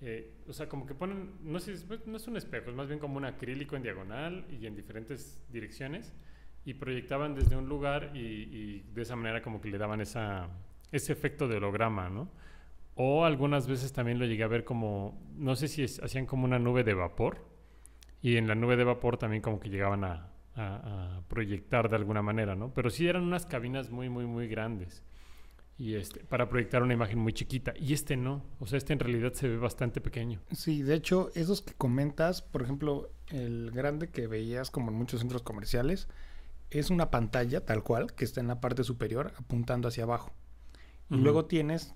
Eh, 0.01 0.31
o 0.47 0.53
sea, 0.53 0.67
como 0.69 0.85
que 0.85 0.93
ponen, 0.93 1.31
no 1.43 1.59
sé, 1.59 1.73
es- 1.73 1.87
no 2.07 2.17
es 2.17 2.27
un 2.27 2.37
espejo, 2.37 2.69
es 2.69 2.75
más 2.75 2.87
bien 2.87 2.99
como 2.99 3.17
un 3.17 3.25
acrílico 3.25 3.75
en 3.75 3.83
diagonal 3.83 4.45
y 4.49 4.65
en 4.67 4.75
diferentes 4.75 5.41
direcciones 5.51 6.13
y 6.65 6.73
proyectaban 6.75 7.33
desde 7.33 7.55
un 7.55 7.67
lugar 7.69 8.11
y, 8.15 8.19
y 8.19 8.85
de 8.93 9.01
esa 9.01 9.15
manera 9.15 9.41
como 9.41 9.59
que 9.61 9.69
le 9.69 9.77
daban 9.77 10.01
esa, 10.01 10.49
ese 10.91 11.13
efecto 11.13 11.47
de 11.47 11.57
holograma, 11.57 12.09
¿no? 12.09 12.29
O 12.95 13.25
algunas 13.25 13.67
veces 13.67 13.93
también 13.93 14.19
lo 14.19 14.25
llegué 14.25 14.43
a 14.43 14.47
ver 14.47 14.63
como, 14.63 15.19
no 15.35 15.55
sé 15.55 15.67
si 15.67 15.83
es- 15.83 16.01
hacían 16.03 16.25
como 16.25 16.45
una 16.45 16.59
nube 16.59 16.83
de 16.83 16.93
vapor 16.93 17.45
y 18.21 18.37
en 18.37 18.47
la 18.47 18.55
nube 18.55 18.75
de 18.77 18.83
vapor 18.83 19.17
también 19.17 19.41
como 19.41 19.59
que 19.59 19.69
llegaban 19.69 20.03
a, 20.03 20.29
a- 20.55 21.17
a 21.17 21.21
proyectar 21.27 21.89
de 21.89 21.95
alguna 21.97 22.21
manera, 22.21 22.55
¿no? 22.55 22.73
Pero 22.73 22.89
sí 22.89 23.07
eran 23.07 23.23
unas 23.23 23.45
cabinas 23.45 23.89
muy, 23.91 24.09
muy, 24.09 24.25
muy 24.25 24.47
grandes 24.47 25.03
y 25.77 25.93
este, 25.93 26.21
para 26.21 26.49
proyectar 26.49 26.81
una 26.81 26.93
imagen 26.95 27.19
muy 27.19 27.33
chiquita. 27.33 27.73
Y 27.77 27.93
este 27.93 28.17
no, 28.17 28.43
o 28.59 28.65
sea, 28.65 28.77
este 28.79 28.93
en 28.93 28.99
realidad 28.99 29.33
se 29.33 29.47
ve 29.47 29.57
bastante 29.57 30.01
pequeño. 30.01 30.39
Sí, 30.51 30.81
de 30.81 30.95
hecho, 30.95 31.29
esos 31.35 31.61
que 31.61 31.73
comentas, 31.75 32.41
por 32.41 32.63
ejemplo, 32.63 33.11
el 33.27 33.69
grande 33.71 34.09
que 34.09 34.25
veías 34.25 34.71
como 34.71 34.89
en 34.89 34.97
muchos 34.97 35.19
centros 35.19 35.43
comerciales, 35.43 36.07
es 36.71 36.89
una 36.89 37.11
pantalla 37.11 37.63
tal 37.63 37.83
cual 37.83 38.13
que 38.15 38.25
está 38.25 38.41
en 38.41 38.47
la 38.47 38.59
parte 38.59 38.83
superior 38.83 39.33
apuntando 39.37 39.87
hacia 39.87 40.03
abajo. 40.05 40.33
Y 41.09 41.13
Ujú. 41.13 41.23
luego 41.23 41.45
tienes 41.45 41.93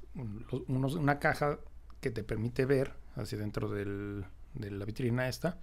unos- 0.68 0.94
una 0.96 1.18
caja 1.20 1.60
que 2.00 2.12
te 2.12 2.24
permite 2.24 2.66
ver 2.66 2.94
hacia 3.16 3.38
dentro 3.40 3.68
del, 3.70 4.26
de 4.54 4.70
la 4.72 4.86
vitrina 4.86 5.28
esta, 5.28 5.58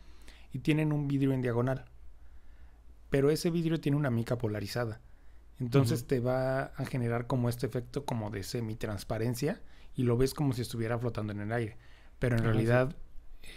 y 0.52 0.60
tienen 0.60 0.92
un 0.92 1.08
vidrio 1.08 1.32
en 1.32 1.42
diagonal. 1.42 1.84
Pero 3.10 3.30
ese 3.30 3.50
vidrio 3.50 3.80
tiene 3.80 3.96
una 3.96 4.10
mica 4.10 4.36
polarizada. 4.38 5.00
Entonces 5.60 6.06
te 6.06 6.20
va 6.20 6.64
a 6.76 6.84
generar 6.84 7.26
como 7.26 7.48
este 7.48 7.66
efecto 7.66 8.04
como 8.04 8.30
de 8.30 8.42
semitransparencia 8.44 9.60
y 9.96 10.04
lo 10.04 10.16
ves 10.16 10.34
como 10.34 10.52
si 10.52 10.62
estuviera 10.62 10.98
flotando 10.98 11.32
en 11.32 11.40
el 11.40 11.52
aire. 11.52 11.76
Pero 12.18 12.36
en 12.36 12.40
sí. 12.42 12.46
realidad 12.46 12.94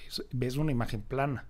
es- 0.08 0.24
ves 0.32 0.58
una 0.58 0.72
imagen 0.72 1.02
plana. 1.02 1.48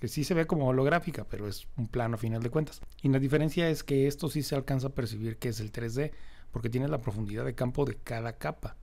Que 0.00 0.08
sí 0.08 0.24
se 0.24 0.34
ve 0.34 0.46
como 0.46 0.68
holográfica, 0.68 1.24
pero 1.24 1.48
es 1.48 1.66
un 1.76 1.88
plano 1.88 2.14
a 2.16 2.18
final 2.18 2.42
de 2.42 2.50
cuentas. 2.50 2.80
Y 3.02 3.08
la 3.08 3.18
diferencia 3.18 3.68
es 3.68 3.82
que 3.84 4.06
esto 4.06 4.28
sí 4.28 4.42
se 4.42 4.54
alcanza 4.54 4.88
a 4.88 4.94
percibir 4.94 5.38
que 5.38 5.48
es 5.48 5.60
el 5.60 5.72
3D, 5.72 6.12
porque 6.50 6.68
tiene 6.68 6.88
la 6.88 7.00
profundidad 7.00 7.44
de 7.44 7.54
campo 7.54 7.84
de 7.84 7.96
cada 7.96 8.34
capa. 8.36 8.76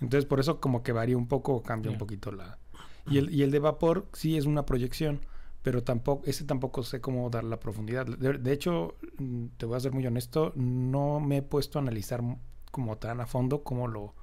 Entonces 0.00 0.26
por 0.26 0.40
eso 0.40 0.60
como 0.60 0.82
que 0.82 0.92
varía 0.92 1.16
un 1.16 1.28
poco 1.28 1.54
o 1.54 1.62
cambia 1.62 1.90
un 1.90 1.98
poquito 1.98 2.32
la... 2.32 2.58
Y 3.06 3.18
el, 3.18 3.34
y 3.34 3.42
el 3.42 3.50
de 3.50 3.58
vapor 3.58 4.06
sí 4.12 4.36
es 4.36 4.46
una 4.46 4.64
proyección, 4.64 5.20
pero 5.62 5.82
tampoco, 5.82 6.24
ese 6.26 6.44
tampoco 6.44 6.82
sé 6.82 7.00
cómo 7.00 7.28
dar 7.30 7.44
la 7.44 7.60
profundidad. 7.60 8.06
De, 8.06 8.38
de 8.38 8.52
hecho, 8.52 8.96
mm, 9.18 9.46
te 9.56 9.66
voy 9.66 9.76
a 9.76 9.80
ser 9.80 9.92
muy 9.92 10.06
honesto, 10.06 10.52
no 10.56 11.20
me 11.20 11.38
he 11.38 11.42
puesto 11.42 11.78
a 11.78 11.82
analizar 11.82 12.22
como 12.70 12.98
tan 12.98 13.20
a 13.20 13.26
fondo 13.26 13.62
cómo 13.62 13.88
lo, 13.88 14.14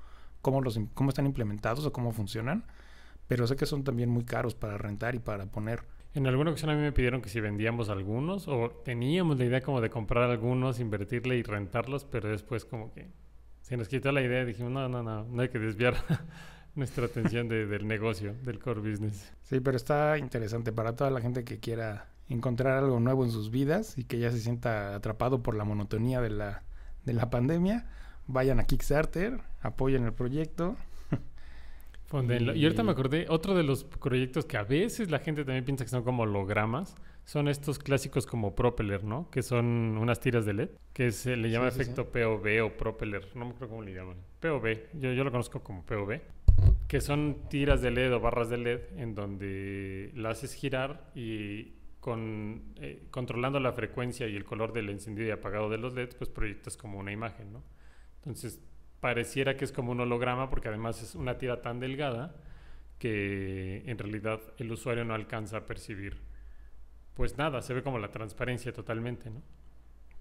cómo 0.42 0.62
los, 0.62 0.80
cómo 0.94 1.10
están 1.10 1.26
implementados 1.26 1.86
o 1.86 1.94
cómo 1.94 2.12
funcionan, 2.12 2.66
pero 3.28 3.48
sé 3.48 3.56
que 3.56 3.66
son 3.66 3.84
también 3.84 4.10
muy 4.10 4.26
caros 4.26 4.56
para 4.56 4.78
rentar 4.78 5.16
y 5.16 5.20
para 5.20 5.46
poner. 5.46 5.84
En 6.14 6.28
alguna 6.28 6.52
ocasión 6.52 6.72
a 6.72 6.76
mí 6.76 6.82
me 6.82 6.92
pidieron 6.92 7.22
que 7.22 7.30
si 7.30 7.40
vendíamos 7.40 7.90
algunos 7.90 8.48
o 8.50 8.70
teníamos 8.84 9.40
la 9.40 9.46
idea 9.46 9.62
como 9.62 9.80
de 9.80 9.90
comprar 9.90 10.30
algunos, 10.30 10.80
invertirle 10.80 11.38
y 11.38 11.44
rentarlos, 11.44 12.04
pero 12.04 12.30
después 12.30 12.66
como 12.66 12.92
que 12.92 13.08
se 13.62 13.78
nos 13.78 13.88
quitó 13.88 14.12
la 14.12 14.22
idea 14.22 14.44
dijimos, 14.44 14.72
no, 14.72 14.90
no, 14.90 15.02
no, 15.02 15.24
no 15.24 15.42
hay 15.42 15.48
que 15.48 15.60
desviar 15.60 15.96
nuestra 16.76 17.06
atención 17.06 17.48
de- 17.48 17.66
del 17.66 17.88
negocio, 17.88 18.34
del 18.44 18.60
core 18.60 18.80
business. 18.82 19.32
Sí, 19.44 19.60
pero 19.60 19.78
está 19.78 20.18
interesante 20.18 20.72
para 20.72 20.96
toda 20.96 21.10
la 21.12 21.22
gente 21.22 21.44
que 21.44 21.60
quiera 21.60 22.08
encontrar 22.30 22.78
algo 22.84 23.00
nuevo 23.00 23.26
en 23.26 23.32
sus 23.32 23.52
vidas 23.52 23.98
y 23.98 24.06
que 24.06 24.18
ya 24.20 24.32
se 24.32 24.40
sienta 24.40 24.96
atrapado 24.96 25.44
por 25.44 25.56
la 25.56 25.66
monotonía 25.66 26.22
de 26.22 26.30
la, 26.30 26.64
de 27.06 27.14
la 27.14 27.30
pandemia. 27.30 27.88
Vayan 28.28 28.60
a 28.60 28.64
Kickstarter, 28.66 29.40
apoyen 29.62 30.06
el 30.06 30.14
proyecto. 30.14 30.78
Fondenlo. 32.06 32.54
Y 32.56 32.64
ahorita 32.64 32.84
me 32.84 32.92
acordé, 32.92 33.26
otro 33.30 33.56
de 33.56 33.64
los 33.64 33.84
proyectos 33.84 34.46
que 34.46 34.58
a 34.58 34.64
veces 34.64 35.10
la 35.12 35.20
gente 35.20 35.46
también 35.46 35.64
piensa 35.66 35.84
que 35.86 35.90
son 35.90 36.04
como 36.04 36.24
hologramas, 36.24 36.96
son 37.24 37.48
estos 37.48 37.80
clásicos 37.80 38.26
como 38.26 38.56
Propeller, 38.56 39.04
¿no? 39.04 39.30
Que 39.30 39.44
son 39.44 39.98
unas 39.98 40.20
tiras 40.20 40.46
de 40.46 40.54
LED, 40.54 40.70
que 40.94 41.12
se 41.12 41.38
le 41.38 41.50
llama 41.50 41.70
Sí, 41.72 41.76
sí, 41.78 41.82
efecto 41.84 42.12
POV 42.12 42.66
o 42.66 42.78
Propeller, 42.78 43.28
no 43.36 43.46
me 43.46 43.52
acuerdo 43.52 43.70
cómo 43.70 43.84
le 43.84 43.94
llaman. 43.94 44.18
POV, 44.42 44.90
yo, 45.00 45.14
yo 45.14 45.24
lo 45.24 45.32
conozco 45.32 45.62
como 45.62 45.86
POV, 45.86 46.20
que 46.88 47.02
son 47.02 47.48
tiras 47.50 47.82
de 47.82 47.92
LED 47.92 48.14
o 48.16 48.20
barras 48.20 48.50
de 48.50 48.58
LED 48.58 48.82
en 48.98 49.16
donde 49.16 50.12
la 50.16 50.32
haces 50.32 50.54
girar 50.54 51.10
y 51.16 51.74
con, 52.00 52.74
eh, 52.78 53.08
controlando 53.12 53.60
la 53.60 53.74
frecuencia 53.74 54.28
y 54.28 54.36
el 54.36 54.44
color 54.44 54.74
del 54.74 54.90
encendido 54.90 55.28
y 55.28 55.32
apagado 55.32 55.70
de 55.70 55.78
los 55.78 55.94
LEDs, 55.94 56.16
pues 56.16 56.30
proyectas 56.30 56.76
como 56.78 57.00
una 57.00 57.12
imagen, 57.12 57.54
¿no? 57.54 57.64
Entonces 58.18 58.60
pareciera 59.00 59.56
que 59.58 59.66
es 59.66 59.72
como 59.72 59.92
un 59.92 60.00
holograma 60.02 60.50
porque 60.50 60.68
además 60.70 61.02
es 61.02 61.16
una 61.16 61.38
tira 61.38 61.62
tan 61.62 61.80
delgada 61.80 62.36
que 63.00 63.84
en 63.88 63.98
realidad 63.98 64.42
el 64.58 64.72
usuario 64.72 65.06
no 65.06 65.14
alcanza 65.16 65.58
a 65.58 65.66
percibir 65.68 66.18
pues 67.16 67.38
nada, 67.38 67.62
se 67.62 67.74
ve 67.74 67.84
como 67.84 68.00
la 68.00 68.12
transparencia 68.12 68.74
totalmente, 68.74 69.30
¿no? 69.30 69.42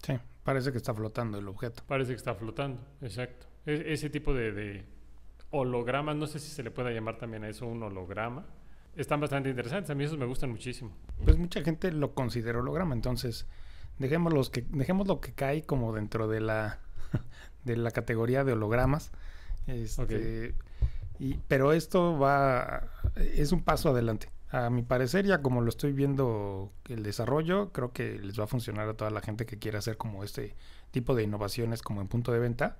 Sí, 0.02 0.14
parece 0.42 0.72
que 0.72 0.78
está 0.78 0.92
flotando 0.94 1.38
el 1.38 1.48
objeto. 1.48 1.82
Parece 1.86 2.12
que 2.12 2.16
está 2.16 2.34
flotando, 2.34 2.80
exacto. 3.02 3.46
E- 3.66 3.92
ese 3.92 4.10
tipo 4.10 4.32
de, 4.34 4.52
de 4.52 4.84
hologramas, 5.50 6.16
no 6.16 6.26
sé 6.26 6.38
si 6.38 6.50
se 6.50 6.62
le 6.62 6.70
pueda 6.70 6.90
llamar 6.90 7.18
también 7.18 7.44
a 7.44 7.48
eso 7.48 7.66
un 7.66 7.82
holograma, 7.82 8.46
están 8.96 9.20
bastante 9.20 9.48
interesantes, 9.48 9.90
a 9.90 9.94
mí 9.94 10.04
esos 10.04 10.18
me 10.18 10.26
gustan 10.26 10.50
muchísimo. 10.50 10.92
Pues 11.24 11.36
mucha 11.36 11.62
gente 11.62 11.92
lo 11.92 12.14
considera 12.14 12.58
holograma, 12.58 12.94
entonces 12.94 13.46
dejemos, 13.98 14.32
los 14.32 14.50
que, 14.50 14.64
dejemos 14.70 15.06
lo 15.06 15.20
que 15.20 15.32
cae 15.32 15.62
como 15.62 15.92
dentro 15.92 16.28
de 16.28 16.40
la, 16.40 16.80
de 17.64 17.76
la 17.76 17.90
categoría 17.90 18.44
de 18.44 18.52
hologramas. 18.52 19.12
Este, 19.66 20.54
y, 21.18 21.34
pero 21.48 21.72
esto 21.72 22.18
va, 22.18 22.88
es 23.16 23.52
un 23.52 23.62
paso 23.62 23.90
adelante. 23.90 24.30
A 24.50 24.68
mi 24.68 24.82
parecer, 24.82 25.26
ya 25.26 25.42
como 25.42 25.60
lo 25.60 25.68
estoy 25.68 25.92
viendo 25.92 26.72
el 26.88 27.04
desarrollo, 27.04 27.70
creo 27.72 27.92
que 27.92 28.18
les 28.18 28.38
va 28.40 28.44
a 28.44 28.48
funcionar 28.48 28.88
a 28.88 28.94
toda 28.94 29.10
la 29.10 29.20
gente 29.20 29.46
que 29.46 29.58
quiera 29.58 29.78
hacer 29.78 29.96
como 29.96 30.24
este 30.24 30.56
tipo 30.90 31.14
de 31.14 31.22
innovaciones 31.22 31.82
como 31.82 32.00
en 32.00 32.08
punto 32.08 32.32
de 32.32 32.40
venta. 32.40 32.78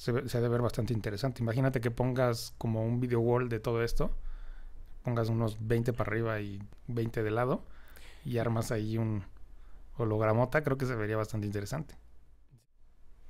Se, 0.00 0.12
ha 0.12 0.40
de 0.40 0.48
ver 0.48 0.62
bastante 0.62 0.94
interesante. 0.94 1.42
Imagínate 1.42 1.82
que 1.82 1.90
pongas 1.90 2.54
como 2.56 2.82
un 2.82 3.00
video 3.00 3.20
wall 3.20 3.50
de 3.50 3.60
todo 3.60 3.82
esto, 3.82 4.16
pongas 5.04 5.28
unos 5.28 5.58
20 5.60 5.92
para 5.92 6.10
arriba 6.10 6.40
y 6.40 6.58
20 6.86 7.22
de 7.22 7.30
lado 7.30 7.66
y 8.24 8.38
armas 8.38 8.72
ahí 8.72 8.96
un 8.96 9.24
hologramota, 9.98 10.62
creo 10.62 10.78
que 10.78 10.86
se 10.86 10.94
vería 10.94 11.18
bastante 11.18 11.46
interesante. 11.46 11.96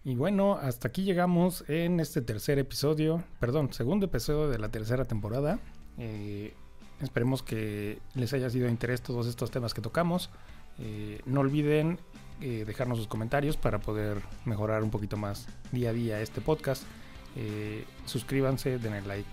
Y 0.04 0.14
bueno, 0.14 0.54
hasta 0.62 0.86
aquí 0.86 1.02
llegamos 1.02 1.64
en 1.68 1.98
este 1.98 2.22
tercer 2.22 2.60
episodio, 2.60 3.24
perdón, 3.40 3.72
segundo 3.72 4.06
episodio 4.06 4.48
de 4.48 4.60
la 4.60 4.68
tercera 4.68 5.04
temporada. 5.04 5.58
Eh, 5.98 6.54
esperemos 7.00 7.42
que 7.42 7.98
les 8.14 8.32
haya 8.32 8.48
sido 8.48 8.66
de 8.66 8.70
interés 8.70 9.02
todos 9.02 9.26
estos 9.26 9.50
temas 9.50 9.74
que 9.74 9.80
tocamos. 9.80 10.30
Eh, 10.78 11.20
no 11.26 11.40
olviden 11.40 11.98
eh, 12.40 12.64
dejarnos 12.66 12.98
sus 12.98 13.06
comentarios 13.06 13.56
para 13.56 13.78
poder 13.78 14.22
mejorar 14.44 14.82
un 14.82 14.90
poquito 14.90 15.16
más 15.16 15.46
día 15.72 15.90
a 15.90 15.92
día 15.92 16.20
este 16.20 16.40
podcast. 16.40 16.84
Eh, 17.36 17.84
suscríbanse, 18.06 18.78
denle 18.78 19.02
like, 19.02 19.30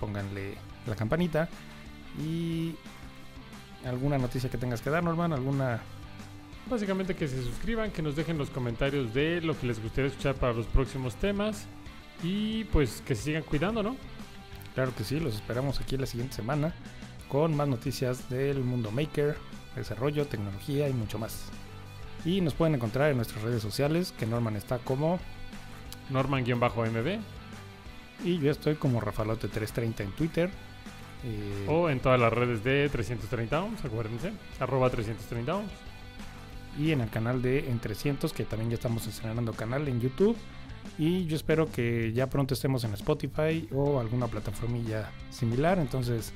pónganle 0.00 0.54
la 0.86 0.94
campanita 0.94 1.48
y 2.22 2.76
alguna 3.84 4.18
noticia 4.18 4.50
que 4.50 4.58
tengas 4.58 4.80
que 4.80 4.90
dar, 4.90 5.02
Norman, 5.02 5.32
alguna 5.32 5.82
Básicamente 6.66 7.14
que 7.14 7.28
se 7.28 7.42
suscriban, 7.42 7.90
que 7.90 8.00
nos 8.00 8.16
dejen 8.16 8.38
los 8.38 8.48
comentarios 8.48 9.12
de 9.12 9.42
lo 9.42 9.58
que 9.58 9.66
les 9.66 9.82
gustaría 9.82 10.08
escuchar 10.08 10.34
para 10.36 10.54
los 10.54 10.66
próximos 10.66 11.14
temas 11.16 11.66
y 12.22 12.64
pues 12.64 13.02
que 13.02 13.14
se 13.14 13.22
sigan 13.22 13.42
cuidando, 13.42 13.82
¿no? 13.82 13.96
Claro 14.74 14.94
que 14.96 15.04
sí, 15.04 15.20
los 15.20 15.34
esperamos 15.34 15.80
aquí 15.80 15.98
la 15.98 16.06
siguiente 16.06 16.36
semana 16.36 16.74
con 17.28 17.54
más 17.54 17.68
noticias 17.68 18.30
del 18.30 18.64
mundo 18.64 18.90
maker, 18.90 19.36
desarrollo, 19.76 20.26
tecnología 20.26 20.88
y 20.88 20.94
mucho 20.94 21.18
más. 21.18 21.50
Y 22.24 22.40
nos 22.40 22.54
pueden 22.54 22.74
encontrar 22.74 23.10
en 23.10 23.16
nuestras 23.16 23.42
redes 23.42 23.62
sociales, 23.62 24.14
que 24.18 24.26
Norman 24.26 24.56
está 24.56 24.78
como 24.78 25.18
Norman-MB 26.10 27.20
y 28.22 28.38
yo 28.38 28.50
estoy 28.50 28.76
como 28.76 29.00
Rafalote330 29.00 30.00
en 30.00 30.12
Twitter. 30.12 30.50
Eh, 31.24 31.66
o 31.68 31.88
en 31.88 32.00
todas 32.00 32.20
las 32.20 32.32
redes 32.32 32.62
de 32.62 32.88
330 32.90 33.62
ohms, 33.62 33.84
acuérdense, 33.84 34.32
arroba 34.60 34.90
330 34.90 35.56
ohms. 35.56 35.70
y 36.78 36.90
en 36.90 37.00
el 37.00 37.08
canal 37.08 37.40
de 37.40 37.70
En 37.70 37.78
300, 37.78 38.32
que 38.32 38.44
también 38.44 38.70
ya 38.70 38.74
estamos 38.74 39.06
estrenando 39.06 39.52
canal 39.52 39.86
en 39.88 40.00
YouTube. 40.00 40.36
Y 40.98 41.24
yo 41.26 41.36
espero 41.36 41.70
que 41.70 42.12
ya 42.12 42.28
pronto 42.28 42.54
estemos 42.54 42.84
en 42.84 42.92
Spotify 42.94 43.68
o 43.72 44.00
alguna 44.00 44.26
plataformilla 44.26 45.10
similar. 45.30 45.78
Entonces, 45.78 46.32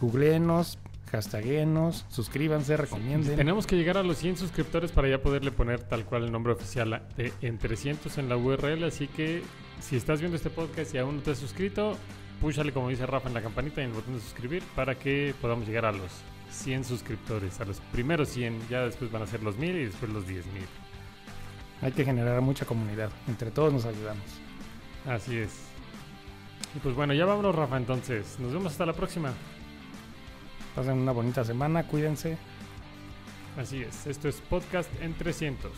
googleenos, 0.00 0.78
hashtaguenos, 1.12 2.06
suscríbanse, 2.08 2.76
recomienden. 2.76 3.36
Tenemos 3.36 3.66
que 3.66 3.76
llegar 3.76 3.98
a 3.98 4.02
los 4.02 4.16
100 4.16 4.38
suscriptores 4.38 4.90
para 4.92 5.08
ya 5.08 5.22
poderle 5.22 5.52
poner 5.52 5.80
tal 5.80 6.06
cual 6.06 6.24
el 6.24 6.32
nombre 6.32 6.54
oficial 6.54 7.02
de 7.16 7.32
en 7.42 7.58
300 7.58 8.16
en 8.16 8.30
la 8.30 8.36
URL, 8.36 8.82
así 8.84 9.08
que 9.08 9.42
si 9.80 9.96
estás 9.96 10.20
viendo 10.20 10.36
este 10.36 10.48
podcast 10.48 10.94
y 10.94 10.98
aún 10.98 11.16
no 11.16 11.22
te 11.22 11.32
has 11.32 11.38
suscrito, 11.38 11.98
púchale 12.40 12.72
como 12.72 12.88
dice 12.88 13.04
Rafa 13.04 13.28
en 13.28 13.34
la 13.34 13.42
campanita 13.42 13.82
y 13.82 13.84
en 13.84 13.90
el 13.90 13.96
botón 13.96 14.14
de 14.14 14.20
suscribir 14.20 14.62
para 14.74 14.94
que 14.94 15.34
podamos 15.40 15.68
llegar 15.68 15.84
a 15.84 15.92
los 15.92 16.10
100 16.50 16.84
suscriptores, 16.84 17.60
a 17.60 17.66
los 17.66 17.80
primeros 17.92 18.30
100, 18.30 18.68
ya 18.70 18.84
después 18.86 19.12
van 19.12 19.22
a 19.22 19.26
ser 19.26 19.42
los 19.42 19.58
1000 19.58 19.76
y 19.76 19.84
después 19.84 20.10
los 20.10 20.26
10000. 20.26 20.64
Hay 21.82 21.92
que 21.92 22.04
generar 22.04 22.40
mucha 22.40 22.64
comunidad. 22.64 23.10
Entre 23.28 23.50
todos 23.50 23.72
nos 23.72 23.84
ayudamos. 23.84 24.24
Así 25.06 25.36
es. 25.36 25.50
Y 26.74 26.78
pues 26.78 26.94
bueno, 26.94 27.12
ya 27.12 27.26
vámonos 27.26 27.54
Rafa 27.54 27.76
entonces. 27.76 28.38
Nos 28.38 28.52
vemos 28.52 28.72
hasta 28.72 28.86
la 28.86 28.92
próxima. 28.92 29.32
Pasen 30.74 30.98
una 30.98 31.12
bonita 31.12 31.44
semana, 31.44 31.86
cuídense. 31.86 32.38
Así 33.58 33.82
es. 33.82 34.06
Esto 34.06 34.28
es 34.28 34.36
Podcast 34.36 34.88
en 35.02 35.14
300. 35.14 35.70